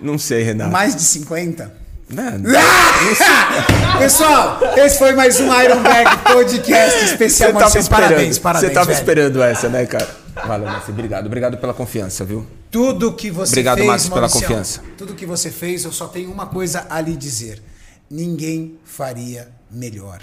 [0.01, 0.71] Não sei, Renato.
[0.71, 1.87] Mais de 50?
[2.09, 3.99] Não, não.
[3.99, 7.53] Pessoal, esse foi mais um Iron Bag Podcast especial.
[7.53, 8.09] Você tava esperando.
[8.09, 8.69] Parabéns, parabéns.
[8.69, 8.99] Você tava velho.
[8.99, 10.09] esperando essa, né, cara?
[10.47, 10.91] Valeu, Messi.
[10.91, 11.27] Obrigado.
[11.27, 12.47] Obrigado pela confiança, viu?
[12.71, 14.83] Tudo que você Obrigado, fez, Márcio, pela confiança.
[14.97, 17.61] Tudo que você fez, eu só tenho uma coisa a lhe dizer.
[18.09, 20.21] Ninguém faria melhor.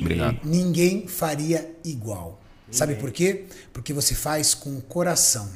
[0.00, 0.40] Obrigado.
[0.44, 2.40] Ninguém faria igual.
[2.70, 3.44] Sabe por quê?
[3.72, 5.48] Porque você faz com o coração.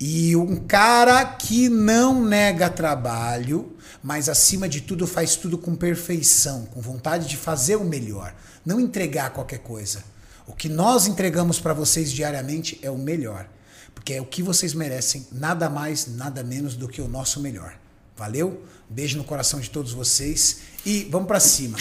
[0.00, 6.66] E um cara que não nega trabalho, mas acima de tudo faz tudo com perfeição,
[6.66, 8.34] com vontade de fazer o melhor,
[8.66, 10.02] não entregar qualquer coisa.
[10.46, 13.48] O que nós entregamos para vocês diariamente é o melhor,
[13.94, 17.78] porque é o que vocês merecem, nada mais, nada menos do que o nosso melhor.
[18.16, 18.64] Valeu?
[18.90, 21.78] Beijo no coração de todos vocês e vamos para cima.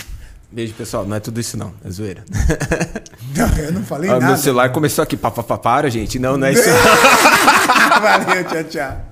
[0.52, 1.06] Beijo, pessoal.
[1.06, 1.73] Não é tudo isso, não.
[1.84, 2.23] É zoeira.
[3.34, 4.26] Não, eu não falei Ah, nada.
[4.28, 5.15] meu celular começou aqui.
[5.15, 6.19] Pá, pá, pá, para, gente.
[6.19, 6.68] Não, não é isso.
[8.02, 9.10] Valeu, tchau, tchau.